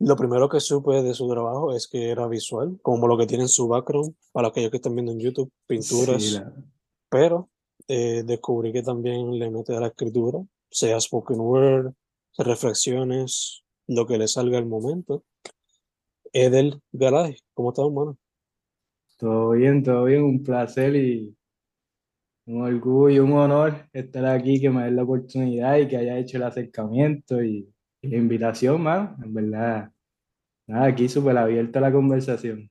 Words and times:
lo 0.00 0.16
primero 0.16 0.48
que 0.48 0.60
supe 0.60 1.02
de 1.02 1.14
su 1.14 1.28
trabajo 1.28 1.74
es 1.74 1.86
que 1.88 2.10
era 2.10 2.26
visual, 2.26 2.78
como 2.82 3.06
lo 3.06 3.16
que 3.16 3.26
tiene 3.26 3.44
en 3.44 3.48
su 3.48 3.68
background, 3.68 4.14
para 4.32 4.48
aquellos 4.48 4.70
que 4.70 4.76
están 4.78 4.94
viendo 4.94 5.12
en 5.12 5.20
YouTube, 5.20 5.50
pinturas. 5.66 6.22
Sí, 6.22 6.34
la- 6.34 6.52
Pero 7.08 7.48
eh, 7.88 8.22
descubrí 8.24 8.72
que 8.72 8.82
también 8.82 9.38
le 9.38 9.50
mete 9.50 9.74
a 9.76 9.80
la 9.80 9.88
escritura, 9.88 10.40
sea 10.70 11.00
spoken 11.00 11.40
word, 11.40 11.92
reflexiones, 12.38 13.62
lo 13.86 14.06
que 14.06 14.18
le 14.18 14.26
salga 14.26 14.58
al 14.58 14.66
momento. 14.66 15.22
Edel 16.32 16.80
Galay, 16.92 17.36
¿cómo 17.54 17.70
estás, 17.70 17.86
hermano? 17.86 18.16
Todo 19.16 19.50
bien, 19.50 19.82
todo 19.84 20.04
bien, 20.04 20.24
un 20.24 20.42
placer 20.42 20.96
y 20.96 21.36
un 22.46 22.62
orgullo, 22.62 23.24
un 23.24 23.32
honor 23.32 23.88
estar 23.92 24.26
aquí, 24.26 24.60
que 24.60 24.70
me 24.70 24.84
den 24.84 24.96
la 24.96 25.04
oportunidad 25.04 25.78
y 25.78 25.86
que 25.88 25.96
haya 25.96 26.18
hecho 26.18 26.36
el 26.38 26.42
acercamiento 26.42 27.42
y, 27.42 27.72
y 28.04 28.08
la 28.08 28.16
invitación, 28.18 28.82
mano. 28.82 29.16
En 29.22 29.34
verdad, 29.34 29.90
nada, 30.68 30.86
aquí 30.86 31.08
súper 31.08 31.38
abierta 31.38 31.80
la 31.80 31.92
conversación. 31.92 32.70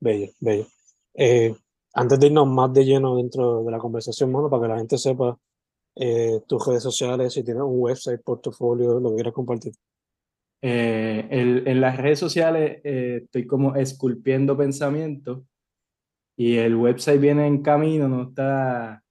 Bello, 0.00 0.28
bello. 0.40 0.66
Eh, 1.14 1.54
antes 1.94 2.20
de 2.20 2.26
irnos 2.26 2.48
más 2.48 2.72
de 2.72 2.84
lleno 2.84 3.16
dentro 3.16 3.64
de 3.64 3.70
la 3.70 3.78
conversación, 3.78 4.30
mano, 4.32 4.50
para 4.50 4.62
que 4.62 4.68
la 4.68 4.78
gente 4.78 4.98
sepa 4.98 5.38
eh, 5.96 6.40
tus 6.48 6.66
redes 6.66 6.82
sociales, 6.82 7.32
si 7.34 7.42
tienes 7.44 7.62
un 7.62 7.80
website, 7.80 8.22
portafolio, 8.22 9.00
lo 9.00 9.10
que 9.10 9.16
quieras 9.16 9.34
compartir. 9.34 9.72
Eh, 10.62 11.28
el- 11.30 11.68
en 11.68 11.80
las 11.80 11.96
redes 11.98 12.18
sociales 12.18 12.80
eh, 12.84 13.20
estoy 13.24 13.46
como 13.46 13.74
esculpiendo 13.76 14.56
pensamientos 14.56 15.42
y 16.36 16.56
el 16.56 16.76
website 16.76 17.20
viene 17.20 17.46
en 17.46 17.62
camino, 17.62 18.08
no 18.08 18.24
está, 18.30 19.02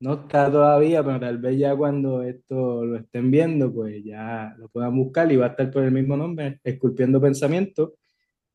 no 0.00 0.14
está 0.14 0.50
todavía, 0.50 1.02
pero 1.04 1.18
tal 1.20 1.38
vez 1.38 1.58
ya 1.58 1.76
cuando 1.76 2.22
esto 2.22 2.84
lo 2.84 2.96
estén 2.98 3.30
viendo, 3.30 3.72
pues 3.72 4.02
ya 4.04 4.54
lo 4.58 4.68
puedan 4.68 4.96
buscar 4.96 5.30
y 5.32 5.36
va 5.36 5.46
a 5.46 5.48
estar 5.50 5.70
por 5.70 5.82
el 5.84 5.92
mismo 5.92 6.16
nombre, 6.16 6.60
esculpiendo 6.64 7.20
pensamientos. 7.20 7.92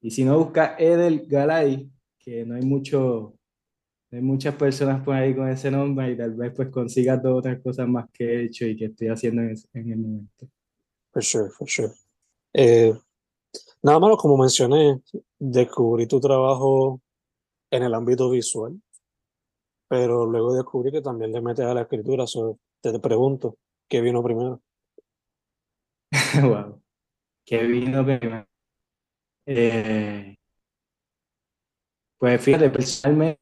Y 0.02 0.12
si 0.12 0.26
no, 0.26 0.38
busca 0.40 0.76
Edel 0.80 1.26
Galay, 1.28 1.90
que 2.20 2.46
no 2.46 2.56
hay 2.56 2.64
mucho, 2.64 3.36
hay 4.12 4.22
muchas 4.22 4.56
personas 4.56 5.04
por 5.04 5.16
ahí 5.16 5.36
con 5.36 5.50
ese 5.50 5.72
nombre 5.72 6.12
y 6.12 6.18
tal 6.18 6.34
vez 6.36 6.54
pues 6.56 6.70
consiga 6.70 7.22
todas 7.22 7.38
otras 7.40 7.62
cosas 7.62 7.88
más 7.88 8.08
que 8.14 8.26
he 8.26 8.46
hecho 8.46 8.66
y 8.68 8.76
que 8.78 8.86
estoy 8.86 9.10
haciendo 9.10 9.42
en, 9.44 9.52
es- 9.52 9.68
en 9.74 9.92
el 9.92 10.00
momento. 10.00 10.48
For 11.14 11.24
sure, 11.24 11.50
for 11.52 11.70
sure. 11.70 11.94
Eh, 12.54 12.94
nada 13.84 14.00
más, 14.00 14.18
como 14.18 14.38
mencioné, 14.38 15.02
descubrí 15.40 16.08
tu 16.08 16.20
trabajo 16.20 17.02
en 17.72 17.84
el 17.84 17.94
ámbito 17.94 18.30
visual, 18.30 18.80
pero 19.88 20.26
luego 20.26 20.56
descubrí 20.56 20.92
que 20.92 21.02
también 21.02 21.32
le 21.34 21.42
metes 21.42 21.66
a 21.66 21.74
la 21.74 21.82
escritura. 21.84 22.28
So, 22.28 22.60
te, 22.82 22.92
te 22.92 23.00
pregunto, 23.00 23.58
¿qué 23.90 24.02
vino 24.02 24.24
primero? 24.24 24.62
Wow. 26.42 26.82
¿Qué 27.46 27.64
vino 27.64 28.06
primero? 28.06 28.48
Eh, 29.46 30.36
pues 32.18 32.42
fíjate, 32.42 32.70
personalmente, 32.72 33.40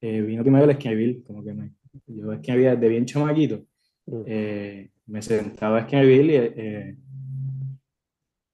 eh, 0.00 0.20
vino 0.22 0.42
primero 0.42 0.64
el 0.64 0.70
escribir, 0.70 1.24
como 1.24 1.42
que 1.44 1.52
me, 1.54 1.72
yo 2.06 2.32
escribía 2.32 2.74
desde 2.74 2.88
bien 2.88 3.06
chamaquito, 3.06 3.64
Mm, 4.10 4.22
eh, 4.26 4.90
me 5.06 5.20
sentaba 5.20 5.76
a 5.78 5.80
escribir 5.82 6.24
y 6.30 6.34
eh, 6.36 6.96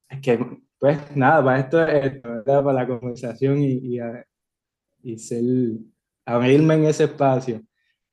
es 0.09 0.21
que, 0.21 0.39
pues 0.79 1.17
nada, 1.17 1.45
para 1.45 1.61
esto, 1.61 1.87
eh, 1.89 2.21
para 2.45 2.73
la 2.73 2.87
conversación 2.87 3.59
y, 3.63 3.73
y, 3.79 3.99
a- 3.99 4.27
y 5.03 5.19
ser, 5.19 5.43
abrirme 6.27 6.75
en 6.75 6.85
ese 6.87 7.05
espacio. 7.05 7.63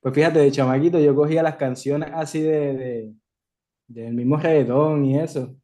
Pues 0.01 0.13
fíjate, 0.15 0.39
de 0.39 0.51
chamaquito 0.51 0.99
yo 0.99 1.15
cogía 1.15 1.43
las 1.43 1.55
canciones 1.57 2.09
así 2.13 2.41
de, 2.41 2.73
de- 2.75 3.13
del 3.87 4.13
mismo 4.13 4.37
reggaetón 4.37 5.05
y 5.05 5.19
eso. 5.19 5.55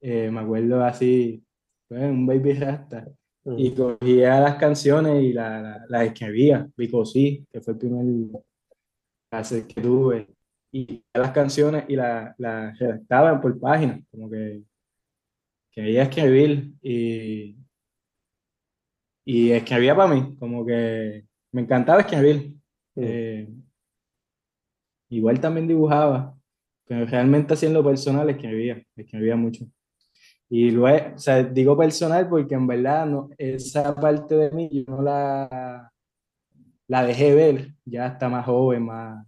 Eh, 0.00 0.30
me 0.30 0.40
acuerdo 0.40 0.84
así, 0.84 1.44
pues, 1.88 2.02
un 2.02 2.26
baby 2.26 2.54
rasta. 2.54 3.06
mm, 3.44 3.58
Y 3.58 3.74
cogía 3.74 4.40
las 4.40 4.56
canciones 4.56 5.22
y 5.22 5.32
la- 5.32 5.60
la- 5.62 5.86
las 5.88 6.02
escribía, 6.06 6.68
Vico 6.76 7.04
sí, 7.06 7.46
que 7.52 7.60
fue 7.60 7.74
el 7.74 7.78
primer 7.80 8.04
cassette 9.30 9.66
que 9.74 9.80
tuve. 9.80 10.28
Y 10.72 11.04
las 11.14 11.30
canciones 11.32 11.84
y 11.88 11.96
las 11.96 12.34
las 12.38 12.78
redactaba 12.78 13.40
por 13.40 13.58
página, 13.60 14.02
como 14.10 14.28
que 14.30 14.62
quería 15.72 16.04
escribir 16.04 16.72
y, 16.82 17.56
y 19.24 19.50
escribía 19.52 19.94
para 19.96 20.12
mí, 20.14 20.36
como 20.38 20.64
que 20.66 21.24
me 21.54 21.62
encantaba 21.62 22.00
escribir. 22.00 22.52
mm. 22.96 23.02
Eh, 23.02 23.48
igual 25.10 25.38
también 25.40 25.68
dibujaba, 25.68 26.36
pero 26.84 27.06
realmente 27.06 27.54
haciendo 27.54 27.84
personal 27.84 28.28
escribía, 28.28 28.82
escribía 28.96 29.36
mucho. 29.36 29.64
Y 30.48 30.72
luego, 30.72 31.14
o 31.14 31.18
sea, 31.18 31.42
digo 31.44 31.76
personal 31.76 32.28
porque 32.28 32.54
en 32.54 32.66
verdad 32.66 33.06
no, 33.06 33.30
esa 33.38 33.94
parte 33.94 34.34
de 34.34 34.50
mí 34.50 34.68
yo 34.70 34.84
no 34.88 35.02
la, 35.02 35.92
la 36.88 37.06
dejé 37.06 37.34
ver, 37.34 37.74
ya 37.84 38.08
está 38.08 38.28
más 38.28 38.44
joven, 38.44 38.82
más, 38.84 39.24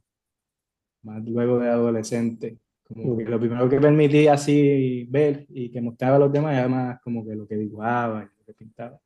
más 1.03 1.25
luego 1.25 1.61
de 1.61 1.69
adolescente. 1.69 2.59
Como 2.83 3.17
que 3.17 3.25
lo 3.25 3.39
primero 3.39 3.69
que 3.69 3.81
permití 3.81 4.29
así 4.29 5.05
ver 5.05 5.47
y 5.49 5.71
que 5.71 5.81
mostraba 5.81 6.17
a 6.17 6.21
los 6.21 6.33
demás 6.33 6.55
era 6.55 6.69
más 6.69 7.01
como 7.03 7.25
que 7.25 7.35
lo 7.35 7.47
que 7.47 7.57
dibujaba 7.57 8.25
y 8.25 8.39
lo 8.39 8.45
que 8.45 8.55
pintaba. 8.55 9.01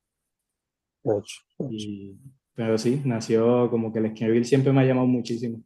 Gotcha, 1.02 1.40
gotcha. 1.58 1.76
Y, 1.76 2.18
pero 2.60 2.76
sí, 2.76 3.00
nació 3.06 3.70
como 3.70 3.90
que 3.90 4.00
el 4.00 4.04
escribir 4.04 4.44
siempre 4.44 4.70
me 4.70 4.82
ha 4.82 4.84
llamado 4.84 5.06
muchísimo. 5.06 5.62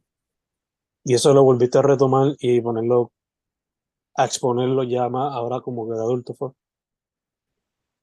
Y 1.05 1.15
eso 1.15 1.35
lo 1.35 1.43
volviste 1.43 1.77
a 1.77 1.83
retomar 1.83 2.37
y 2.39 2.61
ponerlo, 2.61 3.11
a 4.17 4.25
exponerlo 4.25 4.85
ya 4.85 5.09
más 5.09 5.35
ahora 5.35 5.61
como 5.61 5.89
que 5.89 5.95
de 5.95 5.99
adulto 5.99 6.35
fue. 6.35 6.53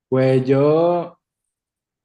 Pues 0.10 0.46
yo, 0.46 1.14
o 1.14 1.18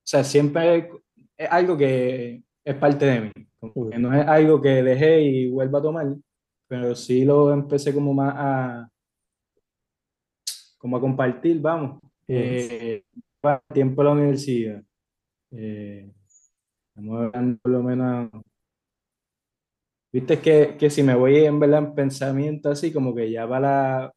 sea, 0.04 0.22
siempre 0.22 0.88
es 1.36 1.50
algo 1.50 1.76
que 1.76 2.44
es 2.64 2.74
parte 2.76 3.04
de 3.04 3.20
mí, 3.22 3.32
como 3.58 3.90
que 3.90 3.98
no 3.98 4.14
es 4.14 4.24
algo 4.24 4.62
que 4.62 4.80
dejé 4.84 5.22
y 5.22 5.50
vuelvo 5.50 5.78
a 5.78 5.82
tomar, 5.82 6.06
pero 6.68 6.94
sí 6.94 7.24
lo 7.24 7.52
empecé 7.52 7.92
como 7.92 8.14
más 8.14 8.32
a, 8.36 8.88
como 10.78 10.98
a 10.98 11.00
compartir, 11.00 11.60
vamos. 11.60 12.00
Eh, 12.28 13.02
para 13.40 13.60
el 13.70 13.74
tiempo 13.74 14.02
de 14.02 14.08
la 14.08 14.14
universidad, 14.14 14.84
eh, 15.50 16.12
estamos 16.96 17.20
hablando 17.26 17.58
por 17.62 17.72
lo 17.72 17.82
menos, 17.82 18.30
viste 20.12 20.40
que, 20.40 20.76
que 20.78 20.90
si 20.90 21.02
me 21.02 21.14
voy 21.14 21.44
en 21.44 21.58
verdad 21.60 21.80
en 21.80 21.94
pensamiento 21.94 22.70
así, 22.70 22.92
como 22.92 23.14
que 23.14 23.30
ya 23.30 23.48
para 23.48 24.12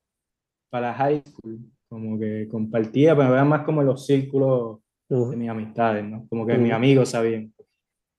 para 0.72 0.94
high 0.96 1.24
school, 1.28 1.60
como 1.90 2.20
que 2.20 2.48
compartía, 2.50 3.16
pero 3.16 3.34
era 3.34 3.46
más 3.46 3.64
como 3.66 3.84
los 3.84 4.06
círculos 4.06 4.80
Ujú, 5.10 5.31
de 5.31 5.38
mis 5.38 5.50
amistades, 5.50 6.04
¿no? 6.06 6.28
Como 6.30 6.46
que 6.48 6.54
Ujú. 6.56 6.62
mis 6.64 6.74
amigos 6.74 7.10
sabían. 7.12 7.54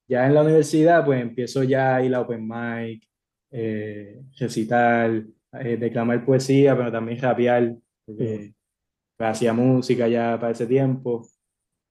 Ya 0.09 0.27
en 0.27 0.35
la 0.35 0.43
universidad, 0.43 1.05
pues 1.05 1.23
empiezo 1.23 1.63
ya 1.65 1.97
a 1.97 2.05
ir 2.05 2.15
a 2.15 2.21
open 2.23 2.49
mic, 2.49 3.05
eh, 3.53 4.23
recitar, 4.39 5.25
eh, 5.55 5.77
declamar 5.79 6.25
poesía, 6.27 6.77
pero 6.77 6.93
también 6.93 7.21
rapear, 7.21 7.77
porque 8.07 8.55
pues, 9.17 9.31
hacía 9.31 9.53
música 9.55 10.09
ya 10.09 10.39
para 10.41 10.53
ese 10.53 10.67
tiempo. 10.67 11.27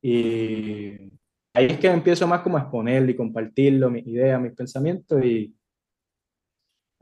Y 0.01 1.18
ahí 1.53 1.67
es 1.67 1.79
que 1.79 1.87
empiezo 1.87 2.27
más 2.27 2.41
como 2.41 2.57
a 2.57 2.61
exponerlo 2.61 3.11
y 3.11 3.15
compartirlo, 3.15 3.89
mis 3.89 4.05
ideas, 4.07 4.41
mis 4.41 4.53
pensamientos, 4.53 5.23
y 5.23 5.55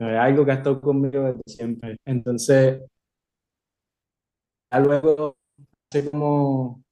es 0.00 0.06
algo 0.18 0.44
que 0.44 0.50
ha 0.52 0.54
estado 0.54 0.80
conmigo 0.80 1.22
desde 1.24 1.42
siempre. 1.46 1.96
Entonces, 2.04 2.80
ya 4.70 4.80
luego, 4.80 5.36
hace 5.90 6.10
como, 6.10 6.82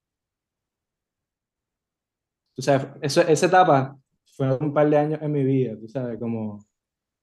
tú 2.54 2.62
sabes, 2.62 2.88
eso, 3.02 3.20
esa 3.22 3.46
etapa 3.46 3.98
fue 4.36 4.56
un 4.58 4.72
par 4.72 4.88
de 4.90 4.98
años 4.98 5.20
en 5.22 5.32
mi 5.32 5.44
vida, 5.44 5.76
tú 5.78 5.88
sabes, 5.88 6.18
como, 6.18 6.64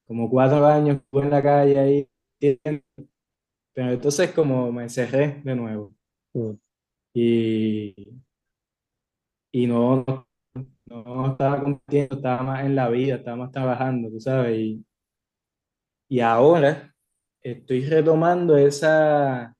como 0.07 0.29
cuatro 0.29 0.65
años 0.67 1.01
en 1.13 1.29
la 1.29 1.43
calle 1.43 1.79
ahí, 1.79 2.09
pero 3.73 3.91
entonces 3.91 4.31
como 4.31 4.71
me 4.71 4.83
encerré 4.83 5.41
de 5.43 5.55
nuevo 5.55 5.93
ujú. 6.33 6.59
y, 7.13 7.95
y 9.53 9.67
no, 9.67 10.05
no, 10.87 11.31
estaba 11.31 11.61
compitiendo, 11.63 12.15
estaba 12.17 12.43
más 12.43 12.65
en 12.65 12.75
la 12.75 12.89
vida, 12.89 13.15
estaba 13.15 13.37
más 13.37 13.51
trabajando, 13.51 14.09
tú 14.09 14.19
sabes, 14.19 14.57
y, 14.59 14.85
y 16.09 16.19
ahora 16.19 16.93
estoy 17.41 17.85
retomando 17.85 18.57
esa 18.57 19.55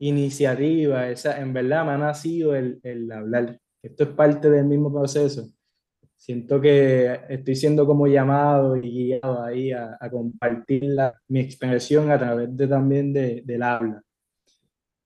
iniciativa, 0.00 1.08
esa, 1.10 1.40
en 1.40 1.52
verdad 1.52 1.84
me 1.84 1.92
ha 1.92 1.98
nacido 1.98 2.54
el, 2.54 2.80
el 2.82 3.10
hablar. 3.12 3.58
Esto 3.82 4.04
es 4.04 4.10
parte 4.10 4.50
del 4.50 4.66
mismo 4.66 4.92
proceso. 4.92 5.48
Siento 6.16 6.60
que 6.60 7.20
estoy 7.30 7.56
siendo 7.56 7.86
como 7.86 8.06
llamado 8.08 8.76
y 8.76 8.82
guiado 8.82 9.42
ahí 9.44 9.72
a, 9.72 9.96
a 10.00 10.10
compartir 10.10 10.84
la- 10.84 11.14
mi 11.28 11.40
expresión 11.40 12.10
a 12.12 12.18
través 12.18 12.56
de, 12.56 12.68
también 12.68 13.12
de, 13.12 13.42
del 13.44 13.62
habla, 13.64 14.02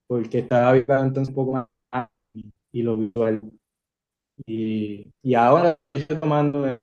porque 0.07 0.39
estaba 0.41 0.73
viviendo 0.73 1.05
entonces 1.05 1.29
un 1.31 1.35
poco 1.35 1.53
más 1.93 2.09
y 2.73 2.83
lo 2.83 2.97
visual. 2.97 3.41
Y, 4.47 5.13
y 5.23 5.35
ahora 5.35 5.79
estoy 5.95 6.17
retomando 6.17 6.79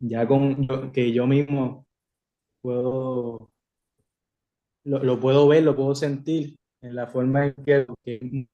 ya 0.00 0.26
con 0.26 0.66
yo- 0.68 0.92
que 0.92 1.12
yo 1.12 1.26
mismo 1.26 1.86
puedo 2.62 3.50
lo, 4.84 5.02
lo 5.02 5.20
puedo 5.20 5.48
ver, 5.48 5.62
lo 5.62 5.76
puedo 5.76 5.94
sentir 5.94 6.56
en 6.82 6.94
la 6.94 7.06
forma 7.06 7.46
en 7.46 7.54
que, 7.64 7.86
que- 8.04 8.46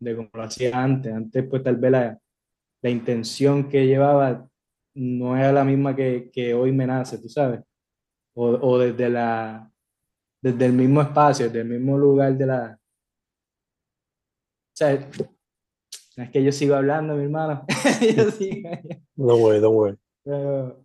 de 0.00 0.16
como 0.16 0.30
lo 0.32 0.42
hacía 0.42 0.82
antes. 0.82 1.12
Antes, 1.12 1.44
pues 1.48 1.62
tal 1.62 1.76
vez 1.76 1.90
la, 1.92 2.18
la 2.82 2.90
intención 2.90 3.68
que 3.68 3.86
llevaba 3.86 4.48
no 4.96 5.36
era 5.36 5.52
la 5.52 5.64
misma 5.64 5.96
que, 5.96 6.30
que 6.32 6.54
hoy 6.54 6.72
me 6.72 6.86
nace, 6.86 7.18
tú 7.18 7.28
sabes. 7.28 7.60
O, 8.34 8.48
o 8.50 8.78
desde 8.78 9.10
la 9.10 9.70
desde 10.42 10.66
el 10.66 10.74
mismo 10.74 11.02
espacio, 11.02 11.46
desde 11.46 11.62
el 11.62 11.68
mismo 11.68 11.98
lugar 11.98 12.36
de 12.36 12.46
la. 12.46 12.78
O 14.72 14.76
sea, 14.76 15.08
no 16.16 16.24
es 16.24 16.30
que 16.30 16.42
yo 16.42 16.52
sigo 16.52 16.74
hablando, 16.74 17.14
mi 17.14 17.24
hermano. 17.24 17.64
Yo 18.16 18.30
sigo- 18.30 18.70
don't 19.16 19.74
worry. 19.74 19.96
pero- 20.24 20.84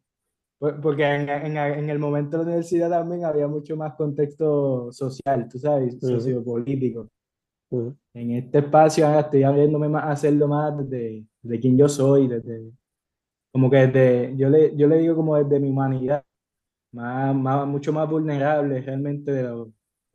por- 0.59 0.81
porque 0.81 1.03
en, 1.05 1.29
en- 1.29 1.57
en 1.57 1.89
el 1.89 1.99
momento 1.99 2.37
de 2.37 2.43
la 2.43 2.49
universidad 2.49 2.89
también 2.89 3.25
había 3.25 3.47
mucho 3.47 3.75
más 3.77 3.95
contexto 3.95 4.91
social, 4.91 5.47
tú 5.49 5.59
sabes, 5.59 5.95
Ujú. 5.95 6.07
sociopolítico. 6.07 7.07
Ujú, 7.71 7.95
En 8.13 8.31
este 8.31 8.59
espacio 8.59 9.07
ahora 9.07 9.21
estoy 9.21 9.43
abriéndome 9.43 9.89
más 9.89 10.03
a 10.05 10.11
hacerlo 10.11 10.47
más 10.47 10.77
desde, 10.77 11.25
de 11.41 11.59
quién 11.59 11.77
yo 11.77 11.89
soy, 11.89 12.27
desde, 12.27 12.71
como 13.53 13.69
que 13.69 13.77
desde, 13.87 14.37
yo 14.37 14.49
le, 14.49 14.75
yo 14.75 14.87
le 14.87 14.97
digo 14.99 15.15
como 15.15 15.37
desde 15.37 15.59
mi 15.59 15.69
humanidad, 15.69 16.23
más, 16.93 17.35
más, 17.35 17.67
mucho 17.67 17.93
más 17.93 18.09
vulnerable 18.09 18.81
realmente 18.81 19.31
de 19.31 19.43
las 19.43 19.53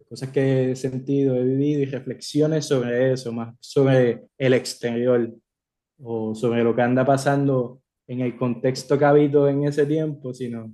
cosas 0.08 0.30
que 0.30 0.70
he 0.72 0.76
sentido, 0.76 1.36
he 1.36 1.44
vivido 1.44 1.82
y 1.82 1.84
reflexiones 1.86 2.66
sobre 2.66 3.12
eso, 3.12 3.32
más 3.32 3.54
sobre 3.60 4.24
el 4.38 4.54
exterior 4.54 5.32
o 5.98 6.34
sobre 6.34 6.62
lo 6.64 6.74
que 6.74 6.82
anda 6.82 7.04
pasando 7.04 7.82
en 8.06 8.20
el 8.20 8.36
contexto 8.36 8.98
que 8.98 9.04
habito 9.04 9.48
en 9.48 9.64
ese 9.64 9.84
tiempo, 9.86 10.32
sino 10.32 10.72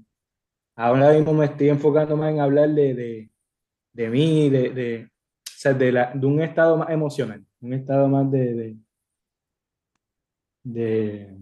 ahora 0.76 1.12
mismo 1.12 1.32
me 1.32 1.46
estoy 1.46 1.68
enfocando 1.70 2.16
más 2.16 2.32
en 2.32 2.40
hablar 2.40 2.70
de, 2.70 2.94
de, 2.94 3.30
de 3.92 4.10
mí, 4.10 4.50
de, 4.50 4.70
de, 4.70 5.04
o 5.04 5.10
sea, 5.56 5.72
de, 5.74 5.92
la, 5.92 6.12
de 6.14 6.26
un 6.26 6.40
estado 6.42 6.76
más 6.76 6.90
emocional, 6.90 7.44
un 7.60 7.72
estado 7.74 8.08
más 8.08 8.30
de, 8.30 8.76
de, 10.64 11.36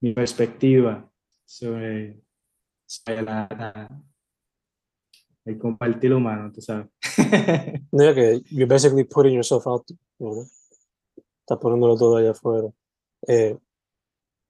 mi 0.00 0.12
perspectiva 0.14 1.10
sobre, 1.44 2.20
sobre 2.86 3.22
la, 3.22 3.48
la- 3.50 4.02
el 5.48 5.58
compartir 5.58 6.12
humano, 6.12 6.52
tú 6.52 6.60
sabes. 6.60 6.88
Mira 7.92 8.14
que 8.14 8.42
you're 8.50 8.66
basically 8.66 9.04
putting 9.04 9.34
yourself 9.34 9.66
out, 9.66 9.84
¿no? 10.18 10.42
Estás 11.40 11.58
poniéndolo 11.58 11.96
todo 11.96 12.18
allá 12.18 12.32
afuera. 12.32 12.68
Eh, 13.26 13.56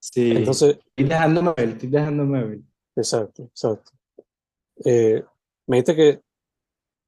sí, 0.00 0.32
entonces, 0.32 0.78
estoy 0.78 1.04
dejándome 1.08 1.54
ver, 1.56 1.68
estoy 1.68 1.88
dejándome 1.88 2.44
ver. 2.44 2.60
exacto, 2.96 3.44
exacto. 3.44 3.92
Eh, 4.84 5.22
me 5.68 5.76
dijiste 5.76 5.94
que 5.94 6.20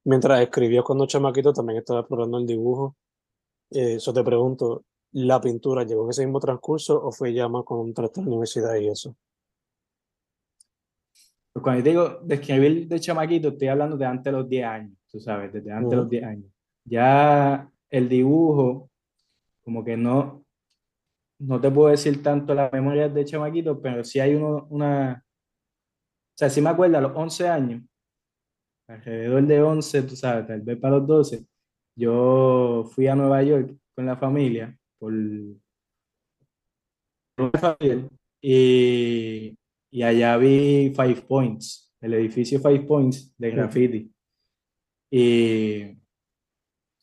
mientras 0.05 0.41
escribías 0.41 0.85
cuando 0.85 1.07
chamaquito 1.07 1.53
también 1.53 1.81
estabas 1.81 2.03
explorando 2.03 2.39
el 2.39 2.47
dibujo. 2.47 2.97
Eh, 3.73 3.95
eso 3.95 4.13
te 4.13 4.23
pregunto, 4.23 4.85
¿la 5.13 5.41
pintura 5.41 5.85
llegó 5.85 6.05
en 6.05 6.11
ese 6.11 6.25
mismo 6.25 6.39
transcurso 6.39 7.05
o 7.05 7.11
fue 7.11 7.33
ya 7.33 7.49
más 7.49 7.65
entraste 7.69 8.21
a 8.21 8.23
la 8.23 8.29
universidad 8.29 8.77
y 8.77 8.89
eso? 8.89 9.17
Pues 11.53 11.63
Cuando 11.63 11.79
yo 11.81 11.85
te 11.85 11.91
digo 11.91 12.21
de 12.23 12.35
escribir 12.37 12.89
de 12.89 13.01
chamaquito, 13.01 13.49
estoy 13.49 13.69
hablando 13.69 13.97
de 13.97 14.07
antes 14.07 14.25
de 14.25 14.33
los 14.33 14.49
10 14.49 14.65
años, 14.65 14.97
tú 15.11 15.19
sabes, 15.19 15.53
desde 15.53 15.73
antes 15.73 15.91
de 15.91 15.97
Ujú. 15.97 16.03
los 16.03 16.11
10 16.11 16.25
años. 16.25 16.53
Ya 16.85 17.69
el 17.91 18.09
dibujo, 18.09 18.91
como 19.63 19.85
que 19.85 19.97
no, 19.97 20.45
no 21.41 21.61
te 21.61 21.71
puedo 21.71 21.89
decir 21.91 22.23
tanto 22.23 22.55
las 22.55 22.73
memorias 22.73 23.13
de 23.13 23.25
chamaquito, 23.25 23.81
pero 23.81 24.05
sí 24.05 24.21
hay 24.21 24.35
uno, 24.35 24.67
una, 24.71 25.25
o 25.25 26.37
sea, 26.37 26.49
sí 26.49 26.61
me 26.61 26.71
acuerdo 26.71 26.99
a 26.99 27.01
los 27.01 27.13
11 27.17 27.49
años, 27.49 27.83
alrededor 28.87 29.43
de 29.47 29.63
11, 29.63 30.03
tú 30.03 30.17
sabes, 30.17 30.47
tal 30.47 30.61
vez 30.61 30.79
para 30.79 30.99
los 30.99 31.07
12, 31.07 31.47
yo 31.97 32.89
fui 32.95 33.09
a 33.09 33.15
Nueva 33.17 33.43
York 33.43 33.77
con 33.95 34.07
la 34.07 34.17
familia 34.17 34.77
por, 34.99 35.13
y, 38.43 39.57
y 39.91 40.03
allá 40.03 40.37
vi 40.37 40.93
Five 40.95 41.23
Points, 41.29 41.93
el 42.01 42.15
edificio 42.15 42.61
Five 42.61 42.83
Points 42.83 43.35
de 43.37 43.51
graffiti. 43.51 44.13
Y, 45.11 45.99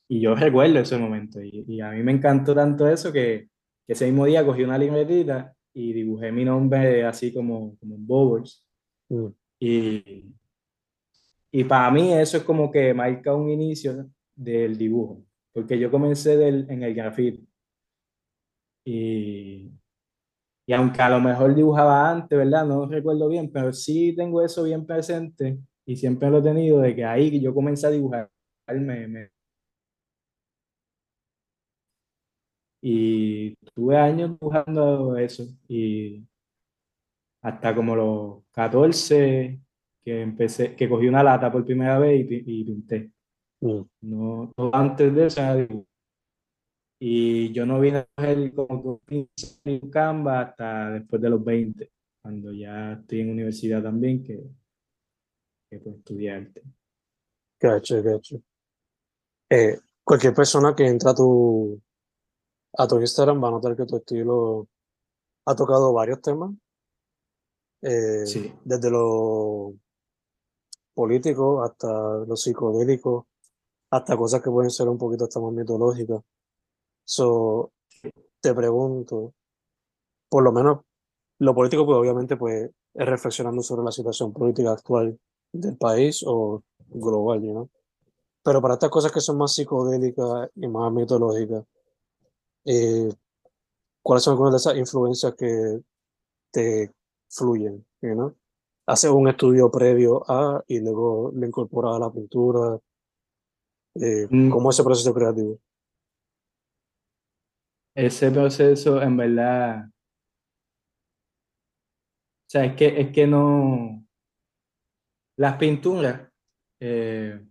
y 0.09 0.21
yo 0.21 0.35
recuerdo 0.35 0.79
ese 0.79 0.97
momento, 0.97 1.41
y, 1.43 1.65
y 1.67 1.81
a 1.81 1.91
mí 1.91 2.03
me 2.03 2.13
encantó 2.13 2.55
tanto 2.55 2.87
eso 2.87 3.11
que, 3.11 3.49
que 3.85 3.93
ese 3.93 4.05
mismo 4.05 4.25
día 4.25 4.45
cogí 4.45 4.63
una 4.63 4.77
libretita 4.77 5.53
y 5.73 5.93
dibujé 5.93 6.31
mi 6.31 6.45
nombre 6.45 7.03
así 7.05 7.33
como, 7.33 7.77
como 7.77 7.95
en 7.95 8.07
bobos. 8.07 8.65
Mm, 9.09 9.27
Y, 9.59 10.25
y 11.51 11.63
para 11.63 11.89
mí 11.91 12.13
eso 12.13 12.37
es 12.37 12.43
como 12.43 12.71
que 12.71 12.93
marca 12.93 13.33
un 13.33 13.49
inicio 13.49 14.09
del 14.35 14.77
dibujo, 14.77 15.25
porque 15.51 15.79
yo 15.79 15.89
comencé 15.89 16.37
del, 16.37 16.65
en 16.69 16.83
el 16.83 16.93
graffiti. 16.93 17.47
Y, 18.85 19.71
y 20.67 20.73
aunque 20.73 21.01
a 21.01 21.09
lo 21.09 21.21
mejor 21.21 21.55
dibujaba 21.55 22.11
antes, 22.11 22.37
¿verdad? 22.37 22.65
No 22.67 22.87
recuerdo 22.87 23.29
bien, 23.29 23.51
pero 23.51 23.73
sí 23.73 24.15
tengo 24.15 24.43
eso 24.43 24.63
bien 24.65 24.85
presente 24.85 25.59
y 25.85 25.95
siempre 25.97 26.29
lo 26.31 26.39
he 26.39 26.43
tenido 26.43 26.79
de 26.81 26.95
que 26.95 27.05
ahí 27.05 27.41
yo 27.41 27.53
comencé 27.55 27.87
a 27.87 27.91
dibujar. 27.91 28.29
Me, 28.69 29.07
me- 29.07 29.31
y 32.81 33.55
tuve 33.73 33.97
años 33.97 34.31
dibujando 34.39 35.17
eso 35.17 35.43
y 35.67 36.25
hasta 37.41 37.75
como 37.75 37.95
los 37.95 38.43
14 38.51 39.59
que 40.03 40.21
empecé, 40.21 40.75
que 40.75 40.89
cogí 40.89 41.07
una 41.07 41.23
lata 41.23 41.51
por 41.51 41.65
primera 41.65 41.99
vez 41.99 42.21
y, 42.21 42.23
pi- 42.25 42.43
y 42.45 42.63
pinté. 42.65 43.11
mm, 43.61 43.81
No, 44.01 44.53
antes 44.73 45.13
de 45.15 45.25
eso. 45.27 45.41
Y 46.99 47.53
yo 47.53 47.65
no 47.65 47.79
vine 47.79 47.99
a 47.99 48.07
coger 48.15 48.53
como 48.55 49.01
que 49.05 49.27
un 49.65 49.89
Canva 49.91 50.41
hasta 50.41 50.91
después 50.91 51.21
de 51.21 51.29
los 51.29 51.43
20, 51.43 51.91
cuando 52.21 52.51
ya 52.51 52.93
estoy 52.93 53.21
en 53.21 53.31
universidad 53.31 53.83
también, 53.83 54.23
que, 54.23 54.43
que 55.69 55.79
pues, 55.79 55.95
estudié 55.97 56.31
arte. 56.31 56.63
Gotcha, 57.61 58.01
gotcha. 58.01 58.37
Eh, 59.49 59.77
cualquier 60.03 60.33
persona 60.33 60.75
que 60.75 60.87
entra 60.87 61.11
a 61.11 61.15
tu, 61.15 61.79
a 62.77 62.87
tu 62.87 62.99
Instagram 62.99 63.43
va 63.43 63.47
a 63.49 63.51
notar 63.51 63.75
que 63.75 63.85
tu 63.85 63.97
estilo 63.97 64.67
ha 65.45 65.55
tocado 65.55 65.93
varios 65.93 66.21
temas, 66.21 66.51
eh, 67.81 68.25
Sí. 68.25 68.53
desde 68.65 68.89
lo 68.91 69.73
político 70.93 71.63
hasta 71.63 71.87
lo 72.25 72.35
psicodélico, 72.35 73.27
hasta 73.91 74.17
cosas 74.17 74.41
que 74.41 74.49
pueden 74.49 74.71
ser 74.71 74.89
un 74.89 74.97
poquito 74.97 75.25
hasta 75.25 75.39
más 75.39 75.53
mitológicas. 75.53 76.21
So, 77.07 77.71
te 78.41 78.53
pregunto, 78.53 79.33
por 80.29 80.43
lo 80.43 80.51
menos 80.51 80.79
lo 81.39 81.55
político, 81.55 81.85
pues 81.85 81.97
obviamente, 81.97 82.35
pues 82.35 82.69
es 82.93 83.05
reflexionando 83.05 83.61
sobre 83.63 83.85
la 83.85 83.91
situación 83.91 84.33
política 84.33 84.73
actual 84.73 85.17
del 85.53 85.77
país 85.77 86.21
o 86.27 86.61
global, 86.89 87.41
¿no? 87.53 87.69
Pero 88.43 88.61
para 88.61 88.73
estas 88.75 88.89
cosas 88.89 89.11
que 89.13 89.21
son 89.21 89.37
más 89.37 89.53
psicodélicas 89.53 90.49
y 90.55 90.67
más 90.67 90.91
mitológicas, 90.91 91.63
eh, 92.65 93.09
¿cuáles 94.01 94.23
son 94.23 94.33
algunas 94.33 94.53
de 94.53 94.57
esas 94.57 94.77
influencias 94.77 95.33
que 95.35 95.79
te 96.51 96.91
fluyen, 97.29 97.85
¿no? 98.01 98.35
Haces 98.87 99.11
un 99.11 99.29
estudio 99.29 99.71
previo 99.71 100.23
a 100.29 100.61
y 100.67 100.79
luego 100.81 101.31
le 101.33 101.47
incorporas 101.47 101.95
a 101.95 101.99
la 101.99 102.11
pintura. 102.11 102.79
Eh, 103.95 104.27
Mm. 104.29 104.49
¿Cómo 104.51 104.69
es 104.69 104.75
ese 104.75 104.83
proceso 104.83 105.13
creativo? 105.13 105.57
Ese 107.97 108.29
proceso, 108.29 109.01
en 109.01 109.17
verdad, 109.17 109.87
o 109.87 109.91
sea, 112.45 112.65
es 112.65 112.75
que, 112.75 113.01
es 113.01 113.11
que 113.11 113.25
no, 113.25 114.05
las 115.35 115.57
pinturas, 115.57 116.29
eh, 116.79 117.43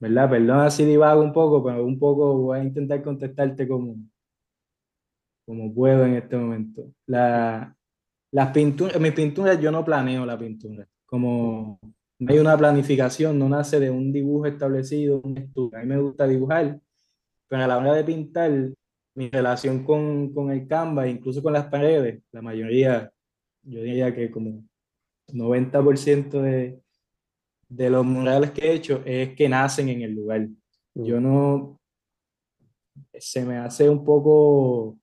¿verdad? 0.00 0.30
Perdona 0.30 0.70
si 0.70 0.86
divago 0.86 1.20
un 1.20 1.34
poco, 1.34 1.62
pero 1.62 1.84
un 1.84 1.98
poco 1.98 2.38
voy 2.38 2.60
a 2.60 2.64
intentar 2.64 3.02
contestarte 3.02 3.68
como, 3.68 3.96
como 5.44 5.74
puedo 5.74 6.06
en 6.06 6.14
este 6.14 6.38
momento. 6.38 6.90
La, 7.06 7.76
las 8.30 8.48
pinturas, 8.50 8.98
mis 8.98 9.12
pinturas 9.12 9.60
yo 9.60 9.70
no 9.70 9.84
planeo 9.84 10.24
la 10.24 10.38
pintura, 10.38 10.88
como 11.04 11.78
no 12.18 12.32
hay 12.32 12.38
una 12.38 12.56
planificación, 12.56 13.38
no 13.38 13.46
nace 13.46 13.78
de 13.78 13.90
un 13.90 14.10
dibujo 14.10 14.46
establecido, 14.46 15.20
un 15.22 15.36
estudio. 15.36 15.76
A 15.76 15.82
mí 15.82 15.86
me 15.86 15.98
gusta 15.98 16.26
dibujar, 16.26 16.80
pero 17.46 17.62
a 17.62 17.66
la 17.66 17.76
hora 17.76 17.92
de 17.92 18.04
pintar, 18.04 18.72
mi 19.14 19.28
relación 19.28 19.84
con, 19.84 20.32
con 20.32 20.50
el 20.50 20.66
canvas, 20.66 21.08
incluso 21.08 21.42
con 21.42 21.52
las 21.52 21.66
paredes, 21.66 22.22
la 22.32 22.42
mayoría, 22.42 23.12
yo 23.62 23.82
diría 23.82 24.14
que 24.14 24.30
como 24.30 24.64
90% 25.28 26.40
de, 26.40 26.80
de 27.68 27.90
los 27.90 28.04
murales 28.04 28.50
que 28.52 28.66
he 28.66 28.74
hecho 28.74 29.02
es 29.04 29.34
que 29.34 29.48
nacen 29.48 29.88
en 29.88 30.02
el 30.02 30.14
lugar. 30.14 30.48
Yo 30.94 31.20
no, 31.20 31.80
se 33.14 33.44
me 33.44 33.56
hace 33.56 33.88
un 33.88 34.04
poco, 34.04 34.88
o 34.88 34.98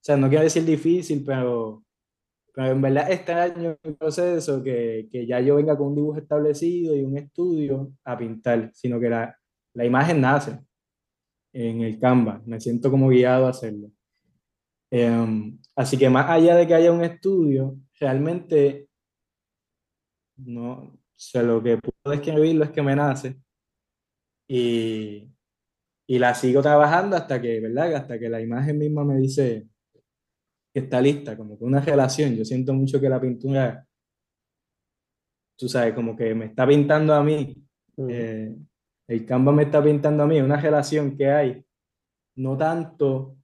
sea, 0.00 0.16
no 0.16 0.28
quiero 0.28 0.44
decir 0.44 0.64
difícil, 0.64 1.24
pero, 1.24 1.84
pero 2.54 2.72
en 2.72 2.80
verdad 2.80 3.10
extraño 3.10 3.76
el 3.82 3.96
proceso 3.96 4.62
que, 4.62 5.08
que 5.10 5.26
ya 5.26 5.40
yo 5.40 5.56
venga 5.56 5.76
con 5.76 5.88
un 5.88 5.94
dibujo 5.96 6.18
establecido 6.18 6.96
y 6.96 7.02
un 7.02 7.16
estudio 7.18 7.92
a 8.04 8.16
pintar, 8.16 8.70
sino 8.74 8.98
que 9.00 9.08
la, 9.10 9.36
la 9.74 9.84
imagen 9.84 10.20
nace 10.20 10.58
en 11.60 11.80
el 11.82 11.98
Canva, 11.98 12.42
me 12.46 12.60
siento 12.60 12.90
como 12.90 13.08
guiado 13.08 13.46
a 13.46 13.50
hacerlo. 13.50 13.90
Um, 14.90 15.58
así 15.76 15.98
que 15.98 16.08
más 16.08 16.28
allá 16.30 16.56
de 16.56 16.66
que 16.66 16.74
haya 16.74 16.92
un 16.92 17.04
estudio, 17.04 17.76
realmente 18.00 18.88
no, 20.36 20.72
o 20.72 20.98
sea, 21.16 21.42
lo 21.42 21.62
que 21.62 21.78
puedo 21.78 22.16
describirlo 22.16 22.64
es 22.64 22.70
que 22.70 22.82
me 22.82 22.94
nace 22.94 23.36
y, 24.48 25.28
y 26.06 26.18
la 26.18 26.34
sigo 26.34 26.62
trabajando 26.62 27.16
hasta 27.16 27.40
que, 27.42 27.60
¿verdad? 27.60 27.94
Hasta 27.94 28.18
que 28.18 28.28
la 28.28 28.40
imagen 28.40 28.78
misma 28.78 29.04
me 29.04 29.16
dice 29.16 29.68
que 30.72 30.80
está 30.80 31.00
lista, 31.00 31.36
como 31.36 31.58
que 31.58 31.64
una 31.64 31.80
relación. 31.80 32.36
Yo 32.36 32.44
siento 32.44 32.72
mucho 32.72 33.00
que 33.00 33.08
la 33.08 33.20
pintura, 33.20 33.86
tú 35.58 35.68
sabes, 35.68 35.92
como 35.94 36.16
que 36.16 36.34
me 36.34 36.46
está 36.46 36.66
pintando 36.66 37.14
a 37.14 37.22
mí, 37.22 37.64
Mm. 37.98 38.08
eh, 38.10 38.56
el 39.08 39.24
Canva 39.26 39.52
me 39.52 39.64
está 39.64 39.82
pintando 39.82 40.22
a 40.22 40.26
mí, 40.26 40.40
una 40.40 40.60
relación 40.60 41.16
que 41.16 41.30
hay, 41.30 41.64
no 42.36 42.56
tanto 42.56 43.36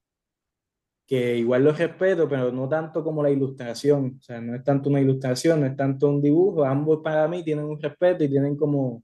que 1.06 1.36
igual 1.38 1.64
lo 1.64 1.72
respeto, 1.72 2.28
pero 2.28 2.52
no 2.52 2.68
tanto 2.68 3.02
como 3.02 3.22
la 3.22 3.30
ilustración, 3.30 4.16
o 4.18 4.22
sea, 4.22 4.40
no 4.40 4.54
es 4.54 4.62
tanto 4.64 4.88
una 4.88 5.00
ilustración, 5.00 5.60
no 5.60 5.66
es 5.66 5.76
tanto 5.76 6.08
un 6.08 6.22
dibujo, 6.22 6.64
ambos 6.64 7.00
para 7.02 7.26
mí 7.28 7.42
tienen 7.42 7.64
un 7.64 7.80
respeto 7.80 8.24
y 8.24 8.28
tienen 8.28 8.56
como, 8.56 9.02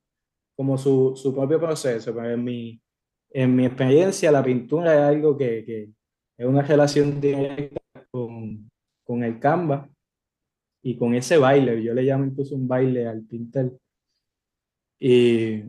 como 0.57 0.79
su, 0.79 1.15
su 1.17 1.35
propio 1.35 1.59
proceso, 1.59 2.15
pero 2.15 2.31
en 2.31 2.45
mi, 2.45 2.81
en 3.31 3.55
mi 3.55 3.67
experiencia 3.67 4.33
la 4.33 4.43
pintura 4.43 4.95
es 4.95 5.17
algo 5.17 5.37
que, 5.37 5.65
que 5.65 5.91
es 6.39 6.47
una 6.47 6.63
relación 6.63 7.21
directa 7.21 7.81
con, 8.11 8.71
con 9.05 9.25
el 9.25 9.39
Canva 9.39 9.89
y 10.83 10.97
con 10.97 11.15
ese 11.15 11.37
baile, 11.37 11.83
yo 11.83 11.93
le 11.95 12.03
llamo 12.03 12.25
incluso 12.25 12.55
un 12.55 12.67
baile 12.67 13.07
al 13.07 13.23
pintar. 13.23 13.71
Y, 14.99 15.65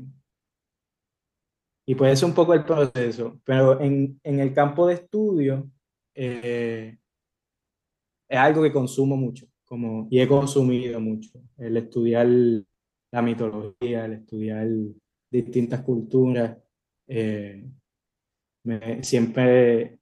y 1.85 1.95
pues 1.95 2.13
es 2.13 2.23
un 2.23 2.33
poco 2.33 2.53
el 2.53 2.63
proceso, 2.63 3.39
pero 3.43 3.79
en, 3.81 4.19
en 4.23 4.39
el 4.39 4.53
campo 4.53 4.87
de 4.87 4.95
estudio 4.95 5.69
eh, 6.15 6.97
es 8.29 8.37
algo 8.37 8.63
que 8.63 8.71
consumo 8.71 9.17
mucho, 9.17 9.47
como, 9.65 10.07
y 10.09 10.19
he 10.19 10.27
consumido 10.27 10.99
mucho, 10.99 11.31
el 11.57 11.77
estudiar 11.77 12.27
la 12.27 13.21
mitología, 13.21 14.05
el 14.05 14.13
estudiar 14.13 14.67
distintas 15.29 15.81
culturas, 15.81 16.57
eh, 17.07 17.65
me, 18.63 19.03
siempre, 19.03 19.99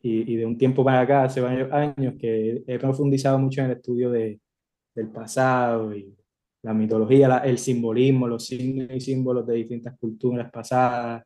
y, 0.00 0.32
y, 0.32 0.36
de 0.36 0.46
un 0.46 0.56
tiempo 0.56 0.84
para 0.84 1.00
acá, 1.00 1.24
hace 1.24 1.40
varios 1.40 1.70
años, 1.72 2.14
que 2.18 2.64
he 2.66 2.78
profundizado 2.78 3.38
mucho 3.38 3.60
en 3.60 3.66
el 3.66 3.76
estudio 3.76 4.10
de, 4.10 4.40
del 4.94 5.10
pasado 5.10 5.94
y 5.94 6.16
la 6.62 6.74
mitología, 6.74 7.28
la, 7.28 7.38
el 7.38 7.58
simbolismo, 7.58 8.26
los 8.28 8.46
signos 8.46 8.88
y 8.94 9.00
símbolos 9.00 9.46
de 9.46 9.54
distintas 9.54 9.96
culturas 9.98 10.50
pasadas, 10.50 11.24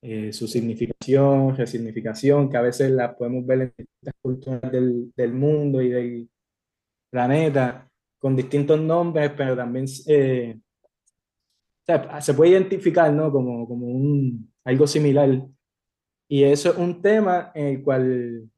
eh, 0.00 0.32
su 0.32 0.46
significación, 0.46 1.56
resignificación, 1.56 2.48
que 2.48 2.56
a 2.56 2.62
veces 2.62 2.90
la 2.90 3.16
podemos 3.16 3.44
ver 3.46 3.60
en 3.62 3.74
distintas 3.76 4.14
culturas 4.20 4.72
del, 4.72 5.12
del 5.16 5.32
mundo 5.32 5.82
y 5.82 5.88
del 5.90 6.30
planeta, 7.10 7.88
con 8.18 8.36
distintos 8.36 8.80
nombres, 8.80 9.32
pero 9.36 9.56
también 9.56 9.86
eh, 10.06 10.56
o 10.56 11.84
sea, 11.86 12.20
se 12.20 12.34
puede 12.34 12.52
identificar 12.52 13.12
¿no? 13.12 13.32
como, 13.32 13.66
como 13.66 13.86
un, 13.86 14.52
algo 14.64 14.86
similar. 14.86 15.42
Y 16.28 16.44
eso 16.44 16.72
es 16.72 16.76
un 16.76 17.00
tema 17.00 17.50
en 17.54 17.66
el 17.66 17.82
cual 17.82 18.50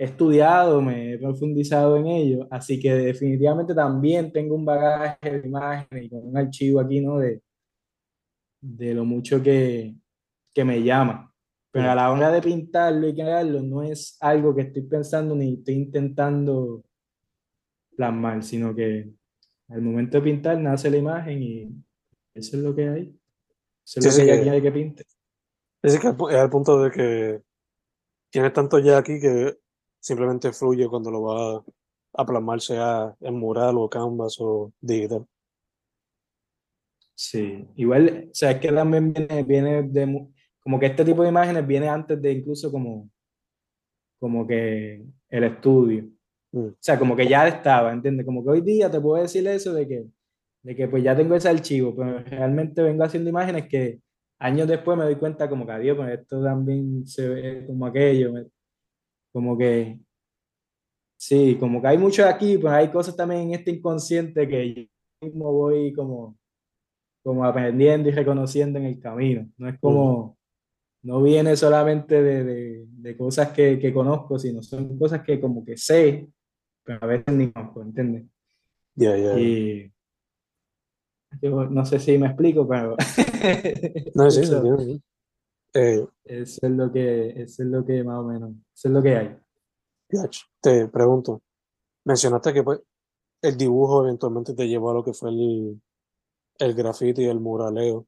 he 0.00 0.04
estudiado, 0.04 0.80
me 0.80 1.12
he 1.12 1.18
profundizado 1.18 1.98
en 1.98 2.06
ello, 2.06 2.48
así 2.50 2.80
que 2.80 2.90
definitivamente 2.94 3.74
también 3.74 4.32
tengo 4.32 4.54
un 4.54 4.64
bagaje 4.64 5.40
de 5.40 5.46
imágenes 5.46 6.04
y 6.04 6.08
con 6.08 6.26
un 6.26 6.38
archivo 6.38 6.80
aquí, 6.80 7.02
¿no? 7.02 7.18
De, 7.18 7.42
de 8.62 8.94
lo 8.94 9.04
mucho 9.04 9.42
que, 9.42 9.94
que 10.54 10.64
me 10.64 10.82
llama. 10.82 11.30
Pero 11.70 11.90
a 11.90 11.94
la 11.94 12.10
hora 12.10 12.32
de 12.32 12.40
pintarlo 12.40 13.08
y 13.08 13.14
crearlo, 13.14 13.60
no 13.60 13.82
es 13.82 14.16
algo 14.20 14.54
que 14.54 14.62
estoy 14.62 14.82
pensando 14.84 15.34
ni 15.36 15.52
estoy 15.52 15.74
intentando 15.74 16.82
plasmar, 17.94 18.42
sino 18.42 18.74
que 18.74 19.12
al 19.68 19.82
momento 19.82 20.16
de 20.16 20.24
pintar 20.24 20.58
nace 20.58 20.90
la 20.90 20.96
imagen 20.96 21.42
y 21.42 21.84
eso 22.34 22.56
es 22.56 22.62
lo 22.62 22.74
que 22.74 22.88
hay. 22.88 23.20
Eso 23.84 24.00
es 24.00 24.14
Sí, 24.14 24.22
lo 24.22 24.26
que 24.28 24.36
sí, 24.38 24.42
quiere 24.44 24.62
que 24.62 24.72
pinte. 24.72 25.04
Es 25.82 26.00
que 26.00 26.08
es 26.08 26.36
al 26.36 26.48
punto 26.48 26.82
de 26.82 26.90
que 26.90 27.42
tienes 28.30 28.52
tanto 28.54 28.78
ya 28.78 28.96
aquí 28.96 29.20
que 29.20 29.59
simplemente 30.00 30.52
fluye 30.52 30.88
cuando 30.88 31.10
lo 31.10 31.22
va 31.22 31.64
a 32.14 32.26
plasmar, 32.26 32.60
sea 32.60 33.14
en 33.20 33.34
mural 33.34 33.76
o 33.78 33.88
canvas 33.88 34.36
o 34.40 34.72
digital. 34.80 35.26
Sí, 37.14 37.68
igual, 37.76 38.28
o 38.30 38.34
sea, 38.34 38.52
es 38.52 38.60
que 38.60 38.72
también 38.72 39.12
viene, 39.12 39.42
viene 39.42 39.82
de, 39.82 40.26
como 40.60 40.80
que 40.80 40.86
este 40.86 41.04
tipo 41.04 41.22
de 41.22 41.28
imágenes 41.28 41.66
viene 41.66 41.88
antes 41.88 42.20
de 42.20 42.32
incluso 42.32 42.72
como, 42.72 43.10
como 44.18 44.46
que 44.46 45.04
el 45.28 45.44
estudio. 45.44 46.04
Mm. 46.52 46.66
O 46.68 46.76
sea, 46.80 46.98
como 46.98 47.14
que 47.14 47.28
ya 47.28 47.46
estaba, 47.46 47.92
¿entiendes? 47.92 48.26
Como 48.26 48.42
que 48.42 48.50
hoy 48.50 48.60
día 48.62 48.90
te 48.90 49.00
puedo 49.00 49.22
decir 49.22 49.46
eso 49.46 49.74
de 49.74 49.86
que, 49.86 50.06
de 50.62 50.76
que 50.76 50.88
pues 50.88 51.02
ya 51.02 51.16
tengo 51.16 51.34
ese 51.34 51.48
archivo, 51.48 51.94
pero 51.94 52.20
realmente 52.20 52.82
vengo 52.82 53.04
haciendo 53.04 53.30
imágenes 53.30 53.68
que 53.68 54.00
años 54.38 54.66
después 54.66 54.96
me 54.96 55.04
doy 55.04 55.16
cuenta 55.16 55.48
como 55.48 55.66
que, 55.66 55.72
adiós, 55.72 55.96
pues 55.96 56.18
esto 56.18 56.42
también 56.42 57.06
se 57.06 57.28
ve 57.28 57.66
como 57.66 57.86
aquello, 57.86 58.32
como 59.32 59.56
que, 59.56 59.98
sí, 61.18 61.56
como 61.58 61.80
que 61.80 61.88
hay 61.88 61.98
mucho 61.98 62.26
aquí, 62.26 62.58
pues 62.58 62.72
hay 62.72 62.90
cosas 62.90 63.16
también 63.16 63.42
en 63.42 63.54
este 63.54 63.70
inconsciente 63.70 64.48
que 64.48 64.74
yo 64.74 64.82
mismo 65.28 65.52
voy 65.52 65.92
como, 65.92 66.36
como 67.22 67.44
aprendiendo 67.44 68.08
y 68.08 68.12
reconociendo 68.12 68.78
en 68.78 68.86
el 68.86 68.98
camino. 69.00 69.48
No 69.58 69.68
es 69.68 69.78
como, 69.78 70.38
no 71.02 71.22
viene 71.22 71.56
solamente 71.56 72.22
de, 72.22 72.44
de, 72.44 72.86
de 72.88 73.16
cosas 73.16 73.50
que, 73.52 73.78
que 73.78 73.92
conozco, 73.92 74.38
sino 74.38 74.62
son 74.62 74.98
cosas 74.98 75.22
que 75.22 75.40
como 75.40 75.64
que 75.64 75.76
sé, 75.76 76.28
pero 76.84 76.98
a 77.02 77.06
veces 77.06 77.34
ni 77.34 77.50
conozco, 77.52 77.82
¿entiendes? 77.82 78.24
Ya, 78.94 79.16
ya. 79.16 79.38
Y 79.38 79.92
yo 81.42 81.64
no 81.66 81.86
sé 81.86 82.00
si 82.00 82.18
me 82.18 82.26
explico, 82.26 82.66
pero 82.66 82.96
No, 84.14 84.30
sí, 84.30 84.40
eso, 84.40 84.56
entiende. 84.56 84.84
sí. 84.84 85.02
Eh, 85.72 86.04
eso 86.24 86.66
es 86.66 86.72
lo 86.72 86.90
que, 86.90 87.30
eso 87.42 87.62
es 87.62 87.68
lo 87.68 87.84
que 87.84 88.02
más 88.02 88.18
o 88.18 88.24
menos, 88.24 88.50
eso 88.74 88.88
es 88.88 88.94
lo 88.94 89.02
que 89.02 89.16
hay. 89.16 89.38
Te 90.60 90.88
pregunto, 90.88 91.42
mencionaste 92.04 92.52
que 92.52 92.62
pues, 92.62 92.80
el 93.42 93.56
dibujo 93.56 94.04
eventualmente 94.04 94.54
te 94.54 94.66
llevó 94.66 94.90
a 94.90 94.94
lo 94.94 95.04
que 95.04 95.12
fue 95.12 95.30
el, 95.30 95.80
el 96.58 96.74
graffiti 96.74 97.22
y 97.22 97.28
el 97.28 97.40
muraleo. 97.40 98.06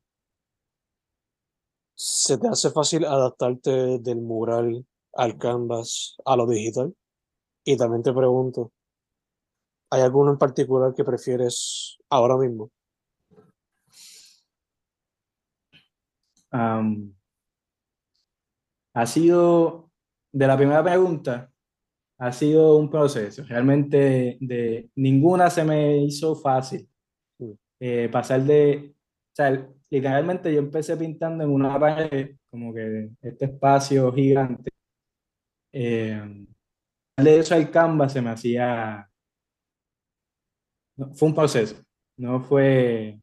¿Se 1.95 2.37
te 2.37 2.49
hace 2.49 2.71
fácil 2.71 3.05
adaptarte 3.05 3.99
del 4.01 4.21
mural 4.21 4.85
al 5.15 5.39
canvas 5.39 6.17
a 6.25 6.37
lo 6.37 6.47
digital? 6.47 6.95
Y 7.65 7.77
también 7.77 8.03
te 8.03 8.13
pregunto, 8.13 8.73
¿hay 9.91 10.03
alguno 10.03 10.33
en 10.33 10.39
particular 10.39 10.95
que 10.95 11.05
prefieres 11.05 11.99
ahora 12.11 12.37
mismo? 12.37 12.71
Um, 16.53 17.15
ha 18.95 19.07
sido, 19.07 19.91
de 20.33 20.47
la 20.47 20.57
primera 20.57 20.83
pregunta, 20.83 21.51
ha 22.19 22.33
sido 22.33 22.77
un 22.77 22.91
proceso. 22.91 23.45
Realmente 23.45 24.39
de 24.41 24.91
ninguna 24.97 25.51
se 25.51 25.65
me 25.65 25.99
hizo 25.99 26.37
fácil. 26.37 26.89
Eh, 27.81 28.09
pasar 28.11 28.43
de, 28.43 28.95
o 28.95 29.35
sea, 29.35 29.69
literalmente 29.91 30.53
yo 30.53 30.61
empecé 30.61 30.97
pintando 30.97 31.43
en 31.45 31.51
una 31.51 31.79
pared, 31.81 32.37
como 32.51 32.73
que 32.73 33.11
este 33.21 33.47
espacio 33.47 34.13
gigante. 34.13 34.71
Eh, 35.73 36.47
de 37.17 37.39
eso 37.39 37.55
al 37.55 37.71
canvas 37.71 38.13
se 38.13 38.23
me 38.23 38.31
hacía, 38.31 39.09
fue 41.15 41.29
un 41.29 41.35
proceso, 41.35 41.83
no 42.17 42.41
fue, 42.41 43.21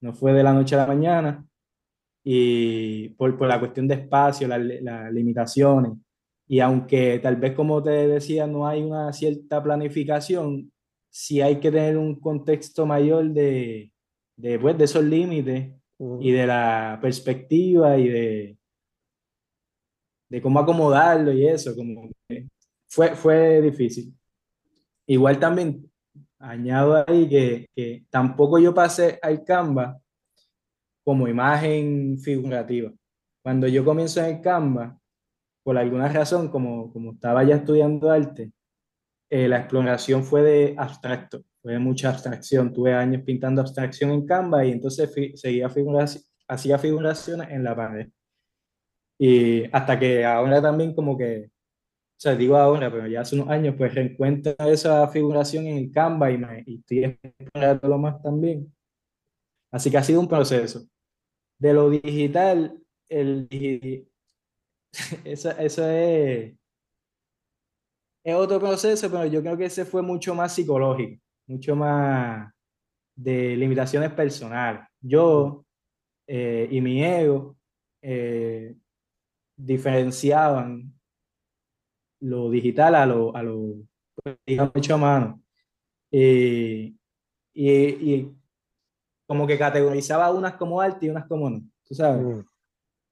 no 0.00 0.12
fue 0.12 0.32
de 0.32 0.42
la 0.42 0.52
noche 0.52 0.74
a 0.74 0.78
la 0.78 0.86
mañana 0.86 1.45
y 2.28 3.10
por, 3.10 3.38
por 3.38 3.46
la 3.46 3.60
cuestión 3.60 3.86
de 3.86 3.94
espacio, 3.94 4.48
las 4.48 5.12
limitaciones. 5.12 5.92
Y 6.48 6.58
aunque 6.58 7.20
tal 7.20 7.36
vez, 7.36 7.54
como 7.54 7.80
te 7.80 7.90
decía, 7.90 8.48
no 8.48 8.66
hay 8.66 8.82
una 8.82 9.12
cierta 9.12 9.62
planificación, 9.62 10.72
sí 11.08 11.40
hay 11.40 11.60
que 11.60 11.70
tener 11.70 11.96
un 11.96 12.18
contexto 12.18 12.84
mayor 12.84 13.30
de, 13.30 13.92
de, 14.36 14.58
pues, 14.58 14.76
de 14.76 14.84
esos 14.84 15.04
límites 15.04 15.70
y 16.20 16.32
de 16.32 16.46
la 16.48 16.98
perspectiva 17.00 17.96
y 17.96 18.08
de, 18.08 18.58
de 20.28 20.42
cómo 20.42 20.58
acomodarlo 20.58 21.32
y 21.32 21.46
eso, 21.46 21.76
como 21.76 22.10
fue, 22.88 23.14
fue 23.14 23.60
difícil. 23.62 24.12
Igual 25.06 25.38
también 25.38 25.88
añado 26.40 27.04
ahí 27.06 27.28
que, 27.28 27.66
que 27.72 28.04
tampoco 28.10 28.58
yo 28.58 28.74
pasé 28.74 29.16
al 29.22 29.44
Canva 29.44 29.96
como 31.06 31.28
imagen 31.28 32.18
figurativa. 32.18 32.92
Cuando 33.42 33.68
yo 33.68 33.84
comienzo 33.84 34.20
en 34.20 34.36
el 34.36 34.40
Canva, 34.42 34.98
por 35.62 35.78
alguna 35.78 36.08
razón, 36.08 36.48
como, 36.50 36.92
como 36.92 37.12
estaba 37.12 37.44
ya 37.44 37.56
estudiando 37.56 38.10
arte, 38.10 38.52
eh, 39.30 39.48
la 39.48 39.58
exploración 39.58 40.24
fue 40.24 40.42
de 40.42 40.74
abstracto, 40.76 41.44
fue 41.62 41.74
de 41.74 41.78
mucha 41.78 42.10
abstracción. 42.10 42.72
Tuve 42.72 42.94
años 42.94 43.22
pintando 43.24 43.60
abstracción 43.60 44.10
en 44.10 44.26
Canva 44.26 44.64
y 44.64 44.72
entonces 44.72 45.12
seguía 45.36 45.68
hacía 46.48 46.78
figuraciones 46.78 47.50
en 47.50 47.64
la 47.64 47.76
pared. 47.76 48.08
Y 49.18 49.64
hasta 49.72 49.98
que 49.98 50.24
ahora 50.24 50.60
también 50.60 50.94
como 50.94 51.16
que, 51.16 51.46
o 51.46 52.20
sea, 52.20 52.34
digo 52.34 52.56
ahora, 52.56 52.90
pero 52.90 53.06
ya 53.06 53.20
hace 53.22 53.36
unos 53.36 53.48
años, 53.50 53.76
pues 53.78 53.94
reencuentro 53.94 54.54
esa 54.66 55.06
figuración 55.08 55.66
en 55.68 55.78
el 55.78 55.92
Canva 55.92 56.32
y, 56.32 56.38
me, 56.38 56.64
y 56.66 56.78
estoy 56.80 57.18
explorando 57.22 57.98
más 57.98 58.22
también. 58.22 58.74
Así 59.70 59.90
que 59.90 59.98
ha 59.98 60.02
sido 60.02 60.20
un 60.20 60.28
proceso 60.28 60.88
de 61.58 61.72
lo 61.72 61.90
digital, 61.90 62.78
el, 63.08 63.48
eso, 65.24 65.50
eso 65.58 65.88
es, 65.88 66.54
es 68.24 68.34
otro 68.34 68.58
proceso, 68.58 69.10
pero 69.10 69.26
yo 69.26 69.40
creo 69.40 69.56
que 69.56 69.66
ese 69.66 69.84
fue 69.84 70.02
mucho 70.02 70.34
más 70.34 70.54
psicológico, 70.54 71.20
mucho 71.46 71.76
más 71.76 72.52
de 73.14 73.56
limitaciones 73.56 74.12
personales. 74.12 74.82
Yo 75.00 75.64
eh, 76.26 76.68
y 76.70 76.80
mi 76.80 77.04
ego 77.04 77.56
eh, 78.02 78.74
diferenciaban 79.56 80.92
lo 82.20 82.50
digital 82.50 82.94
a 82.94 83.06
lo, 83.06 83.34
a 83.36 83.42
lo 83.42 83.76
digamos, 84.46 84.72
hecho 84.74 84.94
a 84.94 84.98
mano. 84.98 85.42
y, 86.10 86.96
y 87.54 88.32
como 89.26 89.46
que 89.46 89.58
categorizaba 89.58 90.30
unas 90.30 90.54
como 90.54 90.80
arte 90.80 91.06
y 91.06 91.08
unas 91.10 91.26
como 91.26 91.50
no, 91.50 91.62
tú 91.84 91.94
sabes. 91.94 92.24
Mm. 92.24 92.40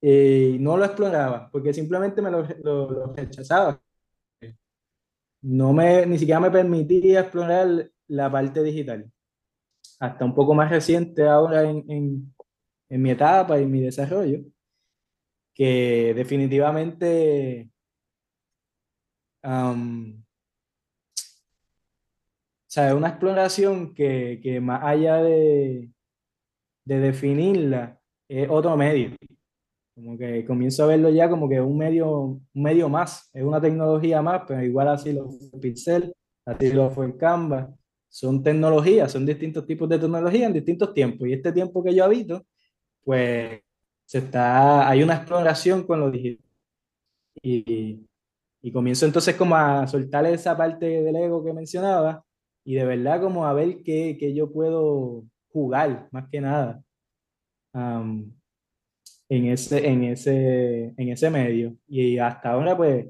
Y 0.07 0.59
no 0.61 0.77
lo 0.77 0.85
exploraba, 0.85 1.49
porque 1.51 1.73
simplemente 1.73 2.21
me 2.21 2.31
lo, 2.31 2.47
lo, 2.63 3.13
rechazaba. 3.15 3.81
No 5.43 5.73
me, 5.73 6.07
ni 6.07 6.19
siquiera 6.19 6.41
me 6.41 6.51
permitía 6.51 7.21
explorar 7.21 7.91
la 8.09 8.31
parte 8.31 8.63
digital. 8.63 9.11
Hasta 10.01 10.25
un 10.25 10.35
poco 10.35 10.55
más 10.55 10.71
reciente 10.71 11.27
ahora 11.27 11.63
en, 11.63 11.85
en, 11.91 12.35
en 12.89 13.03
mi 13.03 13.11
etapa 13.11 13.59
y 13.61 13.67
mi 13.67 13.81
desarrollo, 13.81 14.41
que 15.55 16.13
definitivamente 16.15 17.71
um, 19.43 20.25
o 22.67 22.71
sea, 22.75 22.89
es 22.89 22.95
una 22.95 23.09
exploración 23.11 23.95
que, 23.95 24.41
que 24.43 24.61
más 24.61 24.83
allá 24.83 25.23
de, 25.23 25.94
de 26.85 26.99
definirla 27.01 27.99
es 28.29 28.49
otro 28.49 28.77
medio. 28.77 29.17
Como 29.95 30.19
que 30.19 30.45
comienzo 30.45 30.85
a 30.85 30.87
verlo 30.89 31.09
ya 31.11 31.29
como 31.31 31.49
que 31.49 31.61
un 31.61 31.79
medio, 31.79 32.41
un 32.53 32.63
medio 32.63 32.89
más, 32.89 33.31
es 33.33 33.45
una 33.45 33.61
tecnología 33.61 34.21
más, 34.23 34.43
pero 34.47 34.63
igual 34.65 34.89
así 34.89 35.13
lo 35.13 35.31
fue 35.31 35.61
Pixel, 35.61 36.13
así 36.45 36.73
lo 36.73 36.91
fue 36.91 37.17
Canva. 37.17 37.73
Son 38.09 38.43
tecnologías, 38.43 39.13
son 39.13 39.27
distintos 39.27 39.67
tipos 39.67 39.89
de 39.89 39.99
tecnología 39.99 40.47
en 40.47 40.53
distintos 40.53 40.93
tiempos. 40.95 41.29
Y 41.29 41.33
este 41.33 41.53
tiempo 41.53 41.83
que 41.83 41.95
yo 41.95 42.05
habito, 42.05 42.45
pues 43.05 43.61
se 44.05 44.19
está, 44.19 44.89
hay 44.89 45.03
una 45.03 45.17
exploración 45.17 45.85
con 45.87 46.01
lo 46.01 46.11
digital. 46.11 46.45
Y, 47.43 48.07
y 48.63 48.73
comienzo 48.73 49.07
entonces 49.07 49.37
como 49.37 49.57
a 49.57 49.87
soltar 49.87 50.25
esa 50.27 50.57
parte 50.57 50.87
del 50.87 51.17
ego 51.17 51.45
que 51.45 51.53
mencionaba 51.53 52.25
y 52.65 52.75
de 52.75 52.85
verdad 52.87 53.21
como 53.21 53.47
a 53.47 53.53
ver 53.53 53.83
qué, 53.83 54.17
qué 54.19 54.35
yo 54.35 54.51
puedo 54.51 55.25
jugar, 55.55 56.09
más 56.13 56.29
que 56.31 56.41
nada, 56.41 56.83
en, 57.73 59.47
ese, 59.47 59.89
en, 59.89 60.05
ese, 60.05 60.95
en 60.97 61.09
ese 61.09 61.31
medio. 61.31 61.77
Y 61.87 62.19
hasta 62.19 62.51
ahora, 62.51 62.77
pues, 62.77 63.07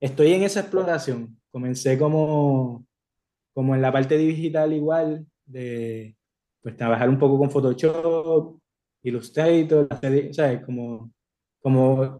estoy 0.00 0.32
en 0.32 0.42
esa 0.42 0.60
exploración. 0.60 1.40
Comencé 1.52 1.98
como, 1.98 2.84
como 3.54 3.74
en 3.74 3.82
la 3.82 3.92
parte 3.92 4.18
digital 4.18 4.72
igual, 4.72 5.26
de 5.46 6.16
pues 6.62 6.76
trabajar 6.76 7.08
un 7.08 7.18
poco 7.18 7.38
con 7.38 7.50
Photoshop, 7.50 8.58
Illustrator, 9.02 9.88
¿sabes? 10.32 10.64
Como, 10.64 11.12
como, 11.60 12.18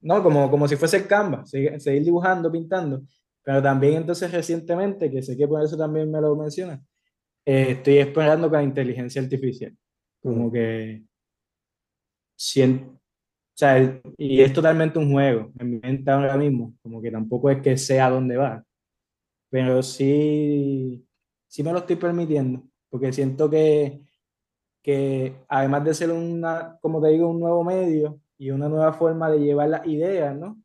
no, 0.00 0.22
como, 0.22 0.50
como 0.50 0.68
si 0.68 0.76
fuese 0.76 0.98
el 0.98 1.06
Canva, 1.06 1.44
seguir, 1.46 2.04
dibujando, 2.04 2.50
pintando. 2.50 3.02
Pero 3.42 3.62
también 3.62 3.94
entonces 3.94 4.30
recientemente, 4.30 5.10
que 5.10 5.22
sé 5.22 5.36
que 5.36 5.48
por 5.48 5.62
eso 5.62 5.76
también 5.76 6.10
me 6.10 6.20
lo 6.20 6.36
menciona, 6.36 6.82
eh, 7.48 7.70
estoy 7.70 7.96
esperando 7.96 8.50
con 8.50 8.58
la 8.58 8.64
inteligencia 8.64 9.22
artificial. 9.22 9.74
Como 10.20 10.52
que 10.52 11.02
siento, 12.36 12.90
o 12.92 13.00
sea, 13.54 14.00
y 14.18 14.42
es 14.42 14.52
totalmente 14.52 14.98
un 14.98 15.10
juego 15.12 15.50
en 15.58 15.70
mi 15.70 15.78
mente 15.78 16.10
ahora 16.10 16.36
mismo, 16.36 16.74
como 16.82 17.00
que 17.00 17.10
tampoco 17.10 17.50
es 17.50 17.62
que 17.62 17.78
sea 17.78 18.10
dónde 18.10 18.36
va, 18.36 18.62
pero 19.50 19.82
sí, 19.82 21.06
sí 21.46 21.62
me 21.62 21.72
lo 21.72 21.78
estoy 21.78 21.96
permitiendo, 21.96 22.68
porque 22.90 23.14
siento 23.14 23.48
que, 23.48 24.02
que 24.82 25.36
además 25.48 25.84
de 25.84 25.94
ser 25.94 26.10
una, 26.12 26.78
como 26.82 27.00
te 27.00 27.08
digo, 27.08 27.28
un 27.28 27.40
nuevo 27.40 27.64
medio 27.64 28.20
y 28.36 28.50
una 28.50 28.68
nueva 28.68 28.92
forma 28.92 29.30
de 29.30 29.40
llevar 29.40 29.70
las 29.70 29.86
ideas, 29.86 30.36
¿no? 30.36 30.62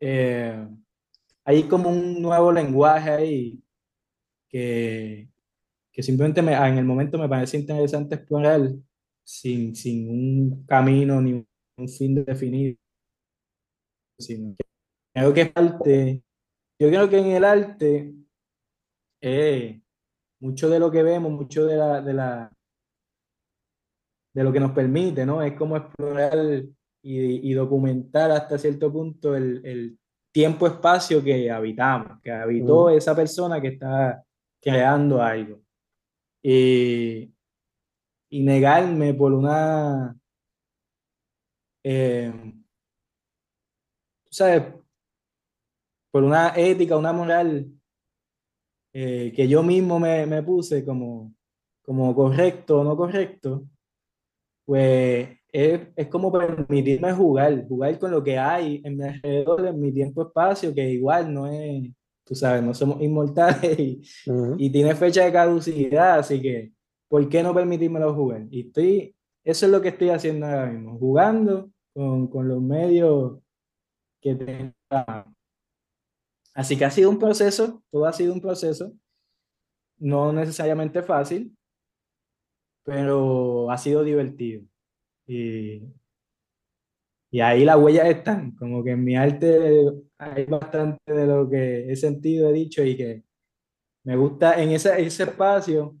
Eh, 0.00 0.66
hay 1.44 1.64
como 1.64 1.90
un 1.90 2.22
nuevo 2.22 2.50
lenguaje 2.50 3.10
ahí 3.10 3.62
que, 4.48 5.28
que 5.94 6.02
simplemente 6.02 6.42
me, 6.42 6.54
en 6.54 6.76
el 6.76 6.84
momento 6.84 7.16
me 7.18 7.28
parece 7.28 7.56
interesante 7.56 8.16
explorar 8.16 8.68
sin, 9.24 9.76
sin 9.76 10.10
un 10.10 10.66
camino 10.66 11.20
ni 11.22 11.32
un 11.76 11.88
fin 11.88 12.16
definido. 12.16 12.76
Sino 14.18 14.56
que 14.56 14.64
creo 15.14 15.32
que 15.32 15.52
arte, 15.54 16.22
yo 16.80 16.88
creo 16.88 17.08
que 17.08 17.18
en 17.18 17.26
el 17.26 17.44
arte 17.44 18.12
eh, 19.20 19.80
mucho 20.40 20.68
de 20.68 20.80
lo 20.80 20.90
que 20.90 21.04
vemos, 21.04 21.30
mucho 21.30 21.64
de 21.64 21.76
la, 21.76 22.02
de 22.02 22.12
la 22.12 22.50
de 24.34 24.42
lo 24.42 24.52
que 24.52 24.58
nos 24.58 24.72
permite, 24.72 25.24
¿no? 25.24 25.40
Es 25.42 25.54
como 25.54 25.76
explorar 25.76 26.36
y, 27.02 27.50
y 27.50 27.52
documentar 27.52 28.32
hasta 28.32 28.58
cierto 28.58 28.92
punto 28.92 29.36
el, 29.36 29.64
el 29.64 29.98
tiempo-espacio 30.32 31.22
que 31.22 31.48
habitamos, 31.48 32.20
que 32.20 32.32
habitó 32.32 32.90
esa 32.90 33.14
persona 33.14 33.60
que 33.60 33.68
está 33.68 34.24
creando 34.60 35.22
algo 35.22 35.63
y, 36.44 37.34
y 38.28 38.42
negarme 38.42 39.14
por 39.14 39.32
una, 39.32 40.14
eh, 41.82 42.32
¿sabes? 44.30 44.74
Por 46.10 46.22
una 46.22 46.48
ética, 46.54 46.96
una 46.98 47.12
moral 47.12 47.66
eh, 48.92 49.32
que 49.34 49.48
yo 49.48 49.62
mismo 49.62 49.98
me, 49.98 50.26
me, 50.26 50.42
puse 50.42 50.84
como, 50.84 51.34
como 51.82 52.14
correcto 52.14 52.80
o 52.80 52.84
no 52.84 52.96
correcto, 52.96 53.66
pues 54.66 55.38
es, 55.52 55.80
es, 55.96 56.08
como 56.08 56.30
permitirme 56.30 57.12
jugar, 57.14 57.66
jugar 57.66 57.98
con 57.98 58.10
lo 58.10 58.22
que 58.22 58.38
hay 58.38 58.82
en 58.84 58.96
mi 58.98 59.04
alrededor, 59.04 59.66
en 59.66 59.80
mi 59.80 59.92
tiempo-espacio, 59.92 60.74
que 60.74 60.90
igual 60.90 61.32
no 61.32 61.46
es, 61.46 61.90
tú 62.24 62.34
sabes, 62.34 62.62
no 62.62 62.74
somos 62.74 63.00
inmortales 63.02 63.78
y, 63.78 64.02
y 64.58 64.70
tiene 64.70 64.94
fecha 64.94 65.24
de 65.24 65.32
caducidad, 65.32 66.18
así 66.18 66.40
que, 66.40 66.72
¿por 67.08 67.28
qué 67.28 67.42
no 67.42 67.54
permitírmelo 67.54 68.14
jugar? 68.14 68.46
Y 68.50 68.66
estoy, 68.68 69.14
eso 69.44 69.66
es 69.66 69.72
lo 69.72 69.80
que 69.80 69.88
estoy 69.88 70.10
haciendo 70.10 70.46
ahora 70.46 70.66
mismo, 70.66 70.98
jugando 70.98 71.70
con, 71.92 72.28
con 72.28 72.48
los 72.48 72.60
medios 72.60 73.38
que 74.20 74.34
tengo. 74.34 74.72
Así 76.54 76.78
que 76.78 76.84
ha 76.84 76.90
sido 76.90 77.10
un 77.10 77.18
proceso, 77.18 77.82
todo 77.90 78.06
ha 78.06 78.12
sido 78.12 78.32
un 78.32 78.40
proceso, 78.40 78.92
no 79.98 80.32
necesariamente 80.32 81.02
fácil, 81.02 81.56
pero 82.84 83.70
ha 83.70 83.78
sido 83.78 84.04
divertido. 84.04 84.62
Y, 85.26 85.82
y 87.34 87.40
ahí 87.40 87.64
las 87.64 87.76
huellas 87.78 88.06
están, 88.06 88.52
como 88.52 88.84
que 88.84 88.92
en 88.92 89.02
mi 89.02 89.16
arte 89.16 89.90
hay 90.18 90.44
bastante 90.44 91.12
de 91.12 91.26
lo 91.26 91.50
que 91.50 91.90
he 91.90 91.96
sentido, 91.96 92.48
he 92.48 92.52
dicho 92.52 92.84
y 92.84 92.96
que 92.96 93.24
me 94.04 94.16
gusta 94.16 94.62
en 94.62 94.70
ese, 94.70 95.02
ese 95.04 95.24
espacio, 95.24 95.96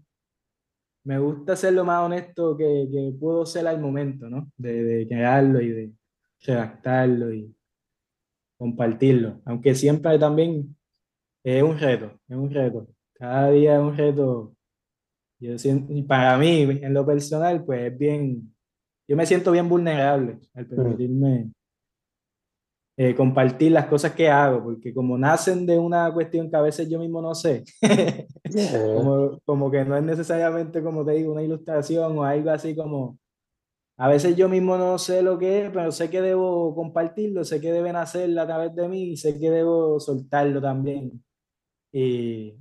me 1.02 1.18
gusta 1.18 1.56
ser 1.56 1.72
lo 1.72 1.84
más 1.84 2.02
honesto 2.02 2.56
que, 2.56 2.86
que 2.88 3.12
puedo 3.18 3.44
ser 3.46 3.66
al 3.66 3.80
momento, 3.80 4.30
¿no? 4.30 4.52
De, 4.56 4.84
de 4.84 5.08
crearlo 5.08 5.60
y 5.60 5.70
de 5.70 5.92
redactarlo 6.40 7.34
y 7.34 7.52
compartirlo, 8.56 9.42
aunque 9.44 9.74
siempre 9.74 10.16
también 10.20 10.76
es 11.42 11.64
un 11.64 11.76
reto, 11.76 12.12
es 12.28 12.36
un 12.36 12.48
reto, 12.48 12.86
cada 13.12 13.50
día 13.50 13.74
es 13.74 13.80
un 13.80 13.96
reto. 13.96 14.54
Yo 15.40 15.56
para 16.06 16.38
mí, 16.38 16.60
en 16.60 16.94
lo 16.94 17.04
personal, 17.04 17.64
pues 17.64 17.90
es 17.90 17.98
bien, 17.98 18.53
yo 19.08 19.16
me 19.16 19.26
siento 19.26 19.52
bien 19.52 19.68
vulnerable 19.68 20.38
al 20.54 20.66
permitirme 20.66 21.50
eh, 22.96 23.14
compartir 23.14 23.72
las 23.72 23.86
cosas 23.86 24.12
que 24.12 24.28
hago, 24.28 24.62
porque 24.62 24.94
como 24.94 25.18
nacen 25.18 25.66
de 25.66 25.78
una 25.78 26.12
cuestión 26.12 26.48
que 26.48 26.56
a 26.56 26.62
veces 26.62 26.88
yo 26.88 26.98
mismo 27.00 27.20
no 27.20 27.34
sé, 27.34 27.64
como, 28.96 29.40
como, 29.44 29.70
que 29.70 29.84
no 29.84 29.96
es 29.96 30.04
necesariamente, 30.04 30.80
como 30.80 31.04
te 31.04 31.12
digo, 31.12 31.32
una 31.32 31.42
ilustración 31.42 32.16
o 32.16 32.22
algo 32.22 32.50
así 32.50 32.76
como, 32.76 33.18
a 33.96 34.08
veces 34.08 34.36
yo 34.36 34.48
mismo 34.48 34.76
no 34.76 34.98
sé 34.98 35.22
lo 35.22 35.38
que 35.38 35.66
es, 35.66 35.70
pero 35.72 35.90
sé 35.92 36.08
que 36.08 36.20
debo 36.20 36.74
compartirlo, 36.74 37.44
sé 37.44 37.60
que 37.60 37.72
deben 37.72 37.96
hacerlo 37.96 38.42
a 38.42 38.46
través 38.46 38.74
de 38.74 38.88
mí 38.88 39.10
y 39.12 39.16
sé 39.16 39.38
que 39.38 39.50
debo 39.50 40.00
soltarlo 40.00 40.60
también. 40.60 41.24
Y, 41.92 42.54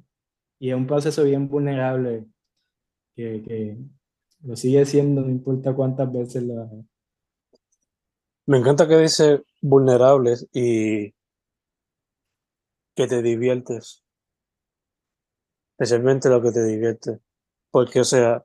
y 0.60 0.70
es 0.70 0.76
un 0.76 0.88
proceso 0.88 1.24
bien 1.24 1.48
vulnerable 1.48 2.26
que, 3.16 3.42
que 3.44 3.78
lo 4.44 4.56
sigue 4.56 4.86
siendo, 4.86 5.22
no 5.22 5.30
importa 5.30 5.74
cuántas 5.74 6.12
veces 6.12 6.44
lo 6.44 6.62
haga. 6.62 6.84
Me 8.46 8.58
encanta 8.58 8.88
que 8.88 8.98
dice 8.98 9.42
vulnerables 9.62 10.48
y 10.52 11.14
que 12.94 13.08
te 13.08 13.22
diviertes. 13.22 14.04
Especialmente 15.72 16.30
lo 16.30 16.42
que 16.42 16.52
te 16.52 16.64
divierte. 16.66 17.20
Porque, 17.72 18.02
o 18.02 18.04
sea, 18.04 18.44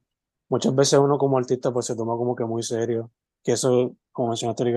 muchas 0.49 0.75
veces 0.75 1.01
uno 1.01 1.19
como 1.19 1.37
artista 1.37 1.73
pues 1.73 1.87
se 1.87 1.97
toma 1.97 2.17
como 2.17 2.37
que 2.37 2.45
muy 2.45 2.63
serio. 2.63 3.11
Que 3.43 3.53
eso, 3.53 3.97
como 4.13 4.29
mencionaste, 4.29 4.73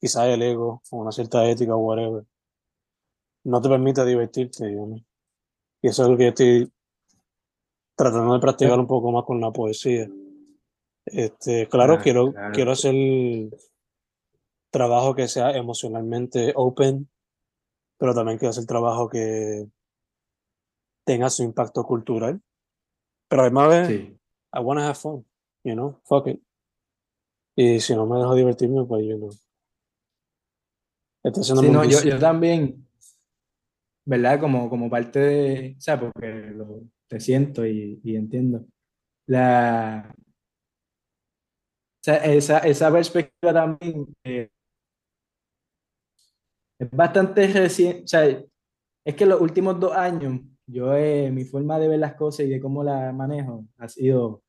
quizás 0.00 0.26
el 0.26 0.42
ego 0.42 0.82
o 0.90 0.96
una 0.96 1.12
cierta 1.12 1.48
ética 1.48 1.76
o 1.76 1.78
whatever. 1.78 2.24
No 3.44 3.62
te 3.62 3.68
permite 3.68 4.04
divertirte, 4.04 4.72
Y 5.82 5.88
eso 5.88 6.02
es 6.02 6.08
lo 6.08 6.16
que 6.16 6.24
yo 6.24 6.28
estoy 6.30 6.72
tratando 7.94 8.34
de 8.34 8.40
practicar 8.40 8.78
un 8.78 8.88
poco 8.88 9.12
más 9.12 9.24
con 9.24 9.40
la 9.40 9.52
poesía. 9.52 10.08
Este, 11.12 11.68
claro, 11.68 11.94
ah, 11.94 12.00
quiero, 12.02 12.34
quiero 12.52 12.72
hacer 12.72 12.94
trabajo 14.70 15.14
que 15.14 15.28
sea 15.28 15.50
emocionalmente 15.52 16.52
open, 16.54 17.08
pero 17.98 18.14
también 18.14 18.38
quiero 18.38 18.50
hacer 18.50 18.66
trabajo 18.66 19.08
que 19.08 19.66
tenga 21.04 21.30
su 21.30 21.42
impacto 21.42 21.84
cultural. 21.84 22.40
Pero 23.28 23.42
además, 23.42 23.88
sí. 23.88 24.18
I 24.54 24.60
want 24.60 24.80
to 24.80 24.84
have 24.84 24.94
fun, 24.94 25.24
you 25.64 25.74
know, 25.74 26.00
fuck 26.04 26.26
it. 26.28 26.40
Y 27.56 27.80
si 27.80 27.94
no 27.94 28.06
me 28.06 28.18
dejo 28.18 28.34
divertirme, 28.34 28.84
pues 28.84 29.04
yo 29.06 29.18
no. 29.18 29.30
sí, 31.42 31.52
no, 31.70 31.84
yo, 31.84 32.02
yo, 32.02 32.18
también, 32.18 32.86
¿verdad? 34.04 34.38
Como, 34.38 34.70
como 34.70 34.88
parte 34.88 35.18
de, 35.18 35.74
o 35.76 35.80
sea, 35.80 35.98
porque 35.98 36.52
lo, 36.54 36.82
te 37.08 37.18
siento 37.20 37.66
y, 37.66 38.00
y 38.04 38.16
entiendo. 38.16 38.64
La, 39.26 40.14
sea, 42.00 42.16
esa, 42.16 42.58
esa 42.58 42.92
perspectiva 42.92 43.52
también 43.52 44.06
eh, 44.24 44.48
es 46.78 46.90
bastante 46.90 47.46
reciente, 47.48 48.04
o 48.04 48.06
sea, 48.06 48.44
es 49.04 49.14
que 49.14 49.26
los 49.26 49.40
últimos 49.40 49.78
dos 49.80 49.92
años, 49.96 50.40
yo, 50.66 50.94
eh, 50.94 51.30
mi 51.30 51.44
forma 51.44 51.78
de 51.78 51.88
ver 51.88 51.98
las 51.98 52.14
cosas 52.14 52.46
y 52.46 52.50
de 52.50 52.60
cómo 52.60 52.84
las 52.84 53.12
manejo 53.14 53.64
ha 53.78 53.88
sido, 53.88 54.42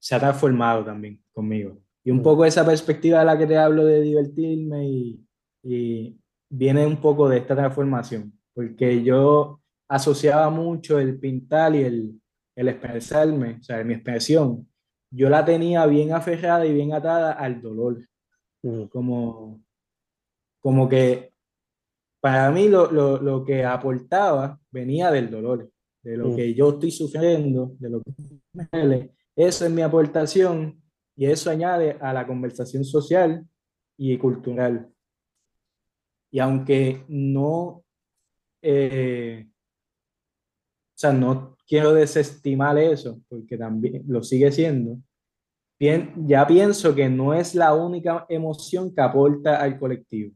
se 0.00 0.14
ha 0.14 0.20
transformado 0.20 0.84
también 0.84 1.22
conmigo. 1.32 1.78
Y 2.04 2.10
un 2.10 2.18
mm. 2.18 2.22
poco 2.22 2.44
esa 2.44 2.64
perspectiva 2.64 3.18
de 3.18 3.24
la 3.24 3.36
que 3.36 3.46
te 3.46 3.56
hablo 3.56 3.84
de 3.84 4.00
divertirme 4.00 4.88
y, 4.88 5.26
y 5.62 6.20
viene 6.48 6.86
un 6.86 7.00
poco 7.00 7.28
de 7.28 7.38
esta 7.38 7.56
transformación, 7.56 8.32
porque 8.54 9.02
yo 9.02 9.60
asociaba 9.88 10.48
mucho 10.50 10.98
el 10.98 11.18
pintar 11.18 11.74
y 11.74 11.82
el, 11.82 12.20
el 12.56 12.68
expresarme, 12.68 13.58
o 13.60 13.62
sea, 13.62 13.82
mi 13.84 13.94
expresión, 13.94 14.68
yo 15.10 15.28
la 15.28 15.44
tenía 15.44 15.86
bien 15.86 16.12
aferrada 16.12 16.66
y 16.66 16.72
bien 16.72 16.92
atada 16.92 17.32
al 17.32 17.60
dolor. 17.60 17.98
Como, 18.90 19.62
como 20.60 20.88
que 20.88 21.32
para 22.20 22.50
mí 22.50 22.68
lo, 22.68 22.90
lo, 22.90 23.18
lo, 23.18 23.44
que 23.44 23.64
aportaba 23.64 24.60
venía 24.70 25.10
del 25.10 25.30
dolor, 25.30 25.70
de 26.02 26.16
lo 26.16 26.34
que 26.34 26.52
yo 26.54 26.70
estoy 26.70 26.90
sufriendo, 26.90 27.76
de 27.78 27.90
lo 27.90 28.02
que 28.02 28.12
me 28.52 28.68
duele. 28.70 29.14
Eso 29.36 29.64
es 29.64 29.70
mi 29.70 29.82
aportación 29.82 30.82
y 31.16 31.26
eso 31.26 31.50
añade 31.50 31.96
a 32.00 32.12
la 32.12 32.26
conversación 32.26 32.84
social 32.84 33.46
y 33.96 34.18
cultural. 34.18 34.92
Y 36.30 36.40
aunque 36.40 37.04
no, 37.08 37.84
eh, 38.60 39.46
o 39.48 40.98
sea, 40.98 41.12
no 41.12 41.57
quiero 41.68 41.92
desestimar 41.92 42.78
eso, 42.78 43.20
porque 43.28 43.56
también 43.56 44.02
lo 44.08 44.22
sigue 44.22 44.50
siendo, 44.50 44.98
bien, 45.78 46.12
ya 46.26 46.46
pienso 46.46 46.94
que 46.94 47.08
no 47.08 47.34
es 47.34 47.54
la 47.54 47.74
única 47.74 48.26
emoción 48.28 48.94
que 48.94 49.00
aporta 49.00 49.60
al 49.60 49.78
colectivo 49.78 50.32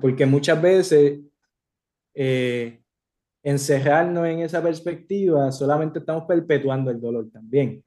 porque 0.00 0.26
muchas 0.26 0.60
veces 0.60 1.20
eh, 2.14 2.80
encerrarnos 3.42 4.26
en 4.26 4.40
esa 4.40 4.62
perspectiva 4.62 5.52
solamente 5.52 5.98
estamos 5.98 6.24
perpetuando 6.24 6.90
el 6.90 7.00
dolor 7.00 7.28
también. 7.30 7.84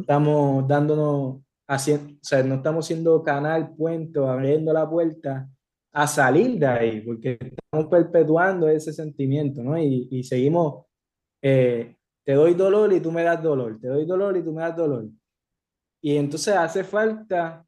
Estamos 0.00 0.68
dándonos, 0.68 1.42
haciendo, 1.66 2.12
o 2.14 2.18
sea, 2.24 2.42
no 2.42 2.56
estamos 2.56 2.86
siendo 2.86 3.22
canal, 3.22 3.74
puente, 3.74 4.20
abriendo 4.20 4.72
la 4.72 4.88
puerta 4.88 5.48
a 5.94 6.06
salir 6.06 6.58
de 6.58 6.66
ahí, 6.66 7.00
porque 7.00 7.38
estamos 7.40 7.90
perpetuando 7.90 8.68
ese 8.68 8.92
sentimiento, 8.92 9.62
¿no? 9.62 9.76
Y, 9.76 10.08
y 10.10 10.22
seguimos, 10.22 10.86
eh, 11.42 11.96
te 12.24 12.32
doy 12.34 12.54
dolor 12.54 12.92
y 12.92 13.00
tú 13.00 13.12
me 13.12 13.22
das 13.24 13.42
dolor, 13.42 13.78
te 13.80 13.88
doy 13.88 14.06
dolor 14.06 14.36
y 14.36 14.42
tú 14.44 14.52
me 14.52 14.62
das 14.62 14.76
dolor. 14.76 15.06
Y 16.02 16.16
entonces 16.16 16.54
hace 16.54 16.84
falta 16.84 17.66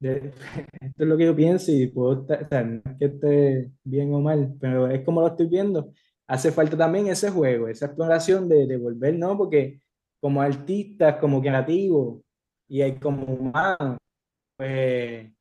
esto 0.00 1.02
es 1.02 1.08
lo 1.08 1.16
que 1.16 1.24
yo 1.24 1.36
pienso 1.36 1.72
y 1.72 1.86
puedo 1.88 2.26
estar, 2.28 2.66
no 2.66 2.82
es 2.90 2.98
que 2.98 3.04
esté 3.06 3.72
bien 3.84 4.12
o 4.14 4.20
mal, 4.20 4.54
pero 4.60 4.88
es 4.88 5.02
como 5.04 5.20
lo 5.20 5.28
estoy 5.28 5.46
viendo. 5.48 5.92
Hace 6.26 6.50
falta 6.52 6.76
también 6.76 7.06
ese 7.08 7.30
juego, 7.30 7.68
esa 7.68 7.86
exploración 7.86 8.48
de, 8.48 8.66
de 8.66 8.76
volver, 8.76 9.14
¿no? 9.18 9.36
Porque 9.38 9.80
como 10.20 10.42
artistas, 10.42 11.16
como 11.20 11.40
creativos 11.40 12.20
y 12.68 12.92
como 12.96 13.24
humanos, 13.26 13.98
pues, 14.56 15.32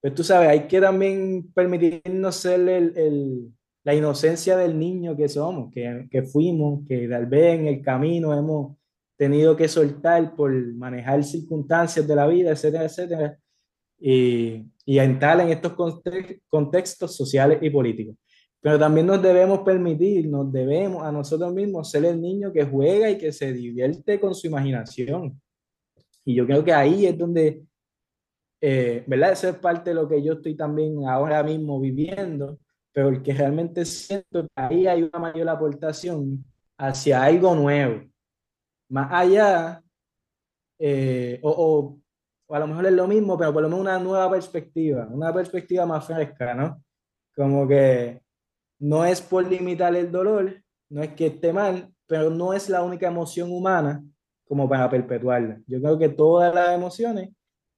pues 0.00 0.14
tú 0.14 0.24
sabes, 0.24 0.48
hay 0.48 0.66
que 0.66 0.80
también 0.80 1.52
permitirnos 1.52 2.36
ser 2.36 2.60
el, 2.68 2.96
el, 2.96 3.52
la 3.84 3.94
inocencia 3.94 4.56
del 4.56 4.78
niño 4.78 5.16
que 5.16 5.28
somos, 5.28 5.72
que, 5.72 6.06
que 6.10 6.22
fuimos, 6.22 6.86
que 6.86 7.08
tal 7.08 7.26
vez 7.26 7.58
en 7.58 7.66
el 7.66 7.82
camino 7.82 8.36
hemos 8.36 8.76
tenido 9.16 9.56
que 9.56 9.68
soltar 9.68 10.34
por 10.34 10.52
manejar 10.74 11.22
circunstancias 11.24 12.06
de 12.06 12.16
la 12.16 12.26
vida, 12.26 12.50
etcétera, 12.50 12.84
etcétera 12.84 13.38
y, 14.00 14.64
y 14.86 14.98
entrar 14.98 15.40
en 15.40 15.50
estos 15.50 15.74
contextos 16.48 17.14
sociales 17.14 17.58
y 17.60 17.70
políticos. 17.70 18.16
Pero 18.62 18.78
también 18.78 19.06
nos 19.06 19.22
debemos 19.22 19.60
permitir, 19.60 20.28
nos 20.28 20.50
debemos 20.52 21.02
a 21.02 21.12
nosotros 21.12 21.52
mismos 21.52 21.90
ser 21.90 22.04
el 22.04 22.20
niño 22.20 22.52
que 22.52 22.64
juega 22.64 23.10
y 23.10 23.16
que 23.16 23.32
se 23.32 23.52
divierte 23.52 24.20
con 24.20 24.34
su 24.34 24.46
imaginación. 24.46 25.40
Y 26.24 26.34
yo 26.34 26.46
creo 26.46 26.62
que 26.62 26.72
ahí 26.72 27.06
es 27.06 27.16
donde, 27.16 27.62
eh, 28.60 29.04
¿verdad? 29.06 29.32
Eso 29.32 29.48
es 29.48 29.56
parte 29.56 29.90
de 29.90 29.94
lo 29.94 30.08
que 30.08 30.22
yo 30.22 30.34
estoy 30.34 30.56
también 30.56 31.06
ahora 31.06 31.42
mismo 31.42 31.80
viviendo, 31.80 32.58
pero 33.00 33.08
el 33.08 33.22
que 33.22 33.32
realmente 33.32 33.86
siento 33.86 34.42
que 34.42 34.48
ahí 34.54 34.86
hay 34.86 35.04
una 35.04 35.18
mayor 35.18 35.48
aportación 35.48 36.44
hacia 36.76 37.22
algo 37.22 37.54
nuevo. 37.54 38.02
Más 38.90 39.08
allá, 39.10 39.82
eh, 40.78 41.40
o, 41.42 41.98
o 42.46 42.54
a 42.54 42.58
lo 42.58 42.66
mejor 42.66 42.84
es 42.84 42.92
lo 42.92 43.08
mismo, 43.08 43.38
pero 43.38 43.54
por 43.54 43.62
lo 43.62 43.70
menos 43.70 43.80
una 43.80 43.98
nueva 43.98 44.30
perspectiva, 44.30 45.08
una 45.10 45.32
perspectiva 45.32 45.86
más 45.86 46.06
fresca, 46.06 46.52
¿no? 46.52 46.84
Como 47.34 47.66
que 47.66 48.20
no 48.80 49.06
es 49.06 49.22
por 49.22 49.48
limitar 49.48 49.96
el 49.96 50.12
dolor, 50.12 50.62
no 50.90 51.02
es 51.02 51.14
que 51.14 51.28
esté 51.28 51.54
mal, 51.54 51.90
pero 52.06 52.28
no 52.28 52.52
es 52.52 52.68
la 52.68 52.82
única 52.82 53.08
emoción 53.08 53.50
humana 53.50 54.04
como 54.44 54.68
para 54.68 54.90
perpetuarla. 54.90 55.58
Yo 55.66 55.80
creo 55.80 55.98
que 55.98 56.10
todas 56.10 56.54
las 56.54 56.74
emociones 56.74 57.30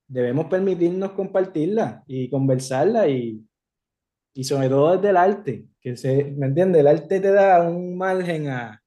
debemos 0.09 0.47
permitirnos 0.47 1.13
compartirlas 1.13 2.03
y 2.09 2.29
conversarlas 2.29 3.07
y, 3.09 3.47
y 4.35 4.45
sobre 4.45 4.69
todo 4.69 4.97
desde 4.97 5.11
el 5.11 5.17
arte, 5.17 5.67
que 5.81 5.97
se, 5.97 6.25
¿me 6.25 6.47
entiendes? 6.47 6.81
El 6.81 6.87
arte 6.89 7.21
te 7.21 7.31
da 7.33 7.69
un 7.69 7.97
margen 7.97 8.49
a, 8.49 8.83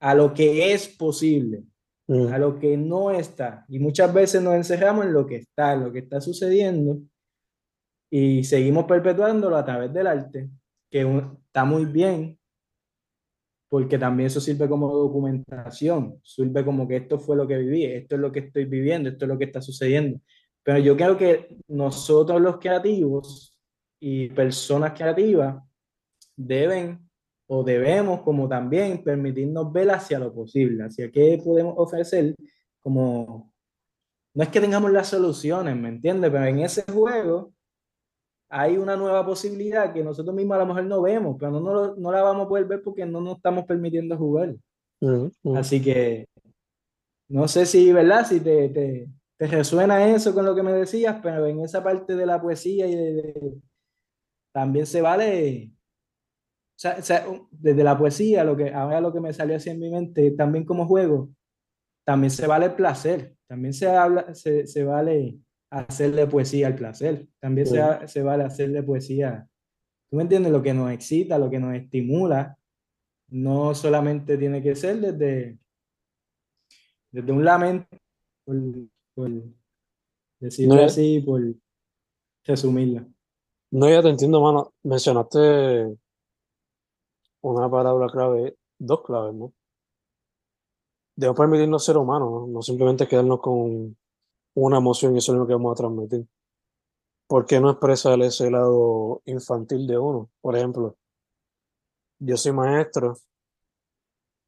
a 0.00 0.14
lo 0.14 0.32
que 0.34 0.72
es 0.72 0.88
posible, 0.88 1.64
Mm. 2.10 2.32
a 2.32 2.38
lo 2.38 2.58
que 2.58 2.74
no 2.78 3.10
está. 3.10 3.66
Y 3.68 3.78
muchas 3.78 4.14
veces 4.14 4.40
nos 4.42 4.54
encerramos 4.54 5.04
en 5.04 5.12
lo 5.12 5.26
que 5.26 5.36
está, 5.36 5.74
en 5.74 5.84
lo 5.84 5.92
que 5.92 5.98
está 5.98 6.22
sucediendo 6.22 7.00
y 8.10 8.44
seguimos 8.44 8.86
perpetuándolo 8.86 9.54
a 9.56 9.64
través 9.66 9.92
del 9.92 10.06
arte, 10.06 10.48
que 10.90 11.04
un- 11.04 11.38
está 11.44 11.66
muy 11.66 11.84
bien, 11.84 12.38
porque 13.68 13.98
también 13.98 14.28
eso 14.28 14.40
sirve 14.40 14.66
como 14.70 14.90
documentación, 14.90 16.18
sirve 16.24 16.64
como 16.64 16.88
que 16.88 16.96
esto 16.96 17.18
fue 17.18 17.36
lo 17.36 17.46
que 17.46 17.58
viví, 17.58 17.84
esto 17.84 18.14
es 18.14 18.20
lo 18.22 18.32
que 18.32 18.38
estoy 18.40 18.64
viviendo, 18.64 19.10
esto 19.10 19.26
es 19.26 19.28
lo 19.28 19.36
que 19.36 19.44
está 19.44 19.60
sucediendo. 19.60 20.18
Pero 20.62 20.78
yo 20.78 20.96
creo 20.96 21.18
que 21.18 21.58
nosotros 21.68 22.40
los 22.40 22.56
creativos 22.58 23.57
y 24.00 24.28
personas 24.30 24.92
creativas 24.92 25.62
deben 26.36 27.08
o 27.46 27.64
debemos 27.64 28.20
como 28.22 28.48
también 28.48 29.02
permitirnos 29.02 29.72
ver 29.72 29.90
hacia 29.90 30.18
lo 30.18 30.32
posible, 30.32 30.84
hacia 30.84 31.10
qué 31.10 31.40
podemos 31.42 31.74
ofrecer 31.76 32.34
como... 32.80 33.52
No 34.34 34.42
es 34.42 34.50
que 34.50 34.60
tengamos 34.60 34.92
las 34.92 35.08
soluciones, 35.08 35.74
¿me 35.74 35.88
entiendes? 35.88 36.30
Pero 36.30 36.44
en 36.44 36.60
ese 36.60 36.82
juego 36.82 37.52
hay 38.50 38.76
una 38.76 38.96
nueva 38.96 39.24
posibilidad 39.26 39.92
que 39.92 40.04
nosotros 40.04 40.34
mismos 40.34 40.56
a 40.56 40.60
lo 40.60 40.66
mejor 40.66 40.84
no 40.84 41.02
vemos, 41.02 41.36
pero 41.38 41.52
no, 41.52 41.60
no, 41.60 41.96
no 41.96 42.12
la 42.12 42.22
vamos 42.22 42.46
a 42.46 42.48
poder 42.48 42.66
ver 42.66 42.82
porque 42.82 43.04
no 43.04 43.20
nos 43.20 43.36
estamos 43.36 43.64
permitiendo 43.64 44.16
jugar. 44.16 44.54
Mm, 45.00 45.26
mm. 45.42 45.56
Así 45.56 45.82
que 45.82 46.26
no 47.28 47.46
sé 47.48 47.66
si, 47.66 47.92
¿verdad? 47.92 48.26
Si 48.26 48.40
te, 48.40 48.68
te, 48.70 49.08
te 49.36 49.46
resuena 49.46 50.06
eso 50.08 50.32
con 50.34 50.44
lo 50.44 50.54
que 50.54 50.62
me 50.62 50.72
decías, 50.72 51.18
pero 51.22 51.46
en 51.46 51.60
esa 51.60 51.82
parte 51.82 52.16
de 52.16 52.26
la 52.26 52.40
poesía 52.40 52.86
y 52.86 52.94
de, 52.94 53.12
de- 53.14 53.54
también 54.52 54.86
se 54.86 55.00
vale, 55.02 55.70
o 55.72 56.80
sea, 56.80 56.96
o 56.98 57.02
sea, 57.02 57.28
un- 57.28 57.48
desde 57.50 57.84
la 57.84 57.98
poesía, 57.98 58.44
lo 58.44 58.56
que, 58.56 58.72
ahora 58.72 59.00
lo 59.00 59.12
que 59.12 59.20
me 59.20 59.32
salió 59.32 59.56
así 59.56 59.70
en 59.70 59.80
mi 59.80 59.90
mente, 59.90 60.30
también 60.32 60.64
como 60.64 60.86
juego, 60.86 61.30
también 62.04 62.30
se 62.30 62.46
vale 62.46 62.66
el 62.66 62.74
placer, 62.74 63.36
también 63.46 63.74
se, 63.74 63.88
habla, 63.88 64.34
se, 64.34 64.66
se 64.66 64.84
vale 64.84 65.38
hacerle 65.70 66.26
poesía 66.26 66.68
al 66.68 66.74
placer, 66.76 67.28
también 67.40 67.66
se, 67.66 67.74
Sí. 67.74 67.78
ha- 67.78 68.06
se 68.08 68.22
vale 68.22 68.44
hacerle 68.44 68.82
poesía, 68.82 69.46
¿tú 70.10 70.16
me 70.16 70.22
entiendes? 70.22 70.52
Lo 70.52 70.62
que 70.62 70.72
nos 70.74 70.90
excita, 70.92 71.38
lo 71.38 71.50
que 71.50 71.58
nos 71.60 71.74
estimula, 71.74 72.56
no 73.30 73.74
solamente 73.74 74.38
tiene 74.38 74.62
que 74.62 74.74
ser 74.74 75.00
desde, 75.00 75.58
desde 77.10 77.32
un 77.32 77.44
lamento, 77.44 77.88
por, 78.44 78.56
por 79.14 79.30
decirlo 80.40 80.76
No, 80.76 80.84
así, 80.84 81.20
por 81.20 81.42
resumirlo. 82.44 83.06
No, 83.70 83.88
ya 83.88 84.02
te 84.02 84.08
entiendo, 84.08 84.40
mano. 84.40 84.72
Mencionaste 84.82 85.98
una 87.42 87.68
palabra 87.70 88.08
clave, 88.08 88.56
dos 88.78 89.02
claves, 89.04 89.34
¿no? 89.34 89.52
Debemos 91.16 91.38
permitirnos 91.38 91.84
ser 91.84 91.96
humanos, 91.96 92.48
¿no? 92.48 92.62
Simplemente 92.62 93.08
quedarnos 93.08 93.40
con 93.40 93.96
una 94.54 94.78
emoción 94.78 95.14
y 95.14 95.18
eso 95.18 95.32
es 95.32 95.38
lo 95.38 95.46
que 95.46 95.54
vamos 95.54 95.72
a 95.72 95.82
transmitir. 95.82 96.26
¿Por 97.26 97.46
qué 97.46 97.60
no 97.60 97.70
expresar 97.70 98.20
ese 98.22 98.50
lado 98.50 99.22
infantil 99.26 99.86
de 99.86 99.98
uno? 99.98 100.30
Por 100.40 100.56
ejemplo, 100.56 100.96
yo 102.20 102.36
soy 102.36 102.52
maestro 102.52 103.16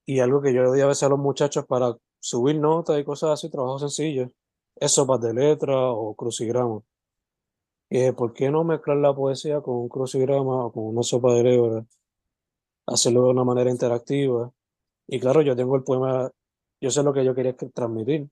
y 0.06 0.20
algo 0.20 0.40
que 0.42 0.52
yo 0.52 0.62
le 0.62 0.68
doy 0.68 0.80
a 0.80 0.86
veces 0.86 1.04
a 1.04 1.08
los 1.08 1.18
muchachos 1.18 1.66
para 1.66 1.96
subir 2.20 2.56
notas 2.58 2.98
y 2.98 3.04
cosas 3.04 3.30
así, 3.30 3.50
trabajos 3.50 3.82
sencillos, 3.82 4.30
es 4.76 4.92
sopas 4.92 5.20
de 5.20 5.34
letra 5.34 5.74
o 5.92 6.14
crucigramas. 6.14 6.82
Y 7.90 7.98
dije, 7.98 8.12
¿por 8.12 8.32
qué 8.32 8.50
no 8.50 8.62
mezclar 8.62 8.98
la 8.98 9.14
poesía 9.14 9.60
con 9.60 9.76
un 9.76 9.88
crucigrama 9.88 10.66
o 10.66 10.72
con 10.72 10.84
una 10.84 11.02
sopa 11.02 11.34
de 11.34 11.42
letras? 11.42 11.84
Hacerlo 12.86 13.24
de 13.24 13.30
una 13.30 13.44
manera 13.44 13.68
interactiva. 13.70 14.52
Y 15.08 15.18
claro, 15.18 15.42
yo 15.42 15.56
tengo 15.56 15.74
el 15.74 15.82
poema, 15.82 16.30
yo 16.80 16.90
sé 16.90 17.02
lo 17.02 17.12
que 17.12 17.24
yo 17.24 17.34
quería 17.34 17.56
que- 17.56 17.68
transmitir, 17.70 18.28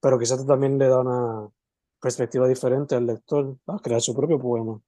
pero 0.00 0.18
quizás 0.18 0.46
también 0.46 0.78
le 0.78 0.86
da 0.88 1.00
una 1.00 1.50
perspectiva 2.00 2.46
diferente 2.46 2.94
al 2.94 3.06
lector 3.06 3.56
a 3.66 3.78
crear 3.80 4.00
su 4.00 4.14
propio 4.14 4.38
poema 4.38 4.80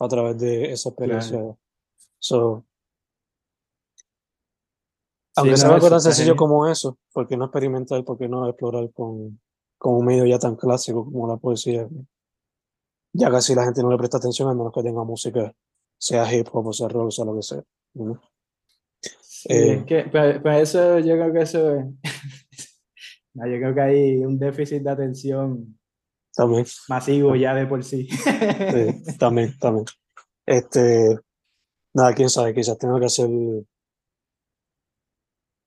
a 0.00 0.08
través 0.08 0.36
de 0.38 0.72
esa 0.72 0.88
experiencia. 0.88 1.38
Claro. 1.38 1.58
So, 2.18 2.64
Sí, 5.36 5.42
aunque 5.42 5.50
no, 5.52 5.56
sea 5.58 5.74
algo 5.74 5.88
tan 5.88 6.00
sencillo 6.00 6.32
genial. 6.32 6.36
como 6.36 6.66
eso, 6.66 6.98
¿por 7.12 7.28
qué 7.28 7.36
no 7.36 7.44
experimentar, 7.44 8.04
por 8.04 8.18
qué 8.18 8.28
no 8.28 8.48
explorar 8.48 8.90
con, 8.92 9.40
con 9.78 9.94
un 9.94 10.04
medio 10.04 10.26
ya 10.26 10.40
tan 10.40 10.56
clásico 10.56 11.04
como 11.04 11.28
la 11.28 11.36
poesía? 11.36 11.88
Ya 13.12 13.30
casi 13.30 13.54
la 13.54 13.64
gente 13.64 13.82
no 13.82 13.90
le 13.90 13.98
presta 13.98 14.18
atención 14.18 14.48
a 14.48 14.54
menos 14.54 14.72
que 14.72 14.82
tenga 14.82 15.04
música, 15.04 15.52
sea 15.98 16.32
hip 16.32 16.48
hop 16.52 16.68
o 16.68 16.72
sea 16.72 16.88
rock, 16.88 17.08
o 17.08 17.10
sea 17.10 17.24
lo 17.24 17.34
que 17.34 17.42
sea. 17.42 17.62
¿no? 17.94 18.20
Sí, 19.20 19.48
Eh, 19.50 19.72
es 19.74 19.84
que, 19.86 20.04
pero, 20.10 20.42
pero 20.42 20.58
eso, 20.58 20.98
yo 20.98 21.14
creo 21.16 21.32
que 21.32 21.40
eso, 21.42 21.74
es- 21.76 21.86
no, 23.34 23.46
yo 23.46 23.56
creo 23.58 23.74
que 23.74 23.80
hay 23.80 24.24
un 24.24 24.38
déficit 24.38 24.82
de 24.82 24.90
atención 24.90 25.78
también, 26.34 26.66
masivo 26.88 27.34
ya 27.36 27.54
de 27.54 27.66
por 27.66 27.82
sí. 27.84 28.08
sí, 28.08 29.16
también, 29.18 29.56
también. 29.58 29.84
Este, 30.46 31.18
nada, 31.94 32.14
quién 32.14 32.30
sabe, 32.30 32.54
quizás 32.54 32.78
tenga 32.78 32.98
que 33.00 33.06
hacer, 33.06 33.28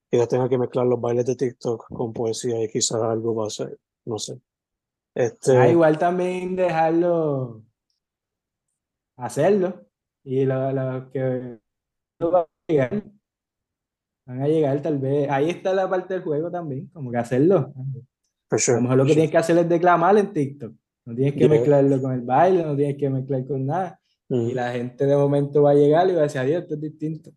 quizás 0.10 0.28
tenga 0.30 0.50
que 0.50 0.58
mezclar 0.58 0.86
los 0.86 1.00
bailes 1.02 1.26
de 1.26 1.36
TikTok 1.36 1.88
con 1.90 2.14
poesía 2.14 2.62
y 2.64 2.70
quizás 2.70 3.02
algo 3.02 3.36
va 3.36 3.48
a 3.48 3.50
ser, 3.50 3.78
no 4.06 4.18
sé. 4.18 4.40
Ah, 5.14 5.24
Este, 5.24 5.72
igual 5.72 5.98
también 5.98 6.56
dejarlo 6.56 7.64
hacerlo 9.18 9.86
y 10.24 10.46
lo, 10.46 10.72
lo 10.72 11.10
que 11.12 11.60
van 12.20 12.34
a 12.44 12.48
llegar, 12.68 13.04
van 14.26 14.42
a 14.42 14.48
llegar 14.48 14.82
tal 14.82 15.00
vez. 15.00 15.30
Ahí 15.30 15.50
está 15.50 15.74
la 15.74 15.90
parte 15.90 16.14
del 16.16 16.24
juego 16.24 16.50
también, 16.52 16.88
como 16.94 17.12
que 17.12 17.18
hacerlo. 17.18 17.74
A 18.50 18.72
lo 18.76 18.82
mejor 18.82 18.98
lo 18.98 19.04
que 19.06 19.10
sure. 19.10 19.14
tienes 19.14 19.32
que 19.32 19.38
hacer 19.38 19.58
es 19.58 19.70
declamar 19.70 20.18
en 20.18 20.34
TikTok. 20.34 20.74
No 21.06 21.16
tienes 21.16 21.34
que 21.34 21.48
Yeah. 21.48 21.50
mezclarlo 21.50 22.02
con 22.02 22.14
el 22.14 22.22
baile, 22.22 22.64
no 22.64 22.76
tienes 22.76 22.98
que 22.98 23.10
mezclar 23.10 23.46
con 23.48 23.66
nada. 23.66 24.00
Y 24.30 24.36
Ujú, 24.36 24.54
la 24.54 24.72
gente 24.72 25.06
de 25.06 25.16
momento 25.16 25.62
va 25.64 25.72
a 25.72 25.76
llegar 25.76 26.10
y 26.10 26.14
va 26.14 26.20
a 26.22 26.24
decir, 26.24 26.40
adiós, 26.42 26.64
esto 26.64 26.76
es 26.76 26.82
distinto. 26.82 27.32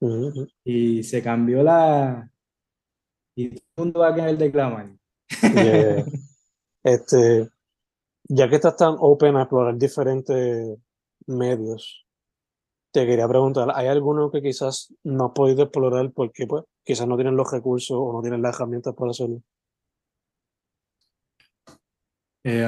ujú. 0.00 0.46
Y 0.64 1.02
se 1.02 1.22
cambió 1.22 1.62
la... 1.62 2.30
Y 3.34 3.50
todo 3.50 3.60
el 3.76 3.84
mundo 3.84 4.00
va 4.00 4.08
a 4.08 4.14
querer 4.14 4.38
declamar. 4.38 4.86
Yeah. 5.54 6.04
Este, 6.94 7.50
ya 8.38 8.48
que 8.48 8.56
estás 8.56 8.76
tan 8.76 8.96
open 9.00 9.36
a 9.36 9.42
explorar 9.42 9.76
diferentes 9.78 10.78
medios, 11.26 12.06
te 12.92 13.06
quería 13.06 13.28
preguntar, 13.28 13.68
¿hay 13.74 13.88
alguno 13.88 14.30
que 14.30 14.42
quizás 14.42 14.94
no 15.04 15.26
has 15.26 15.32
podido 15.32 15.64
explorar 15.64 16.12
porque 16.12 16.46
pues 16.46 16.64
quizás 16.84 17.08
no 17.08 17.16
tienen 17.16 17.36
los 17.36 17.52
recursos 17.52 17.96
o 18.00 18.12
no 18.12 18.22
tienen 18.22 18.42
las 18.42 18.56
herramientas 18.56 18.94
para 18.96 19.12
hacerlo? 19.12 19.42
Eh, 22.44 22.62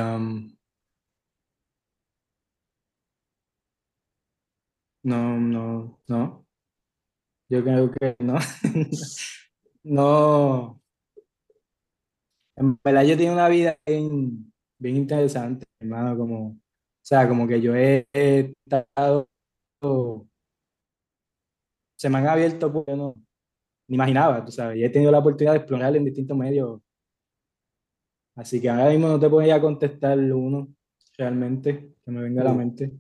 no, 5.03 5.39
no, 5.41 5.99
no. 6.07 6.47
Yo 7.49 7.63
creo 7.63 7.91
que 7.91 8.17
no. 8.21 8.39
No. 9.85 10.81
En 12.59 12.79
verdad 12.83 13.05
yo 13.05 13.17
tengo 13.17 13.33
una 13.33 13.49
vida 13.49 13.79
bien, 13.87 14.53
bien 14.79 14.97
interesante, 14.97 15.65
hermano, 15.81 16.17
como, 16.19 16.49
o 16.49 16.57
sea, 17.03 17.29
como 17.29 17.47
que 17.47 17.61
yo 17.61 17.75
he, 17.77 18.07
he 18.13 18.53
estado, 18.67 19.29
se 21.97 22.09
me 22.09 22.19
han 22.19 22.27
abierto, 22.29 22.73
pues, 22.73 22.85
yo 22.87 22.97
no, 22.97 23.15
ni 23.89 23.97
imaginaba, 23.97 24.45
tú 24.45 24.53
sabes, 24.53 24.79
y 24.79 24.85
he 24.85 24.91
tenido 24.91 25.13
la 25.13 25.19
oportunidad 25.21 25.53
de 25.53 25.59
explorar 25.59 25.97
en 25.97 26.05
distintos 26.05 26.37
medios, 26.37 26.81
así 28.37 28.61
que 28.61 28.69
ahora 28.71 28.91
mismo 28.91 29.09
no 29.09 29.21
te 29.21 29.29
podría 29.29 29.61
contestar 29.61 30.19
uno 30.19 30.69
realmente 31.17 31.95
que 32.05 32.11
me 32.11 32.23
venga 32.23 32.43
a 32.43 32.45
la 32.47 32.55
mente. 32.55 32.93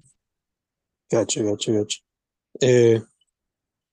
Gacho, 1.11 1.45
gacho, 1.45 1.73
gacho. 1.73 2.01
Eh, 2.61 3.01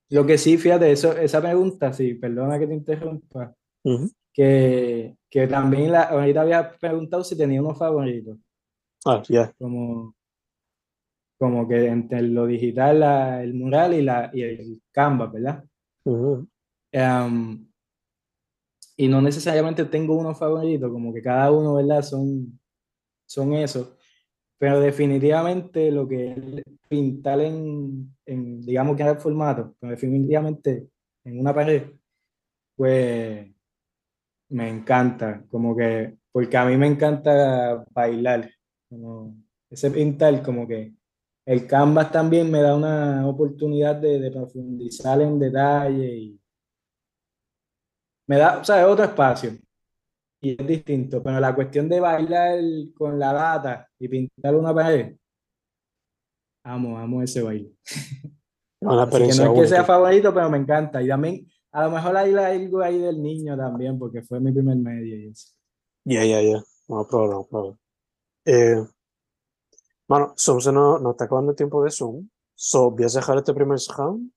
Lo 0.09 0.25
que 0.25 0.37
sí, 0.37 0.57
fíjate, 0.57 0.91
eso, 0.91 1.17
esa 1.17 1.41
pregunta, 1.41 1.91
sí, 1.93 2.13
perdona 2.15 2.59
que 2.59 2.67
te 2.67 2.73
interrumpa, 2.73 3.55
ujú. 3.83 4.11
Que, 4.35 5.17
que 5.31 5.47
también 5.47 5.93
la, 5.93 6.03
ahorita 6.03 6.41
había 6.43 6.73
preguntado 6.77 7.23
si 7.25 7.37
tenía 7.37 7.61
unos 7.61 7.79
favoritos, 7.79 8.37
Ah, 9.05 9.21
ya. 9.29 9.53
como, 9.59 10.15
como 11.37 11.67
que 11.67 11.87
entre 11.87 12.21
lo 12.21 12.45
digital, 12.47 12.99
la- 12.99 13.43
el 13.43 13.53
mural 13.53 13.93
y, 13.93 14.01
la, 14.01 14.31
y 14.33 14.41
el 14.43 14.81
Canvas, 14.91 15.31
¿verdad? 15.33 15.63
Ujú. 16.05 16.47
Em, 16.91 17.67
y 18.97 19.07
no 19.07 19.21
necesariamente 19.21 19.85
tengo 19.85 20.15
uno 20.17 20.33
favorito, 20.33 20.91
como 20.91 21.13
que 21.13 21.21
cada 21.21 21.51
uno, 21.51 21.75
¿verdad? 21.75 22.01
Son, 22.01 22.59
son 23.27 23.53
esos. 23.53 23.97
Pero 24.59 24.79
definitivamente 24.81 25.91
lo 25.91 26.07
que 26.07 26.31
es 26.33 26.63
pintar 26.89 27.41
en, 27.41 28.15
en 28.25 28.61
digamos 28.61 28.97
que 28.97 29.03
en 29.03 29.09
el 29.09 29.17
formato, 29.19 29.75
pero 29.79 29.91
definitivamente 29.91 30.89
en 31.25 31.39
una 31.39 31.53
pared, 31.55 31.83
pues 32.75 33.47
me 34.49 34.69
encanta, 34.69 35.43
como 35.49 35.75
que, 35.75 36.17
porque 36.31 36.57
a 36.57 36.65
mí 36.65 36.77
me 36.77 36.87
encanta 36.87 37.83
bailar, 37.91 38.49
como 38.89 39.35
ese 39.69 39.91
pintar, 39.91 40.41
como 40.43 40.67
que 40.67 40.93
el 41.45 41.67
canvas 41.67 42.11
también 42.11 42.49
me 42.51 42.61
da 42.61 42.75
una 42.75 43.27
oportunidad 43.27 43.95
de, 43.95 44.19
de 44.19 44.31
profundizar 44.31 45.21
en 45.21 45.39
detalle 45.39 46.15
y 46.17 46.41
me 48.27 48.37
da, 48.37 48.59
o 48.59 48.63
sea, 48.63 48.87
otro 48.87 49.05
espacio 49.05 49.57
y 50.45 50.61
es 50.61 50.67
distinto, 50.67 51.23
pero 51.23 51.39
la 51.39 51.55
cuestión 51.55 51.89
de 51.89 51.99
bailar 51.99 52.59
con 52.95 53.17
la 53.17 53.33
data 53.33 53.89
y 53.97 54.07
pintar 54.07 54.55
una 54.55 54.75
pared, 54.75 55.15
amo, 56.63 56.97
amo 56.99 57.23
ese 57.23 57.41
baile. 57.41 57.71
Una 58.81 59.03
Así 59.03 59.11
que 59.11 59.43
no 59.43 59.53
es 59.55 59.61
que 59.61 59.67
sea 59.67 59.83
favorito, 59.83 60.31
pero 60.31 60.47
me 60.49 60.59
encanta. 60.59 61.01
Y 61.01 61.07
también, 61.07 61.47
a 61.75 61.83
lo 61.83 61.91
mejor 61.91 62.15
hay 62.15 62.33
algo 62.33 62.81
ahí 62.81 62.97
del 62.97 63.21
niño 63.21 63.57
también, 63.57 63.99
porque 63.99 64.21
fue 64.21 64.39
mi 64.39 64.53
primer 64.53 64.77
medio 64.77 65.17
y 65.17 65.27
eso. 65.27 65.49
Ya, 66.05 66.23
ya, 66.23 66.41
ya. 66.41 66.63
No 66.87 67.05
problema, 67.05 67.33
no 67.33 67.47
problema. 67.47 67.79
Eh, 68.45 68.81
mano, 70.07 70.33
Zoom 70.37 70.61
se 70.61 70.71
nos, 70.71 71.01
nos 71.01 71.11
está 71.11 71.25
acabando 71.25 71.51
el 71.51 71.57
tiempo 71.57 71.83
de 71.83 71.91
Zoom. 71.91 72.29
So, 72.53 72.91
voy 72.91 73.03
a 73.03 73.07
dejar 73.07 73.37
este 73.39 73.53
primer 73.53 73.77
round 73.97 74.31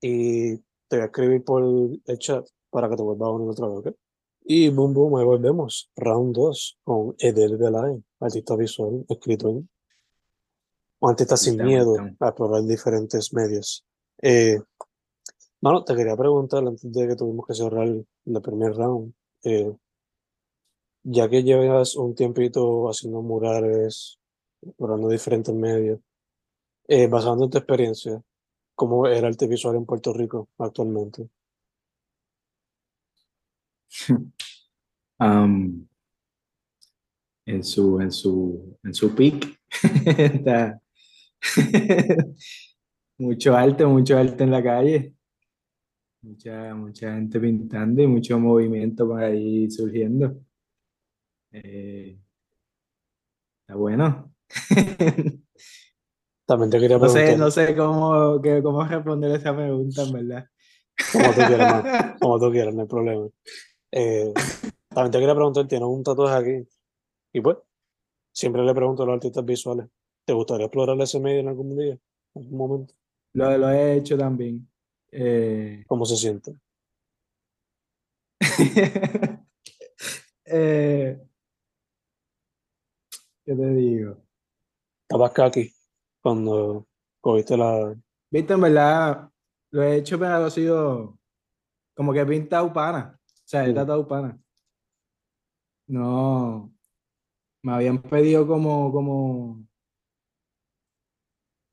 y 0.00 0.56
te 0.56 0.96
voy 0.96 1.00
a 1.00 1.04
escribir 1.06 1.42
por 1.42 1.64
el 1.64 2.18
chat 2.18 2.46
para 2.70 2.88
que 2.88 2.94
te 2.94 3.02
vuelva 3.02 3.26
a 3.26 3.32
unir 3.32 3.48
otra 3.48 3.66
vez, 3.66 3.78
¿ok? 3.78 3.88
Y 4.44 4.68
boom, 4.68 4.94
boom, 4.94 5.16
ahí 5.16 5.24
volvemos. 5.24 5.90
Round 5.96 6.32
2 6.32 6.78
con 6.84 7.16
Edel 7.18 7.56
Belay, 7.56 8.00
artista 8.20 8.54
visual, 8.54 9.04
escritor. 9.08 9.62
Un 11.00 11.10
artista 11.10 11.36
sin 11.36 11.56
miedo 11.56 11.96
a 12.20 12.28
explorar 12.28 12.62
diferentes 12.62 13.34
medios. 13.34 13.84
Eh, 14.22 14.60
mano, 15.60 15.84
te 15.84 15.94
quería 15.96 16.16
preguntar 16.16 16.66
antes 16.66 16.90
de 16.92 17.08
que 17.08 17.16
tuvimos 17.16 17.46
que 17.46 17.54
cerrar 17.54 17.86
el 17.88 18.42
primer 18.42 18.72
round. 18.74 19.12
eh, 19.44 19.72
ya 21.04 21.28
que 21.28 21.42
llevas 21.42 21.96
un 21.96 22.14
tiempito 22.14 22.88
haciendo 22.88 23.22
murales, 23.22 24.18
explorando 24.62 25.08
diferentes 25.08 25.54
medios, 25.54 26.00
eh, 26.88 27.08
basando 27.08 27.44
en 27.44 27.50
tu 27.50 27.58
experiencia, 27.58 28.22
¿cómo 28.74 29.06
era 29.06 29.18
el 29.18 29.24
arte 29.26 29.46
visual 29.48 29.76
en 29.76 29.86
Puerto 29.86 30.12
Rico 30.12 30.48
actualmente? 30.58 31.28
Am, 35.20 35.88
en 37.46 37.64
su, 37.64 38.00
en 38.00 38.12
su, 38.12 38.78
en 38.84 38.94
su 38.94 39.14
peak. 39.14 39.58
Mucho 43.18 43.56
arte, 43.56 43.86
mucho 43.86 44.16
arte 44.18 44.44
en 44.44 44.50
la 44.50 44.62
calle. 44.62 45.14
Mucha, 46.22 46.74
mucha 46.74 47.14
gente 47.14 47.40
pintando 47.40 48.02
y 48.02 48.06
mucho 48.06 48.38
movimiento 48.38 49.06
por 49.06 49.22
ahí 49.22 49.70
surgiendo. 49.70 50.36
Eh, 51.52 52.18
está 53.62 53.74
bueno. 53.76 54.32
También 56.46 56.70
te 56.70 56.80
quería 56.80 56.98
No 56.98 57.08
sé, 57.08 57.20
preguntar, 57.20 57.38
no 57.38 57.50
sé 57.50 57.76
cómo, 57.76 58.40
que- 58.40 58.62
cómo 58.62 58.84
responder 58.84 59.32
esa 59.32 59.54
pregunta, 59.54 60.02
en 60.02 60.12
verdad. 60.12 60.46
como 61.12 61.34
tú 61.34 61.40
quieras, 61.46 61.68
man, 61.68 61.82
como 62.20 62.38
tú 62.40 62.50
quieras, 62.50 62.74
no 62.74 62.82
hay 62.82 62.88
problema. 62.88 63.28
Eh, 63.92 64.32
también 64.88 65.12
te 65.12 65.18
quería 65.18 65.34
preguntar, 65.34 65.68
tienes 65.68 65.88
un 65.88 66.02
tatuaje 66.02 66.36
aquí, 66.58 66.68
y 67.34 67.40
pues, 67.40 67.58
siempre 68.32 68.62
le 68.64 68.74
pregunto 68.74 69.02
a 69.02 69.06
los 69.06 69.14
artistas 69.16 69.44
visuales, 69.44 69.86
¿te 70.24 70.32
gustaría 70.32 70.66
explorar 70.66 71.00
ese 71.00 71.20
medio 71.20 71.40
en 71.40 71.48
algún 71.48 71.76
día, 71.76 71.92
en 72.34 72.42
algún 72.42 72.58
momento? 72.58 72.94
Lo, 73.34 73.56
lo 73.58 73.70
he 73.70 73.96
hecho 73.96 74.16
también. 74.16 74.66
Eh, 75.10 75.84
¿Cómo 75.86 76.04
se 76.04 76.16
siente? 76.16 76.58
eh, 80.44 81.20
¿qué 83.44 83.54
te 83.54 83.74
digo? 83.74 84.22
Estabas 85.02 85.38
aquí 85.38 85.72
cuando 86.20 86.86
cogiste 87.20 87.56
la... 87.56 87.96
Viste, 88.30 88.52
en 88.52 88.60
verdad, 88.60 89.30
lo 89.70 89.82
he 89.82 89.96
hecho, 89.96 90.18
pero 90.18 90.44
ha 90.44 90.50
sido 90.50 91.18
como 91.96 92.12
que 92.12 92.26
pintado 92.26 92.72
pana. 92.72 93.18
O 93.24 93.42
sea, 93.44 93.64
he 93.64 93.70
Mm. 93.70 93.74
tratado 93.74 94.06
pana. 94.06 94.38
No, 95.86 96.70
me 97.62 97.72
habían 97.72 98.02
pedido 98.02 98.46
como, 98.46 98.92
como, 98.92 99.66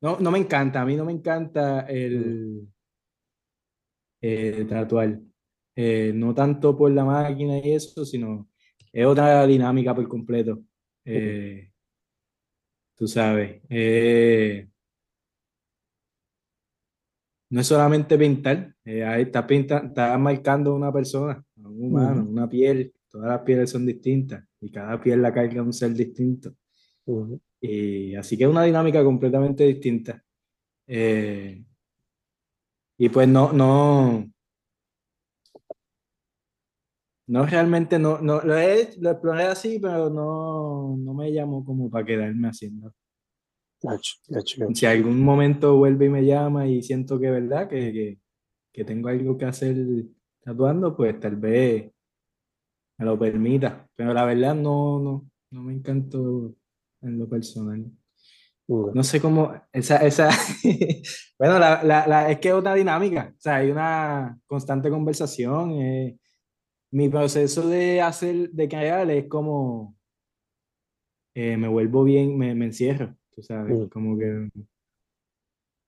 no, 0.00 0.18
no 0.18 0.30
me 0.30 0.38
encanta, 0.38 0.80
a 0.80 0.86
mí 0.86 0.96
no 0.96 1.04
me 1.04 1.12
encanta 1.12 1.80
el, 1.80 2.66
el 4.20 4.66
tatuar. 4.66 5.20
Eh, 5.74 6.12
no 6.14 6.34
tanto 6.34 6.76
por 6.76 6.90
la 6.90 7.04
máquina 7.04 7.58
y 7.58 7.72
eso, 7.72 8.04
sino 8.04 8.48
es 8.92 9.06
otra 9.06 9.46
dinámica 9.46 9.94
por 9.94 10.08
completo. 10.08 10.62
Eh, 11.04 11.70
tú 12.96 13.06
sabes, 13.06 13.60
eh, 13.68 14.68
no 17.50 17.60
es 17.60 17.66
solamente 17.66 18.18
pintar, 18.18 18.74
eh, 18.84 19.04
ahí 19.04 19.22
está 19.22 19.46
pinta, 19.46 19.78
está 19.78 20.16
marcando 20.18 20.74
una 20.74 20.92
persona, 20.92 21.42
un 21.56 21.84
humano, 21.84 22.22
Ujú. 22.22 22.30
una 22.30 22.48
piel, 22.48 22.92
todas 23.08 23.28
las 23.28 23.40
pieles 23.42 23.70
son 23.70 23.86
distintas 23.86 24.44
y 24.60 24.70
cada 24.70 25.00
piel 25.00 25.22
la 25.22 25.32
carga 25.32 25.62
un 25.62 25.72
ser 25.72 25.92
distinto. 25.94 26.54
Ujú. 27.04 27.40
Y 27.60 28.14
así 28.16 28.36
que 28.36 28.44
es 28.44 28.50
una 28.50 28.64
dinámica 28.64 29.02
completamente 29.04 29.64
distinta. 29.64 30.22
Eh, 30.86 31.64
y 32.98 33.08
pues 33.08 33.28
no, 33.28 33.52
no, 33.52 34.26
no 37.28 37.46
realmente, 37.46 37.98
no, 37.98 38.20
no, 38.20 38.40
lo, 38.40 38.56
he, 38.56 38.90
lo 38.98 39.10
exploré 39.10 39.44
así, 39.44 39.78
pero 39.80 40.08
no, 40.10 40.96
no 40.96 41.14
me 41.14 41.32
llamó 41.32 41.64
como 41.64 41.90
para 41.90 42.06
quedarme 42.06 42.48
haciendo. 42.48 42.92
Gacho, 43.82 44.14
gacho, 44.28 44.56
gacho. 44.60 44.74
Si 44.74 44.86
algún 44.86 45.20
momento 45.20 45.76
vuelve 45.76 46.06
y 46.06 46.08
me 46.10 46.24
llama 46.24 46.66
y 46.68 46.82
siento 46.82 47.20
que 47.20 47.30
verdad, 47.30 47.68
que, 47.68 47.92
que, 47.92 48.18
que 48.72 48.84
tengo 48.84 49.08
algo 49.08 49.36
que 49.36 49.44
hacer 49.44 49.76
tatuando, 50.42 50.96
pues 50.96 51.18
tal 51.20 51.36
vez 51.36 51.90
me 52.98 53.04
lo 53.06 53.18
permita. 53.18 53.86
Pero 53.94 54.14
la 54.14 54.24
verdad 54.24 54.54
no, 54.54 55.00
no, 55.00 55.30
no 55.50 55.62
me 55.62 55.74
encantó 55.74 56.54
en 57.02 57.18
lo 57.18 57.28
personal. 57.28 57.90
No 58.68 59.04
sé 59.04 59.20
cómo, 59.20 59.52
esa, 59.72 59.98
esa, 59.98 60.28
bueno, 61.38 61.58
la, 61.58 61.82
la, 61.84 62.06
la- 62.06 62.30
es 62.30 62.40
que 62.40 62.48
es 62.48 62.54
otra 62.54 62.74
dinámica, 62.74 63.32
o 63.36 63.40
sea, 63.40 63.56
hay 63.56 63.70
una 63.70 64.38
constante 64.46 64.90
conversación. 64.90 65.72
eh, 65.80 66.18
mi 66.92 67.08
proceso 67.10 67.68
de 67.68 68.00
hacer, 68.02 68.50
de 68.52 68.68
crear 68.68 69.10
es 69.10 69.28
como, 69.28 69.96
eh, 71.34 71.56
me 71.56 71.68
vuelvo 71.68 72.04
bien, 72.04 72.36
me, 72.38 72.54
me 72.54 72.66
encierro, 72.66 73.14
tú 73.34 73.42
sabes, 73.42 73.88
como 73.90 74.16
que, 74.18 74.48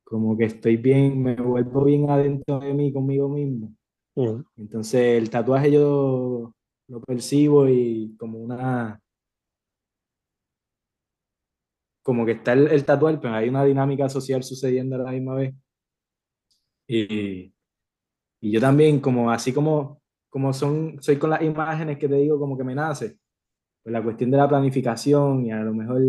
como 0.05 0.37
que 0.37 0.45
estoy 0.47 0.77
bien, 0.77 1.23
me 1.23 1.37
vuelvo 1.37 1.85
bien 1.85 2.09
adentro 2.11 2.61
de 2.61 2.73
mí, 2.75 2.93
conmigo 2.93 3.29
mismo. 3.29 3.75
Entonces 4.57 5.19
el 5.19 5.31
tatuaje 5.31 5.73
yo 5.73 6.55
lo 6.89 7.01
percibo 7.03 7.69
y 7.69 8.17
como 8.19 8.39
una, 8.41 9.01
como 12.09 12.25
que 12.25 12.33
está 12.33 12.55
el, 12.55 12.69
el 12.69 12.87
tatuar, 12.87 13.21
pero 13.21 13.35
hay 13.35 13.51
una 13.51 13.65
dinámica 13.65 14.09
social 14.09 14.43
sucediendo 14.43 14.97
a 14.97 15.01
la 15.01 15.13
misma 15.13 15.35
vez. 15.35 15.55
Y, 16.87 17.53
y 18.41 18.51
yo 18.51 18.59
también, 18.63 18.99
como 18.99 19.31
así 19.31 19.53
como, 19.53 20.01
como 20.31 20.55
son, 20.55 21.03
soy 21.03 21.19
con 21.19 21.29
las 21.29 21.43
imágenes 21.43 21.99
que 21.99 22.09
te 22.09 22.15
digo, 22.15 22.39
como 22.39 22.57
que 22.57 22.65
me 22.65 22.75
nace, 22.75 23.19
pues 23.83 23.93
la 23.93 24.03
cuestión 24.03 24.31
de 24.31 24.39
la 24.39 24.49
planificación 24.49 25.45
y 25.45 25.53
a 25.53 25.59
lo 25.59 25.75
mejor 25.75 26.01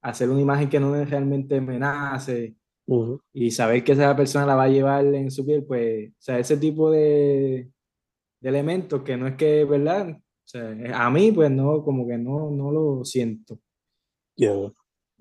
hacer 0.00 0.30
una 0.30 0.40
imagen 0.40 0.70
que 0.70 0.80
no 0.80 0.94
realmente 1.04 1.60
me 1.60 1.78
nace 1.78 2.56
Ujú. 2.86 3.20
y 3.34 3.50
saber 3.50 3.84
que 3.84 3.92
esa 3.92 4.16
persona 4.16 4.46
la 4.46 4.54
va 4.54 4.62
a 4.62 4.68
llevar 4.70 5.04
en 5.04 5.30
su 5.30 5.44
piel, 5.44 5.64
pues, 5.64 6.12
o 6.12 6.14
sea, 6.18 6.38
ese 6.38 6.56
tipo 6.56 6.90
de, 6.90 7.70
de 8.40 8.48
elementos 8.48 9.02
que 9.02 9.18
no 9.18 9.26
es 9.26 9.36
que, 9.36 9.66
¿verdad? 9.66 10.12
O 10.12 10.46
sea, 10.46 10.74
a 10.94 11.10
mí, 11.10 11.30
pues 11.30 11.50
no, 11.50 11.84
como 11.84 12.08
que 12.08 12.16
no, 12.16 12.50
no 12.50 12.72
lo 12.72 13.04
siento. 13.04 13.60
Yeah. 14.36 14.72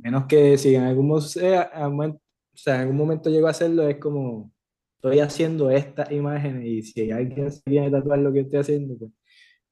Menos 0.03 0.25
que 0.25 0.57
si 0.57 0.75
en 0.75 0.83
algún, 0.83 1.11
o 1.11 1.21
sea, 1.21 1.71
en 1.73 2.81
algún 2.81 2.97
momento 2.97 3.29
llego 3.29 3.47
a 3.47 3.51
hacerlo, 3.51 3.87
es 3.87 3.97
como, 3.97 4.51
estoy 4.97 5.19
haciendo 5.19 5.71
estas 5.71 6.11
imágenes 6.11 6.65
y 6.65 6.81
si 6.83 7.09
alguien 7.09 7.49
se 7.49 7.61
viene 7.65 7.87
a 7.87 7.91
tatuar 7.91 8.19
lo 8.19 8.33
que 8.33 8.41
estoy 8.41 8.59
haciendo, 8.59 8.97
pues, 8.97 9.11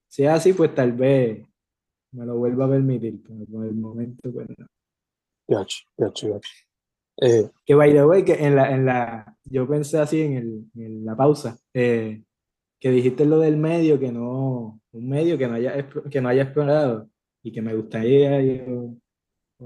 si 0.07 0.23
es 0.23 0.29
así, 0.29 0.53
pues 0.53 0.73
tal 0.73 0.93
vez 0.93 1.45
me 2.13 2.25
lo 2.25 2.37
vuelva 2.37 2.65
a 2.65 2.69
permitir, 2.69 3.21
pero 3.21 3.45
por 3.45 3.65
el 3.65 3.75
momento, 3.75 4.31
pues 4.31 4.47
no. 4.57 4.67
Gacho, 5.49 5.79
gacho, 5.97 6.33
gacho. 6.33 6.49
Eh, 7.17 7.49
Que 7.65 7.75
by 7.75 7.91
the 7.91 8.05
way, 8.05 8.23
que 8.23 8.33
en 8.33 8.55
la, 8.55 8.71
en 8.71 8.85
la, 8.85 9.37
yo 9.43 9.67
pensé 9.67 9.99
así 9.99 10.21
en, 10.21 10.37
el, 10.37 10.65
en 10.75 11.05
la 11.05 11.15
pausa, 11.15 11.57
eh, 11.73 12.23
que 12.79 12.89
dijiste 12.89 13.25
lo 13.25 13.39
del 13.39 13.57
medio, 13.57 13.99
que 13.99 14.13
no, 14.13 14.79
un 14.93 15.09
medio 15.09 15.37
que 15.37 15.47
no 15.47 15.55
haya, 15.55 15.89
que 16.09 16.21
no 16.21 16.29
haya 16.29 16.43
explorado 16.43 17.09
y 17.43 17.51
que 17.51 17.61
me 17.61 17.75
gustaría, 17.75 18.41
yo, 18.41 18.95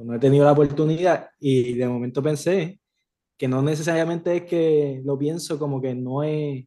no 0.03 0.13
he 0.13 0.19
tenido 0.19 0.45
la 0.45 0.51
oportunidad 0.51 1.29
y 1.39 1.73
de 1.73 1.87
momento 1.87 2.21
pensé 2.21 2.79
que 3.37 3.47
no 3.47 3.61
necesariamente 3.61 4.37
es 4.37 4.43
que 4.43 5.01
lo 5.03 5.17
pienso 5.17 5.59
como 5.59 5.81
que 5.81 5.95
no 5.95 6.23
es, 6.23 6.65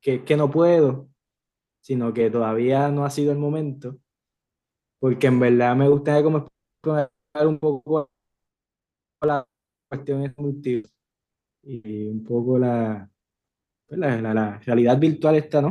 que, 0.00 0.24
que 0.24 0.36
no 0.36 0.50
puedo, 0.50 1.08
sino 1.80 2.12
que 2.12 2.30
todavía 2.30 2.90
no 2.90 3.04
ha 3.04 3.10
sido 3.10 3.32
el 3.32 3.38
momento, 3.38 3.98
porque 5.00 5.28
en 5.28 5.40
verdad 5.40 5.76
me 5.76 5.88
gustaría 5.88 6.22
como 6.22 6.38
explorar 6.38 7.10
un 7.46 7.58
poco 7.58 8.10
la 9.22 9.46
cuestión 9.88 10.34
multiverso 10.36 10.92
y 11.62 12.06
un 12.06 12.24
poco 12.24 12.58
la, 12.58 13.10
pues 13.86 13.98
la, 13.98 14.20
la, 14.20 14.58
realidad 14.58 14.98
virtual 14.98 15.36
esta, 15.36 15.62
¿no? 15.62 15.70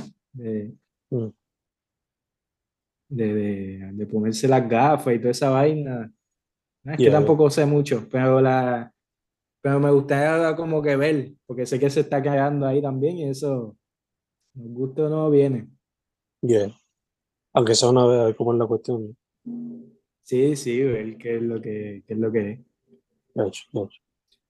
De, 3.09 3.33
de, 3.33 3.91
de, 3.93 4.05
ponerse 4.05 4.47
las 4.47 4.67
gafas 4.67 5.15
y 5.15 5.19
toda 5.19 5.31
esa 5.31 5.49
vaina. 5.49 6.11
es 6.83 6.97
que 6.97 7.09
tampoco 7.09 7.49
sé 7.49 7.65
mucho, 7.65 8.07
pero 8.09 8.41
la 8.41 8.91
pero 9.67 9.79
me 9.81 9.91
gustaría 9.91 10.55
como 10.55 10.81
que 10.81 10.95
ver, 10.95 11.33
porque 11.45 11.65
sé 11.65 11.77
que 11.77 11.89
se 11.89 11.99
está 11.99 12.21
creando 12.21 12.65
ahí 12.65 12.81
también 12.81 13.17
y 13.17 13.29
eso, 13.29 13.75
nos 14.53 14.67
gusta 14.69 15.03
o 15.03 15.09
no, 15.09 15.29
viene. 15.29 15.67
Yeah. 16.41 16.73
Aunque 17.53 17.75
sea 17.75 17.89
una 17.89 18.05
vez, 18.05 18.35
cómo 18.37 18.53
es 18.53 18.59
la 18.59 18.65
cuestión. 18.65 19.17
Sí, 20.23 20.55
sí, 20.55 20.81
ver 20.83 21.17
qué 21.17 21.35
es 21.35 21.41
lo 21.41 21.61
que, 21.61 22.01
qué 22.07 22.13
es 22.13 22.19
lo 22.19 22.31
que 22.31 22.51
es. 22.51 22.59
Hecho, 23.35 23.89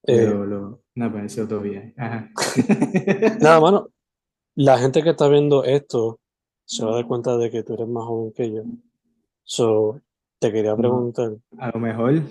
Pero 0.04 0.44
eh, 0.44 0.48
lo, 0.48 0.84
no, 0.96 1.12
pues 1.12 1.34
eso 1.34 1.48
todavía. 1.48 1.92
Ajá. 1.98 2.30
Nada, 3.42 3.60
mano. 3.60 3.90
La 4.56 4.78
gente 4.78 5.02
que 5.04 5.10
está 5.10 5.28
viendo 5.30 5.64
esto 5.64 6.20
se 6.68 6.84
va 6.84 6.92
a 6.92 6.96
dar 6.96 7.08
cuenta 7.08 7.38
de 7.38 7.50
que 7.50 7.64
tú 7.64 7.74
eres 7.74 7.88
más 7.88 8.04
joven 8.06 8.34
que 8.34 8.52
yo. 8.52 8.64
So, 9.44 10.02
te 10.38 10.52
quería 10.52 10.76
preguntar. 10.76 11.38
a 11.58 11.72
lo 11.72 11.80
mejor. 11.80 12.22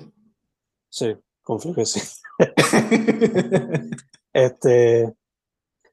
Sí, 0.90 1.16
confío 1.42 1.74
que 1.74 1.86
sí. 1.86 2.00
este. 4.32 5.14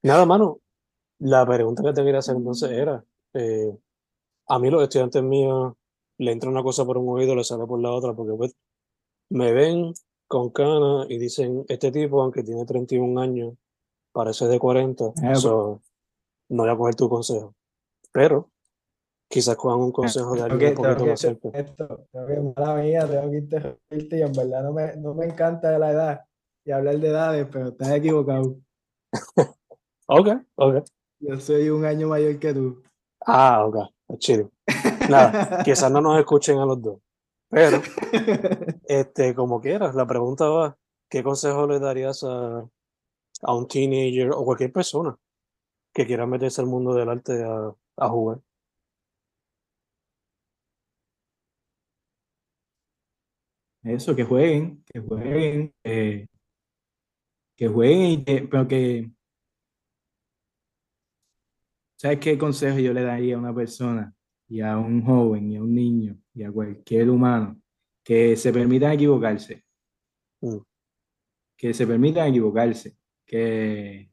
Nada, 0.03 0.25
mano. 0.25 0.59
La 1.19 1.45
pregunta 1.45 1.83
que 1.83 1.93
te 1.93 2.03
quería 2.03 2.19
hacer 2.19 2.35
entonces 2.35 2.69
era: 2.69 3.03
eh, 3.33 3.73
a 4.47 4.59
mí, 4.59 4.69
los 4.69 4.83
estudiantes 4.83 5.23
míos, 5.23 5.73
le 6.17 6.31
entra 6.33 6.49
una 6.49 6.63
cosa 6.63 6.83
por 6.83 6.97
un 6.97 7.07
oído, 7.17 7.35
le 7.35 7.45
sale 7.45 7.65
por 7.65 7.79
la 7.79 7.91
otra, 7.91 8.13
porque 8.13 8.33
pues, 8.33 8.57
me 9.29 9.53
ven 9.53 9.93
con 10.27 10.49
cana 10.49 11.05
y 11.07 11.17
dicen, 11.17 11.63
este 11.69 11.93
tipo, 11.93 12.21
aunque 12.21 12.43
tiene 12.43 12.65
31 12.65 13.21
años, 13.21 13.53
parece 14.11 14.47
de 14.47 14.59
40, 14.59 15.05
ah, 15.05 15.33
no 16.49 16.63
voy 16.63 16.69
a 16.69 16.75
coger 16.75 16.95
tu 16.95 17.07
consejo. 17.07 17.55
Pero 18.13 18.51
quizás 19.27 19.55
cojan 19.57 19.79
un 19.79 19.91
consejo 19.91 20.35
de 20.35 20.43
alguien 20.43 20.77
un 20.77 20.83
poquito 20.83 21.05
más 21.07 21.19
cerca. 21.19 21.49
Esto, 21.53 22.07
mala 22.55 22.75
mía, 22.75 23.07
tengo 23.07 23.31
que 23.31 23.37
interrumpirte 23.37 24.17
y 24.17 24.21
en 24.21 24.31
verdad 24.31 24.63
no 24.63 24.71
me, 24.71 24.95
no 24.97 25.13
me 25.15 25.25
encanta 25.25 25.77
la 25.79 25.91
edad 25.91 26.25
y 26.63 26.71
hablar 26.71 26.99
de 26.99 27.07
edades, 27.07 27.47
pero 27.51 27.69
estás 27.69 27.91
equivocado. 27.91 28.55
ok, 30.07 30.27
ok. 30.55 30.85
Yo 31.19 31.39
soy 31.39 31.69
un 31.69 31.83
año 31.83 32.07
mayor 32.07 32.37
que 32.37 32.53
tú. 32.53 32.83
Ah, 33.25 33.65
ok, 33.65 33.77
chido. 34.19 34.51
Nada, 35.09 35.63
quizás 35.65 35.91
no 35.91 35.99
nos 35.99 36.19
escuchen 36.19 36.59
a 36.59 36.65
los 36.65 36.81
dos. 36.81 36.99
Pero, 37.49 37.81
este, 38.85 39.33
como 39.33 39.59
quieras, 39.59 39.95
la 39.95 40.05
pregunta 40.05 40.47
va, 40.49 40.77
¿qué 41.09 41.23
consejo 41.23 41.65
le 41.65 41.79
darías 41.79 42.23
a, 42.23 42.67
a 43.41 43.55
un 43.55 43.67
teenager 43.67 44.31
o 44.31 44.45
cualquier 44.45 44.71
persona 44.71 45.15
que 45.93 46.05
quiera 46.05 46.25
meterse 46.25 46.61
al 46.61 46.67
mundo 46.67 46.93
del 46.93 47.09
arte 47.09 47.43
a, 47.43 47.73
a 47.97 48.09
jugar? 48.09 48.41
Eso, 53.83 54.15
que 54.15 54.23
jueguen, 54.23 54.83
que 54.85 54.99
jueguen, 54.99 55.73
eh, 55.83 56.27
que 57.57 57.67
jueguen, 57.67 58.23
que, 58.23 58.47
pero 58.49 58.67
que... 58.67 59.11
¿Sabes 61.97 62.19
qué 62.19 62.37
consejo 62.37 62.79
yo 62.79 62.93
le 62.93 63.03
daría 63.03 63.35
a 63.35 63.39
una 63.39 63.53
persona 63.53 64.13
y 64.47 64.61
a 64.61 64.77
un 64.77 65.03
joven 65.03 65.51
y 65.51 65.57
a 65.57 65.61
un 65.61 65.73
niño 65.73 66.17
y 66.33 66.43
a 66.43 66.51
cualquier 66.51 67.09
humano 67.09 67.59
que 68.03 68.35
se 68.35 68.51
permitan 68.53 68.91
equivocarse. 68.93 69.63
Mm. 70.41 70.57
Que 71.57 71.73
se 71.73 71.87
permitan 71.87 72.29
equivocarse. 72.29 72.97
Que, 73.25 74.11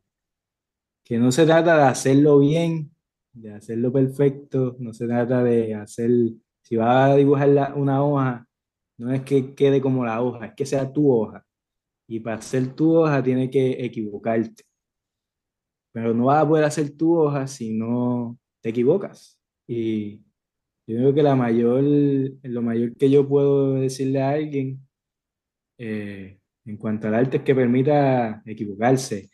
que 1.05 1.19
no 1.19 1.33
se 1.33 1.45
trata 1.45 1.77
de 1.77 1.83
hacerlo 1.85 2.39
bien, 2.39 2.95
de 3.33 3.53
hacerlo 3.55 3.93
perfecto, 3.93 4.77
no 4.79 4.93
se 4.93 5.07
trata 5.07 5.43
de 5.45 5.75
hacer, 5.75 6.11
si 6.63 6.77
vas 6.77 7.11
a 7.11 7.17
dibujar 7.17 7.75
una 7.77 8.05
hoja, 8.05 8.47
no 8.99 9.13
es 9.13 9.23
que 9.23 9.55
quede 9.55 9.81
como 9.81 10.05
la 10.05 10.23
hoja, 10.23 10.47
es 10.47 10.55
que 10.55 10.67
sea 10.67 10.93
tu 10.93 11.11
hoja. 11.11 11.45
Y 12.09 12.21
para 12.21 12.37
hacer 12.37 12.75
tu 12.75 12.97
hoja 12.97 13.23
tienes 13.23 13.51
que 13.51 13.85
equivocarte. 13.85 14.65
Pero 15.93 16.15
no 16.15 16.27
vas 16.27 16.45
a 16.45 16.49
poder 16.49 16.65
hacer 16.65 16.97
tu 16.97 17.17
hoja 17.19 17.47
si 17.47 17.71
no 17.77 18.39
te 18.61 18.71
equivocas. 18.71 19.41
Y 19.67 20.19
yo 20.87 20.97
creo 20.97 21.15
que 21.15 21.23
la 21.23 21.37
mayor, 21.37 21.83
lo 21.85 22.63
mayor 22.63 22.97
que 22.97 23.11
yo 23.11 23.29
puedo 23.29 23.75
decirle 23.75 24.23
a 24.23 24.31
alguien 24.31 24.81
eh, 25.79 26.41
en 26.65 26.77
cuanto 26.77 27.09
al 27.09 27.15
arte 27.15 27.39
es 27.39 27.43
que 27.43 27.55
permita 27.55 28.43
equivocarse 28.45 29.31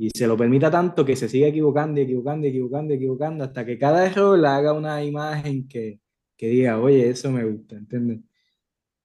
y 0.00 0.08
se 0.10 0.26
lo 0.26 0.34
permita 0.36 0.70
tanto 0.70 1.04
que 1.04 1.14
se 1.14 1.28
siga 1.28 1.48
equivocando 1.48 2.00
y 2.00 2.04
equivocando 2.04 2.46
y 2.46 2.50
equivocando 2.50 2.94
y 2.94 2.96
equivocando 2.96 3.44
hasta 3.44 3.66
que 3.66 3.78
cada 3.78 4.06
error 4.06 4.38
le 4.38 4.48
haga 4.48 4.72
una 4.72 5.04
imagen 5.04 5.68
que, 5.68 6.00
que 6.38 6.48
diga, 6.48 6.78
oye, 6.80 7.10
eso 7.10 7.30
me 7.30 7.44
gusta, 7.44 7.76
¿entiendes? 7.76 8.20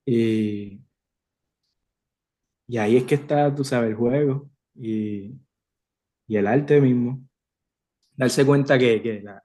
Y, 0.05 0.79
y 2.67 2.77
ahí 2.77 2.97
es 2.97 3.03
que 3.03 3.15
está, 3.15 3.53
tú 3.53 3.63
sabes, 3.63 3.89
el 3.89 3.95
juego 3.95 4.49
y, 4.75 5.35
y 6.27 6.37
el 6.37 6.47
arte 6.47 6.79
mismo. 6.81 7.21
Darse 8.15 8.45
cuenta 8.45 8.79
que, 8.79 9.01
que 9.01 9.21
la, 9.21 9.43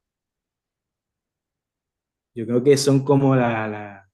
yo 2.34 2.46
creo 2.46 2.62
que 2.62 2.76
son 2.76 3.04
como 3.04 3.34
la, 3.34 3.66
la, 3.68 4.10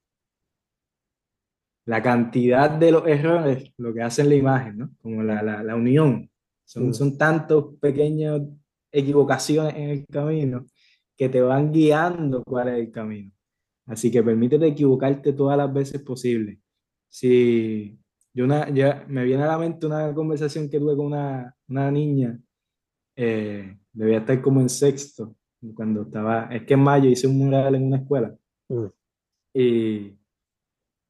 la 1.87 2.03
cantidad 2.03 2.71
de 2.71 2.93
los 2.93 3.07
errores, 3.07 3.73
lo 3.77 3.95
que 3.95 4.03
hacen 4.03 4.29
la 4.29 4.35
imagen, 4.35 4.79
¿no? 4.79 4.91
Como 5.01 5.23
la, 5.23 5.43
la, 5.43 5.77
unión. 5.77 6.31
Son, 6.67 6.93
son 6.93 7.17
tantos 7.17 7.77
pequeñas 7.81 8.43
equivocaciones 8.91 9.75
en 9.77 9.91
el 9.91 10.07
camino 10.07 10.67
que 11.17 11.29
te 11.29 11.41
van 11.41 11.73
guiando 11.73 12.43
cuál 12.45 12.69
es 12.69 12.81
el 12.81 12.91
camino. 12.91 13.33
Así 13.87 14.11
que 14.11 14.23
permítete 14.23 14.67
equivocarte 14.67 15.33
todas 15.33 15.57
las 15.57 15.73
veces 15.73 16.03
posible. 16.03 16.61
Si 17.09 17.99
yo 18.35 18.45
una, 18.45 18.69
ya 18.69 19.07
me 19.09 19.25
viene 19.25 19.45
a 19.45 19.47
la 19.47 19.59
mente 19.59 19.87
una 19.87 20.13
conversación 20.13 20.69
que 20.69 20.81
tuve 20.81 20.97
con 20.97 21.07
una, 21.07 21.55
una 21.69 21.91
niña, 21.91 22.39
eh, 23.15 23.79
debía 23.93 24.19
estar 24.19 24.43
como 24.43 24.61
en 24.61 24.69
sexto, 24.69 25.37
cuando 25.75 26.03
estaba, 26.03 26.49
es 26.55 26.65
que 26.65 26.75
en 26.75 26.81
mayo 26.81 27.09
hice 27.09 27.29
un 27.29 27.39
mural 27.39 27.77
en 27.77 27.85
una 27.85 27.99
escuela. 27.99 28.37
Mm. 28.69 28.87
Y, 29.55 30.19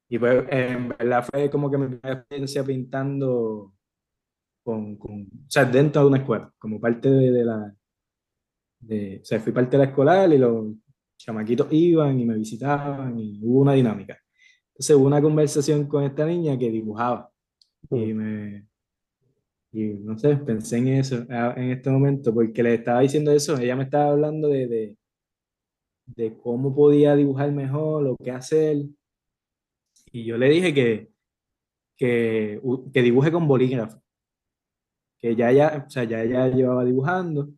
y 0.09 0.19
pues 0.19 0.45
en 0.51 0.89
verdad 0.89 1.27
fue 1.29 1.51
como 1.51 1.71
que 1.71 1.79
mi 1.79 1.87
primera 1.89 2.21
experiencia 2.21 2.63
pintando 2.63 3.73
con, 4.67 4.97
con, 4.97 5.23
o 5.23 5.49
sea, 5.49 5.65
dentro 5.65 6.03
de 6.03 6.09
una 6.09 6.19
escuela, 6.19 6.53
como 6.59 6.81
parte 6.81 7.09
de, 7.09 7.31
de 7.31 7.45
la, 7.45 7.73
de, 8.81 9.21
o 9.23 9.25
sea, 9.25 9.39
fui 9.39 9.53
parte 9.53 9.77
de 9.77 9.85
la 9.85 9.91
escolar 9.91 10.33
y 10.33 10.39
los 10.39 10.75
chamaquitos 11.17 11.69
iban 11.71 12.19
y 12.19 12.27
me 12.27 12.35
visitaban 12.35 13.17
y 13.17 13.39
hubo 13.45 13.61
una 13.61 13.75
dinámica. 13.75 14.19
Entonces 14.71 14.97
hubo 14.97 15.07
una 15.07 15.23
conversación 15.23 15.87
con 15.87 16.03
esta 16.03 16.27
niña 16.27 16.59
que 16.59 16.69
dibujaba 16.69 17.31
y 17.91 18.13
me, 18.13 18.67
y 19.71 19.85
no 20.01 20.19
sé, 20.19 20.37
pensé 20.39 20.79
en 20.79 20.89
eso 20.89 21.25
en 21.29 21.71
este 21.71 21.89
momento, 21.89 22.35
porque 22.35 22.61
le 22.65 22.75
estaba 22.75 23.01
diciendo 23.03 23.31
eso, 23.31 23.57
ella 23.59 23.77
me 23.77 23.85
estaba 23.85 24.11
hablando 24.11 24.49
de, 24.49 24.67
de, 24.67 24.99
de 26.07 26.37
cómo 26.39 26.75
podía 26.75 27.15
dibujar 27.15 27.53
mejor, 27.53 28.03
lo 28.03 28.17
que 28.17 28.33
hacer. 28.33 28.79
Y 30.11 30.25
yo 30.25 30.37
le 30.37 30.49
dije 30.49 30.75
que, 30.75 31.11
que, 31.97 32.61
que 32.93 33.03
dibuje 33.03 33.31
con 33.31 33.47
bolígrafo, 33.47 34.03
que 35.19 35.37
ya, 35.37 35.53
ya, 35.53 35.85
o 35.87 35.91
sea, 35.91 36.05
ya 36.05 36.23
ella 36.23 36.49
llevaba 36.49 36.85
dibujando 36.85 37.49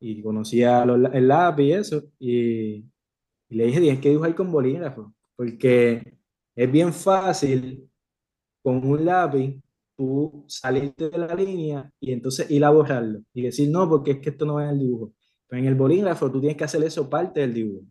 y 0.00 0.22
conocía 0.22 0.82
el 0.84 1.28
lápiz 1.28 1.64
y 1.64 1.72
eso. 1.72 2.04
Y, 2.18 2.74
y 3.48 3.56
le 3.56 3.66
dije, 3.66 3.80
tienes 3.80 4.00
que 4.00 4.10
dibujar 4.10 4.34
con 4.34 4.52
bolígrafo, 4.52 5.14
porque 5.36 6.18
es 6.54 6.72
bien 6.72 6.92
fácil 6.92 7.90
con 8.62 8.86
un 8.86 9.04
lápiz 9.04 9.60
tú 9.96 10.44
salirte 10.48 11.10
de 11.10 11.18
la 11.18 11.34
línea 11.34 11.90
y 12.00 12.12
entonces 12.12 12.50
ir 12.50 12.64
a 12.64 12.70
borrarlo 12.70 13.20
y 13.32 13.42
decir, 13.42 13.70
no, 13.70 13.88
porque 13.88 14.12
es 14.12 14.18
que 14.20 14.30
esto 14.30 14.44
no 14.44 14.60
es 14.60 14.70
el 14.70 14.78
dibujo. 14.78 15.12
Pero 15.46 15.62
en 15.62 15.68
el 15.68 15.74
bolígrafo 15.74 16.30
tú 16.30 16.40
tienes 16.40 16.56
que 16.56 16.64
hacer 16.64 16.82
eso 16.82 17.08
parte 17.08 17.40
del 17.40 17.54
dibujo. 17.54 17.86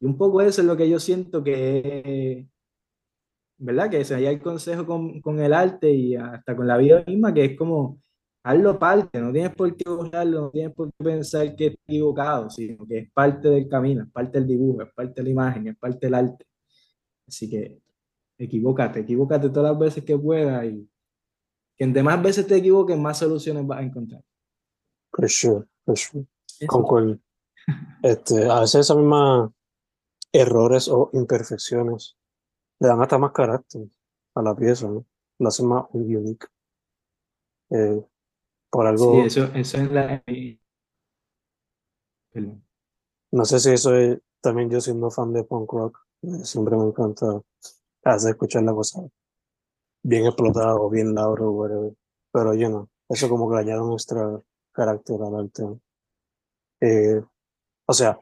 Y 0.00 0.06
un 0.06 0.16
poco 0.16 0.40
eso 0.40 0.60
es 0.60 0.66
lo 0.66 0.76
que 0.76 0.88
yo 0.88 1.00
siento 1.00 1.42
que, 1.42 2.46
¿verdad? 3.58 3.90
Que 3.90 4.04
se 4.04 4.14
haya 4.14 4.30
el 4.30 4.40
consejo 4.40 4.86
con, 4.86 5.20
con, 5.20 5.40
el 5.40 5.52
arte 5.52 5.90
y 5.90 6.14
hasta 6.14 6.54
con 6.56 6.66
la 6.68 6.76
vida 6.76 7.04
misma, 7.06 7.34
que 7.34 7.44
es 7.44 7.56
como 7.58 8.00
hazlo 8.48 8.78
parte, 8.78 9.20
no 9.20 9.30
tienes 9.30 9.54
por 9.54 9.76
qué 9.76 9.84
borrarlo, 9.90 10.40
no 10.40 10.50
tienes 10.50 10.74
por 10.74 10.90
qué 10.90 11.04
pensar 11.04 11.54
que 11.54 11.66
es 11.66 11.74
equivocado, 11.86 12.48
sino 12.48 12.86
que 12.86 12.98
es 13.00 13.12
parte 13.12 13.48
del 13.48 13.68
camino, 13.68 14.04
es 14.04 14.10
parte 14.10 14.38
del 14.38 14.48
dibujo, 14.48 14.82
es 14.82 14.92
parte 14.94 15.20
de 15.20 15.24
la 15.24 15.30
imagen, 15.30 15.68
es 15.68 15.76
parte 15.76 16.06
del 16.06 16.14
arte. 16.14 16.46
Así 17.26 17.50
que 17.50 17.78
equivócate, 18.38 19.00
equivócate 19.00 19.50
todas 19.50 19.72
las 19.72 19.78
veces 19.78 20.02
que 20.02 20.16
puedas 20.16 20.64
y 20.64 20.88
que 21.76 21.84
entre 21.84 22.02
más 22.02 22.22
veces 22.22 22.46
te 22.46 22.56
equivoques, 22.56 22.96
más 22.96 23.18
soluciones 23.18 23.66
vas 23.66 23.80
a 23.80 23.82
encontrar. 23.82 24.22
For 25.12 25.28
sure, 25.28 25.66
for 25.84 25.98
sure. 25.98 26.26
Concuerdo. 26.66 27.18
Este, 28.02 28.48
a 28.48 28.60
veces 28.60 28.80
esas 28.80 28.96
mismas 28.96 29.50
errores 30.32 30.88
o 30.88 31.10
imperfecciones 31.12 32.16
le 32.80 32.88
dan 32.88 33.02
hasta 33.02 33.18
más 33.18 33.32
carácter 33.32 33.82
a 34.34 34.40
la 34.40 34.56
pieza, 34.56 34.88
¿no? 34.88 35.04
La 35.38 35.48
hacen 35.48 35.66
más 35.66 35.84
unique. 35.92 36.46
Eh, 37.70 38.02
por 38.70 38.86
algo, 38.86 39.12
Sí, 39.12 39.26
eso, 39.26 39.44
eso 39.54 39.78
es 39.78 39.90
la... 39.90 40.22
Perdón. 42.32 42.62
no 43.32 43.44
sé 43.44 43.58
si 43.58 43.70
eso 43.70 43.94
es 43.94 44.18
también 44.40 44.70
yo 44.70 44.80
siendo 44.80 45.10
fan 45.10 45.32
de 45.32 45.44
punk 45.44 45.72
rock, 45.72 45.98
eh, 46.22 46.44
siempre 46.44 46.76
me 46.76 46.84
encanta 46.84 47.40
hacer 48.04 48.30
escuchar 48.30 48.62
la 48.62 48.72
cosa 48.72 49.00
bien 50.02 50.26
explotada 50.26 50.76
o 50.76 50.88
bien 50.88 51.14
loud 51.14 51.40
o 51.40 51.50
whatever. 51.50 51.92
Pero 52.32 52.54
yo 52.54 52.68
no, 52.68 52.88
eso 53.08 53.28
como 53.28 53.48
que 53.48 53.56
le 53.56 53.60
añade 53.62 53.80
un 53.80 53.92
extra 53.92 54.40
carácter 54.72 55.16
al 55.20 55.34
arte. 55.34 55.64
Eh, 56.80 57.20
o 57.86 57.92
sea, 57.92 58.20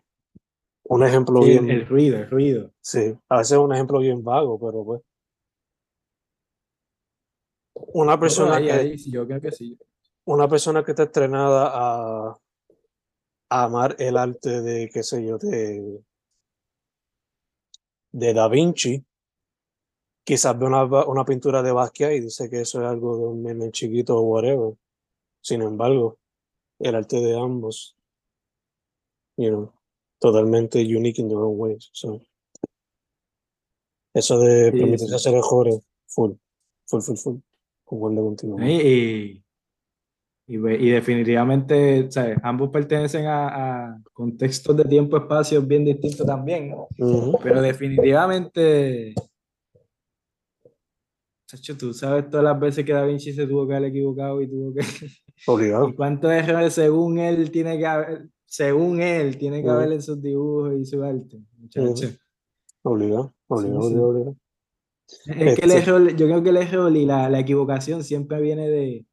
un 0.85 1.05
ejemplo 1.05 1.43
Sí, 1.43 1.51
bien, 1.51 1.69
el 1.71 1.87
ruido, 1.87 2.19
el 2.19 2.31
ruido. 2.31 2.71
sí, 2.81 3.15
a 3.29 3.39
veces 3.39 3.59
un 3.59 3.75
ejemplo 3.75 3.99
bien 3.99 4.23
vago, 4.25 4.59
pero 4.59 4.85
pues 4.85 5.03
una 7.75 8.19
persona 8.19 8.57
Ahí, 8.57 8.65
que 8.67 8.73
ahí, 8.73 8.99
sí, 8.99 9.11
yo 9.11 9.27
creo 9.27 9.41
que 9.41 9.53
sí. 9.53 9.79
Una 10.27 10.49
persona 10.49 10.85
que 10.85 10.93
está 10.93 11.05
entrenada 11.05 11.71
a, 11.73 12.39
a 13.51 13.65
amar 13.65 13.97
el 13.99 14.17
arte 14.17 14.61
de, 14.61 14.89
qué 14.93 15.03
sé 15.03 15.25
yo, 15.25 15.39
de, 15.39 16.03
de 18.13 18.35
Da 18.35 18.49
Vinci, 18.49 19.05
quizás 20.25 20.59
ve 20.59 20.67
una, 20.67 20.85
una 20.85 21.25
pintura 21.25 21.63
de 21.63 21.73
Basquiat 21.73 22.13
y 22.13 22.21
dice 22.21 22.51
que 22.51 22.61
eso 22.63 22.81
es 22.81 22.87
algo 22.89 23.17
de 23.17 23.25
un 23.25 23.43
nene 23.45 23.71
chiquito 23.71 24.17
o 24.17 24.23
whatever. 24.23 24.75
Sin 25.41 25.63
embargo, 25.63 26.19
el 26.81 26.97
arte 26.97 27.21
de 27.21 27.39
ambos, 27.39 27.97
you 29.37 29.49
know, 29.49 29.73
totalmente 30.19 30.81
unique 30.81 31.21
in 31.21 31.29
their 31.29 31.39
own 31.39 31.57
ways. 31.57 31.89
So, 31.93 32.21
eso 34.13 34.41
de 34.41 34.73
Sí, 34.73 34.79
permitirse 34.79 35.07
sí. 35.07 35.15
hacer 35.15 35.35
errores, 35.35 35.79
full, 36.07 36.33
full, 36.87 37.01
full, 37.03 37.17
full. 37.17 37.37
Concuerdo 37.85 38.25
contigo. 38.25 38.57
Y, 38.61 38.73
y, 38.81 39.45
y 40.49 40.55
y 40.57 40.91
definitivamente, 40.91 42.11
¿sabes? 42.11 42.39
ambos 42.43 42.71
pertenecen 42.71 43.27
a, 43.27 43.49
a 43.89 43.99
contextos 44.13 44.77
de 44.77 44.85
tiempo 44.85 45.17
y 45.17 45.21
espacio 45.21 45.61
bien 45.63 45.85
distintos 45.85 46.25
también, 46.27 46.71
¿no? 46.71 46.89
Ujú, 46.99 47.39
Pero 47.43 47.61
definitivamente, 47.61 49.13
chacho, 51.49 51.77
tú 51.77 51.93
sabes 51.93 52.29
todas 52.29 52.45
las 52.45 52.59
veces 52.59 52.85
que 52.85 52.93
Da 52.93 53.05
Vinci 53.05 53.33
se 53.33 53.47
tuvo 53.47 53.67
que 53.67 53.75
haber 53.75 53.91
equivocado 53.91 54.41
y 54.43 54.49
tuvo 54.49 54.73
que... 54.75 54.81
Obligado. 55.47 55.89
¿Y 55.89 55.95
cuántos 55.95 56.31
errores 56.33 56.73
según 56.73 57.19
él 57.19 57.51
tiene 57.51 57.79
que 57.79 57.87
haber, 57.87 58.29
según 58.47 59.01
él, 59.03 59.37
tiene 59.39 59.61
que 59.63 59.67
Ujú. 59.69 59.77
haber 59.77 59.93
en 59.93 60.03
sus 60.03 60.21
dibujos 60.23 60.75
y 60.79 60.85
su 60.85 61.03
arte? 61.03 61.39
Muchacho. 61.59 62.09
Obligado, 62.83 63.35
obligado, 63.49 63.83
Sí, 63.83 63.89
sí. 63.89 63.95
obligado, 63.95 64.09
obligado. 64.09 64.37
Es 65.27 65.59
que 65.59 65.65
el 65.65 65.71
Este- 65.73 65.77
error, 65.79 66.17
yo 66.17 66.27
creo 66.27 66.43
que 66.43 66.51
el 66.51 66.57
error 66.57 66.97
y 66.97 67.05
la, 67.05 67.29
la 67.29 67.41
equivocación 67.41 68.03
siempre 68.03 68.41
viene 68.41 68.69
de, 68.69 69.07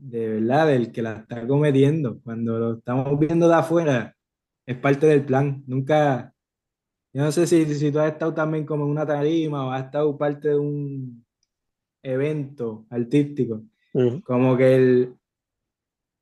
de 0.00 0.28
verdad, 0.28 0.66
del 0.68 0.92
que 0.92 1.02
la 1.02 1.18
está 1.18 1.46
cometiendo. 1.46 2.20
Cuando 2.22 2.58
lo 2.58 2.72
estamos 2.78 3.18
viendo 3.18 3.48
de 3.48 3.54
afuera, 3.54 4.16
es 4.66 4.76
parte 4.76 5.06
del 5.06 5.24
plan. 5.24 5.62
Nunca, 5.66 6.34
yo 7.12 7.22
no 7.22 7.32
sé 7.32 7.46
si, 7.46 7.64
si 7.74 7.92
tú 7.92 7.98
has 8.00 8.12
estado 8.12 8.34
también 8.34 8.64
como 8.66 8.84
en 8.84 8.90
una 8.90 9.06
tarima 9.06 9.66
o 9.66 9.70
has 9.70 9.84
estado 9.84 10.16
parte 10.16 10.48
de 10.48 10.58
un 10.58 11.24
evento 12.02 12.86
artístico. 12.90 13.62
Como 14.24 14.56
que 14.56 14.76
el, 14.76 15.14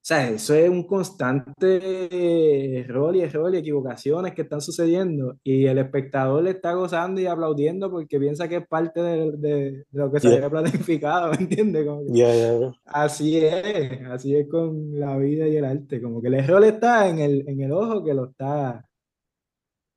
sea, 0.09 0.31
eso 0.31 0.55
es 0.55 0.71
un 0.71 0.85
constante 0.87 2.79
error 2.81 3.15
y 3.15 3.21
error 3.21 3.55
y 3.55 3.59
equivocaciones 3.59 4.35
que 4.35 4.43
están 4.43 4.61
sucediendo 4.61 5.37
y 5.45 5.67
el 5.67 5.79
espectador 5.79 6.43
le 6.45 6.51
está 6.51 6.73
gozando 6.73 7.21
y 7.21 7.27
aplaudiendo 7.27 7.91
porque 7.91 8.19
piensa 8.19 8.49
que 8.49 8.57
es 8.57 8.67
parte 8.67 9.01
de, 9.03 9.33
de- 9.37 9.71
de 9.71 9.85
lo 9.93 10.11
que 10.11 10.21
se 10.21 10.29
Yeah. 10.29 10.37
había 10.39 10.51
planificado, 10.51 11.31
¿me 11.33 11.37
entiendes? 11.37 11.87
Ya, 12.09 12.35
ya. 12.35 12.73
así 12.87 13.37
es, 13.37 14.01
así 14.07 14.35
es 14.35 14.49
con 14.49 14.99
la 14.99 15.17
vida 15.19 15.47
y 15.47 15.57
el 15.57 15.65
arte, 15.65 16.01
como 16.01 16.21
que 16.23 16.29
el 16.29 16.35
error 16.35 16.65
está 16.65 17.09
en 17.09 17.19
el, 17.19 17.49
en 17.49 17.61
el 17.61 17.73
ojo 17.73 18.03
que 18.03 18.15
lo 18.15 18.27
está 18.31 18.85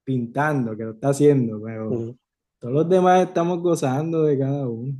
pintando, 0.03 0.75
que 0.75 0.83
lo 0.83 0.91
está 0.91 1.09
haciendo, 1.09 1.61
pero 1.63 2.15
todos 2.59 2.73
los 2.73 2.89
demás 2.89 3.27
estamos 3.27 3.59
gozando 3.61 4.23
de 4.23 4.37
cada 4.37 4.67
uno. 4.67 4.93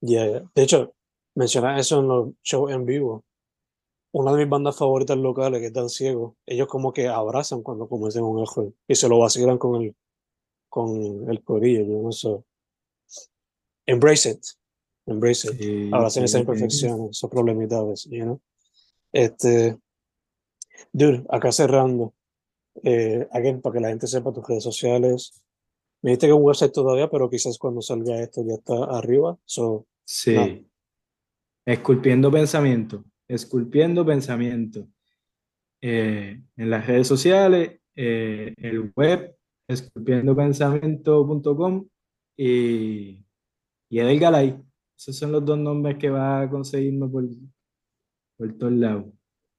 De 0.00 0.62
hecho, 0.62 0.92
mencionas 1.34 1.80
eso 1.80 2.00
en 2.00 2.08
los 2.08 2.28
shows 2.42 2.70
en 2.72 2.84
vivo. 2.84 3.24
Una 4.12 4.32
de 4.32 4.38
mis 4.38 4.48
bandas 4.48 4.76
favoritas 4.76 5.16
locales, 5.18 5.60
que 5.60 5.66
es 5.66 5.72
Dan 5.72 5.88
Ciego, 5.88 6.36
ellos 6.46 6.66
como 6.66 6.92
que 6.92 7.08
abrazan 7.08 7.62
cuando 7.62 7.88
cometen 7.88 8.24
un 8.24 8.40
error 8.40 8.72
y 8.86 8.94
se 8.94 9.08
lo 9.08 9.18
vacilan 9.18 9.58
con 9.58 9.82
el, 9.82 9.96
con 10.68 11.30
el 11.30 11.42
corillo, 11.42 11.84
yo 11.84 12.02
no 12.02 12.12
sé. 12.12 12.42
Embrace 13.86 14.30
it. 14.30 14.40
Embrace 15.06 15.48
it. 15.48 15.58
Sí, 15.60 15.90
Abracen 15.92 16.24
esas 16.24 16.38
sí, 16.38 16.40
imperfecciones, 16.40 17.10
esos 17.10 17.30
problemitas 17.30 18.04
you 18.10 18.22
know? 18.22 18.40
Este, 19.12 19.78
dude, 20.92 21.24
acá 21.28 21.52
cerrando, 21.52 22.14
eh, 22.82 23.26
again, 23.32 23.60
para 23.60 23.74
que 23.74 23.80
la 23.80 23.88
gente 23.88 24.06
sepa 24.06 24.32
tus 24.32 24.46
redes 24.46 24.64
sociales. 24.64 25.42
Me 26.00 26.10
dijiste 26.10 26.28
que 26.28 26.32
un 26.32 26.42
website 26.42 26.72
todavía, 26.72 27.10
pero 27.10 27.28
quizás 27.28 27.58
cuando 27.58 27.82
salga 27.82 28.20
esto 28.20 28.42
ya 28.46 28.54
está 28.54 28.84
arriba. 28.84 29.38
So, 29.44 29.86
Sí. 30.08 30.34
No. 30.34 30.64
Esculpiendo 31.66 32.30
pensamiento. 32.30 33.04
Esculpiendo 33.28 34.04
pensamiento. 34.06 34.88
Eh, 35.80 36.42
en 36.56 36.70
las 36.70 36.86
redes 36.86 37.06
sociales, 37.06 37.78
eh, 37.94 38.52
el 38.56 38.90
web, 38.96 39.36
esculpiendopensamiento.com 39.68 41.86
y, 42.36 43.24
y 43.90 43.98
Edel 43.98 44.18
Galay. 44.18 44.60
Esos 44.96 45.16
son 45.16 45.32
los 45.32 45.44
dos 45.44 45.58
nombres 45.58 45.96
que 45.98 46.10
va 46.10 46.40
a 46.42 46.50
conseguirme 46.50 47.08
por, 47.08 47.24
por 48.36 48.52
todos 48.58 48.72
lados. 48.72 49.04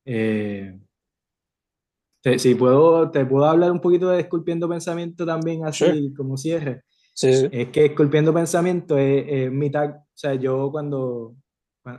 Eh, 0.06 0.78
te- 2.22 2.40
si 2.40 2.56
puedo, 2.56 3.10
te 3.12 3.26
puedo 3.26 3.46
hablar 3.46 3.72
un 3.72 3.80
poquito 3.82 4.10
de 4.10 4.22
Esculpiendo 4.22 4.68
Pensamiento 4.68 5.26
también, 5.26 5.66
así 5.66 6.14
como 6.16 6.36
cierre. 6.38 6.84
sí, 7.14 7.34
sí. 7.34 7.48
Es 7.52 7.70
que 7.70 7.86
esculpiendo 7.86 8.34
pensamiento 8.34 8.98
es, 8.98 9.26
es 9.28 9.52
mitad, 9.52 9.96
o 9.98 10.06
sea, 10.14 10.36
yo 10.36 10.70
cuando, 10.72 11.36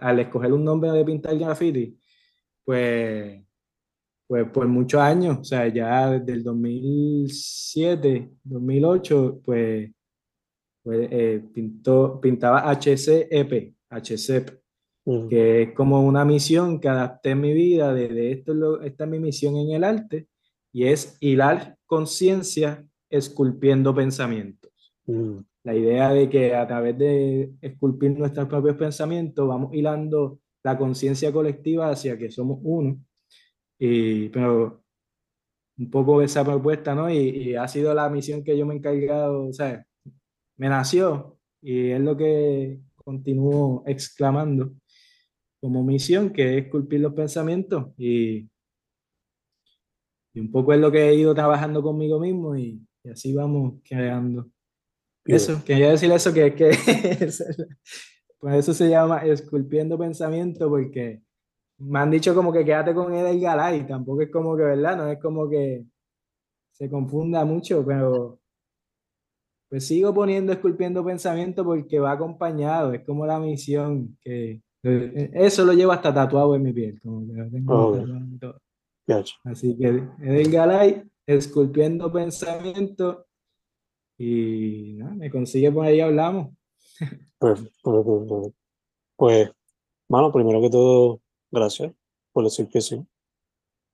al 0.00 0.20
escoger 0.20 0.52
un 0.52 0.64
nombre 0.64 0.90
de 0.90 1.04
pintar 1.04 1.36
graffiti, 1.38 1.98
pues, 2.64 3.42
pues 4.26 4.48
por 4.50 4.68
muchos 4.68 5.00
años, 5.00 5.38
o 5.40 5.44
sea, 5.44 5.66
ya 5.68 6.10
desde 6.10 6.32
el 6.32 6.44
2007, 6.44 8.30
2008, 8.44 9.40
pues, 9.44 9.90
pues 10.82 11.08
eh, 11.10 11.42
pintó, 11.52 12.20
pintaba 12.20 12.70
HCEP, 12.70 13.74
HCEP, 13.90 14.60
Ujú. 15.04 15.28
que 15.28 15.62
es 15.62 15.72
como 15.72 16.02
una 16.02 16.24
misión 16.24 16.78
que 16.78 16.88
adapté 16.88 17.30
en 17.30 17.40
mi 17.40 17.52
vida, 17.52 17.92
de, 17.92 18.08
de 18.08 18.32
esto 18.32 18.80
esta 18.82 19.04
es 19.04 19.10
mi 19.10 19.18
misión 19.18 19.56
en 19.56 19.70
el 19.70 19.84
arte, 19.84 20.28
y 20.72 20.84
es 20.84 21.16
hilar 21.20 21.76
conciencia 21.86 22.86
esculpiendo 23.08 23.94
pensamientos. 23.94 24.94
Ujú. 25.06 25.44
La 25.62 25.74
idea 25.74 26.10
de 26.12 26.28
que 26.30 26.54
a 26.54 26.66
través 26.66 26.96
de 26.98 27.52
esculpir 27.60 28.18
nuestros 28.18 28.48
propios 28.48 28.76
pensamientos 28.76 29.46
vamos 29.46 29.74
hilando 29.74 30.40
la 30.62 30.78
conciencia 30.78 31.32
colectiva 31.32 31.90
hacia 31.90 32.18
que 32.18 32.30
somos 32.30 32.58
uno. 32.62 32.98
Y, 33.78 34.28
pero 34.30 34.82
un 35.78 35.90
poco 35.90 36.22
esa 36.22 36.44
propuesta, 36.44 36.94
¿no? 36.94 37.10
Y, 37.10 37.54
ha 37.56 37.66
sido 37.68 37.94
la 37.94 38.08
misión 38.10 38.44
que 38.44 38.56
yo 38.56 38.66
me 38.66 38.74
he 38.74 38.76
encargado, 38.78 39.48
o 39.48 39.52
sea, 39.52 39.84
me 40.56 40.68
nació 40.68 41.38
y 41.62 41.90
es 41.90 42.00
lo 42.00 42.16
que 42.16 42.80
continúo 42.96 43.82
exclamando 43.86 44.72
como 45.60 45.82
misión, 45.84 46.32
que 46.32 46.58
es 46.58 46.64
esculpir 46.64 47.00
los 47.00 47.14
pensamientos 47.14 47.92
y, 47.98 48.48
y 50.34 50.40
un 50.40 50.50
poco 50.52 50.72
es 50.72 50.80
lo 50.80 50.92
que 50.92 51.08
he 51.08 51.14
ido 51.14 51.34
trabajando 51.34 51.82
conmigo 51.82 52.20
mismo 52.20 52.56
y 52.56 52.82
así 53.10 53.34
vamos 53.34 53.80
creando. 53.84 54.50
Eso, 55.24 55.62
quería 55.64 55.90
decir 55.90 56.10
eso, 56.12 56.32
que 56.32 56.46
es 56.46 56.54
que 56.54 56.70
por 58.38 58.54
eso 58.54 58.72
se 58.72 58.88
llama 58.88 59.18
esculpiendo 59.24 59.98
pensamiento, 59.98 60.68
porque 60.68 61.22
me 61.78 61.98
han 61.98 62.10
dicho 62.10 62.34
como 62.34 62.52
que 62.52 62.64
quédate 62.64 62.94
con 62.94 63.14
él 63.14 63.26
el 63.26 63.40
Galay, 63.40 63.86
tampoco 63.86 64.22
es 64.22 64.30
como 64.30 64.56
que, 64.56 64.62
¿verdad? 64.62 64.96
No 64.96 65.08
es 65.08 65.18
como 65.20 65.48
que 65.48 65.84
se 66.72 66.90
confunda 66.90 67.44
mucho, 67.44 67.84
pero 67.84 68.40
pues 69.68 69.86
sigo 69.86 70.12
poniendo 70.12 70.52
esculpiendo 70.52 71.04
pensamiento 71.04 71.64
porque 71.64 72.00
va 72.00 72.12
acompañado, 72.12 72.92
es 72.92 73.04
como 73.04 73.26
la 73.26 73.38
misión 73.38 74.16
que, 74.20 74.62
Eh, 74.82 75.30
Eso 75.34 75.64
lo 75.64 75.74
llevo 75.74 75.92
hasta 75.92 76.12
tatuado 76.12 76.54
en 76.56 76.62
mi 76.62 76.72
piel, 76.72 76.98
como 77.02 77.26
que 77.26 77.34
lo 77.34 77.50
tengo 77.50 77.74
Oh, 77.74 77.92
tatuado 77.96 78.26
y 78.34 78.38
todo. 78.38 78.60
Así 79.44 79.76
que 79.76 80.02
Edel 80.22 80.50
Galay, 80.50 81.02
esculpiendo 81.26 82.10
pensamiento, 82.10 83.26
y 84.22 84.92
nada, 84.98 85.14
me 85.14 85.30
consigue 85.30 85.72
por 85.72 85.86
ahí 85.86 85.98
hablamos. 85.98 86.54
Perfecto, 87.38 87.80
perfecto, 87.82 88.26
perfecto. 88.28 88.58
Pues, 89.16 89.50
mano, 90.10 90.30
primero 90.30 90.60
que 90.60 90.68
todo, 90.68 91.22
gracias 91.50 91.94
por 92.30 92.44
decir 92.44 92.68
que 92.68 92.82
sí. 92.82 93.02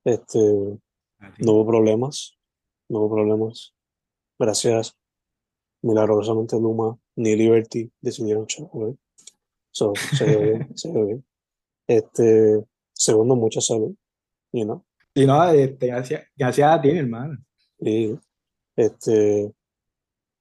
Este, 0.03 0.39
no 0.39 1.53
hubo 1.53 1.65
problemas, 1.65 2.37
no 2.89 2.99
hubo 2.99 3.15
problemas. 3.15 3.73
Gracias, 4.37 4.97
milagrosamente 5.81 6.59
Luma 6.59 6.99
ni 7.15 7.37
Liberty 7.37 7.89
decidieron 8.01 8.47
chocar. 8.47 8.95
So, 9.71 9.93
se 9.95 10.25
dio 10.25 10.41
bien, 10.41 10.67
se 10.77 10.91
dio 10.91 11.05
bien. 11.05 11.25
Este, 11.87 12.65
segundo, 12.91 13.37
mucha 13.37 13.61
salud, 13.61 13.95
you 14.51 14.65
know. 14.65 14.83
Y 15.13 15.25
no, 15.25 15.49
este, 15.51 15.87
gracias, 15.87 16.27
gracias 16.35 16.69
a 16.69 16.81
ti, 16.81 16.89
hermano. 16.89 17.37
Y 17.79 18.13
este, 18.75 19.53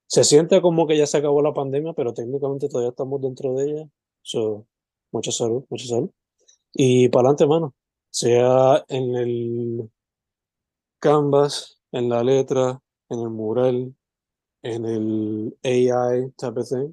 se 0.06 0.24
siente 0.24 0.60
como 0.62 0.86
que 0.86 0.96
ya 0.96 1.06
se 1.06 1.18
acabó 1.18 1.42
la 1.42 1.54
pandemia, 1.54 1.92
pero 1.92 2.14
técnicamente 2.14 2.68
todavía 2.68 2.90
estamos 2.90 3.20
dentro 3.20 3.54
de 3.54 3.70
ella. 3.70 3.88
So, 4.22 4.66
mucha 5.12 5.32
salud, 5.32 5.64
mucha 5.68 5.86
salud. 5.86 6.10
Y 6.72 7.08
para 7.08 7.28
adelante, 7.28 7.46
mano. 7.46 7.74
Sea 8.10 8.84
en 8.88 9.14
el 9.14 9.90
canvas, 10.98 11.80
en 11.92 12.08
la 12.08 12.22
letra, 12.22 12.80
en 13.08 13.20
el 13.20 13.30
mural, 13.30 13.94
en 14.62 14.84
el 14.84 15.56
AI 15.62 16.30
type 16.36 16.60
of 16.60 16.68
thing, 16.68 16.92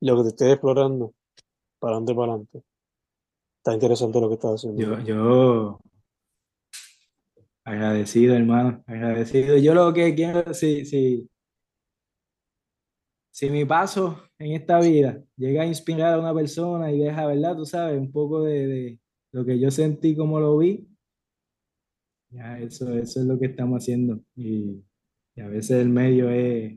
lo 0.00 0.16
que 0.16 0.22
te 0.22 0.28
estés 0.28 0.52
explorando, 0.52 1.14
para 1.78 1.96
adelante, 1.96 2.14
para 2.14 2.32
adelante. 2.32 2.62
Está 3.58 3.74
interesante 3.74 4.20
lo 4.20 4.28
que 4.28 4.34
estás 4.34 4.54
haciendo. 4.54 4.80
Yo, 4.80 5.00
yo 5.00 5.80
agradecido, 7.64 8.34
hermano, 8.34 8.82
agradecido. 8.86 9.56
Yo 9.56 9.74
lo 9.74 9.92
que 9.92 10.14
quiero, 10.14 10.54
si, 10.54 10.84
si, 10.84 11.28
si 13.30 13.48
mi 13.50 13.64
paso 13.64 14.22
en 14.38 14.52
esta 14.52 14.80
vida 14.80 15.22
llega 15.36 15.62
a 15.62 15.66
inspirar 15.66 16.14
a 16.14 16.18
una 16.20 16.34
persona 16.34 16.90
y 16.92 16.98
deja, 16.98 17.26
¿verdad? 17.26 17.56
Tú 17.56 17.64
sabes, 17.66 17.98
un 17.98 18.10
poco 18.10 18.42
de, 18.42 18.66
de 18.66 19.00
lo 19.32 19.44
que 19.44 19.58
yo 19.58 19.70
sentí, 19.70 20.16
como 20.16 20.40
lo 20.40 20.58
vi, 20.58 20.88
ya 22.30 22.58
eso, 22.58 22.92
eso 22.94 23.20
es 23.20 23.26
lo 23.26 23.38
que 23.38 23.46
estamos 23.46 23.82
haciendo. 23.82 24.20
Y, 24.36 24.84
y 25.34 25.40
a 25.40 25.48
veces 25.48 25.72
el 25.80 25.88
medio 25.88 26.30
es, 26.30 26.74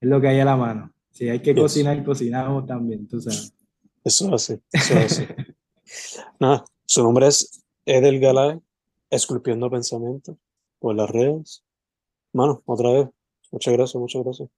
es 0.00 0.08
lo 0.08 0.20
que 0.20 0.28
hay 0.28 0.40
a 0.40 0.44
la 0.44 0.56
mano. 0.56 0.92
Si 1.10 1.28
hay 1.28 1.40
que 1.40 1.52
Yes. 1.54 1.62
cocinar, 1.62 2.04
cocinamos 2.04 2.66
también, 2.66 3.06
tú 3.06 3.20
sabes. 3.20 3.54
Eso 4.04 4.34
hace, 4.34 4.60
eso 4.72 4.98
hace. 4.98 5.28
Nada, 6.40 6.64
su 6.86 7.02
nombre 7.02 7.26
es 7.28 7.62
Edel 7.84 8.18
Galay, 8.18 8.58
esculpiendo 9.10 9.70
pensamiento 9.70 10.38
por 10.78 10.96
las 10.96 11.10
redes. 11.10 11.64
Mano, 12.32 12.62
otra 12.64 12.90
vez, 12.92 13.08
muchas 13.50 13.74
gracias, 13.74 14.00
muchas 14.00 14.22
gracias. 14.24 14.48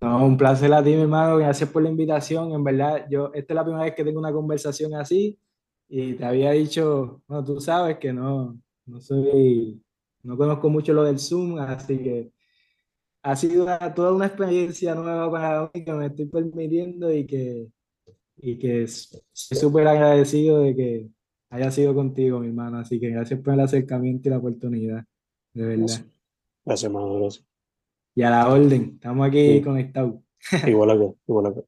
No, 0.00 0.26
un 0.26 0.36
placer 0.36 0.72
a 0.72 0.82
ti, 0.82 0.90
mi 0.90 1.02
hermano. 1.02 1.36
Gracias 1.38 1.70
por 1.70 1.82
la 1.82 1.88
invitación. 1.88 2.52
En 2.52 2.64
verdad, 2.64 3.06
yo, 3.10 3.30
esta 3.32 3.52
es 3.52 3.54
la 3.54 3.64
primera 3.64 3.84
vez 3.84 3.94
que 3.94 4.04
tengo 4.04 4.18
una 4.18 4.32
conversación 4.32 4.94
así 4.94 5.38
y 5.88 6.14
te 6.14 6.24
había 6.24 6.50
dicho, 6.52 7.22
bueno, 7.26 7.44
tú 7.44 7.60
sabes 7.60 7.98
que 7.98 8.12
no, 8.12 8.58
no 8.86 9.00
soy, 9.00 9.80
no 10.22 10.36
conozco 10.36 10.68
mucho 10.68 10.92
lo 10.92 11.04
del 11.04 11.18
Zoom, 11.18 11.58
así 11.58 11.98
que 11.98 12.32
ha 13.22 13.36
sido 13.36 13.64
una- 13.64 13.94
toda 13.94 14.12
una 14.14 14.26
experiencia 14.26 14.94
nueva 14.94 15.30
para 15.30 15.70
mí 15.74 15.84
que 15.84 15.92
me 15.92 16.06
estoy 16.06 16.26
permitiendo 16.26 17.12
y 17.12 17.26
que, 17.26 17.68
y 18.38 18.58
que 18.58 18.82
estoy 18.84 19.22
súper 19.34 19.86
agradecido 19.88 20.60
de 20.60 20.76
que 20.76 21.08
haya 21.50 21.70
sido 21.70 21.94
contigo, 21.94 22.40
mi 22.40 22.48
hermano. 22.48 22.78
Así 22.78 23.00
que 23.00 23.10
gracias 23.10 23.40
por 23.40 23.54
el 23.54 23.60
acercamiento 23.60 24.28
y 24.28 24.32
la 24.32 24.38
oportunidad, 24.38 25.04
de 25.54 25.62
verdad. 25.66 25.86
Gracias, 25.86 26.06
gracias, 26.64 26.92
mano, 26.92 27.14
gracias. 27.20 27.53
Y 28.14 28.22
a 28.22 28.30
la 28.30 28.48
orden, 28.48 28.92
estamos 28.94 29.26
aquí 29.26 29.54
Sí. 29.58 29.62
conectados. 29.62 30.14
Igual 30.66 30.90
acá, 30.90 31.04
igual 31.26 31.46
acá. 31.46 31.60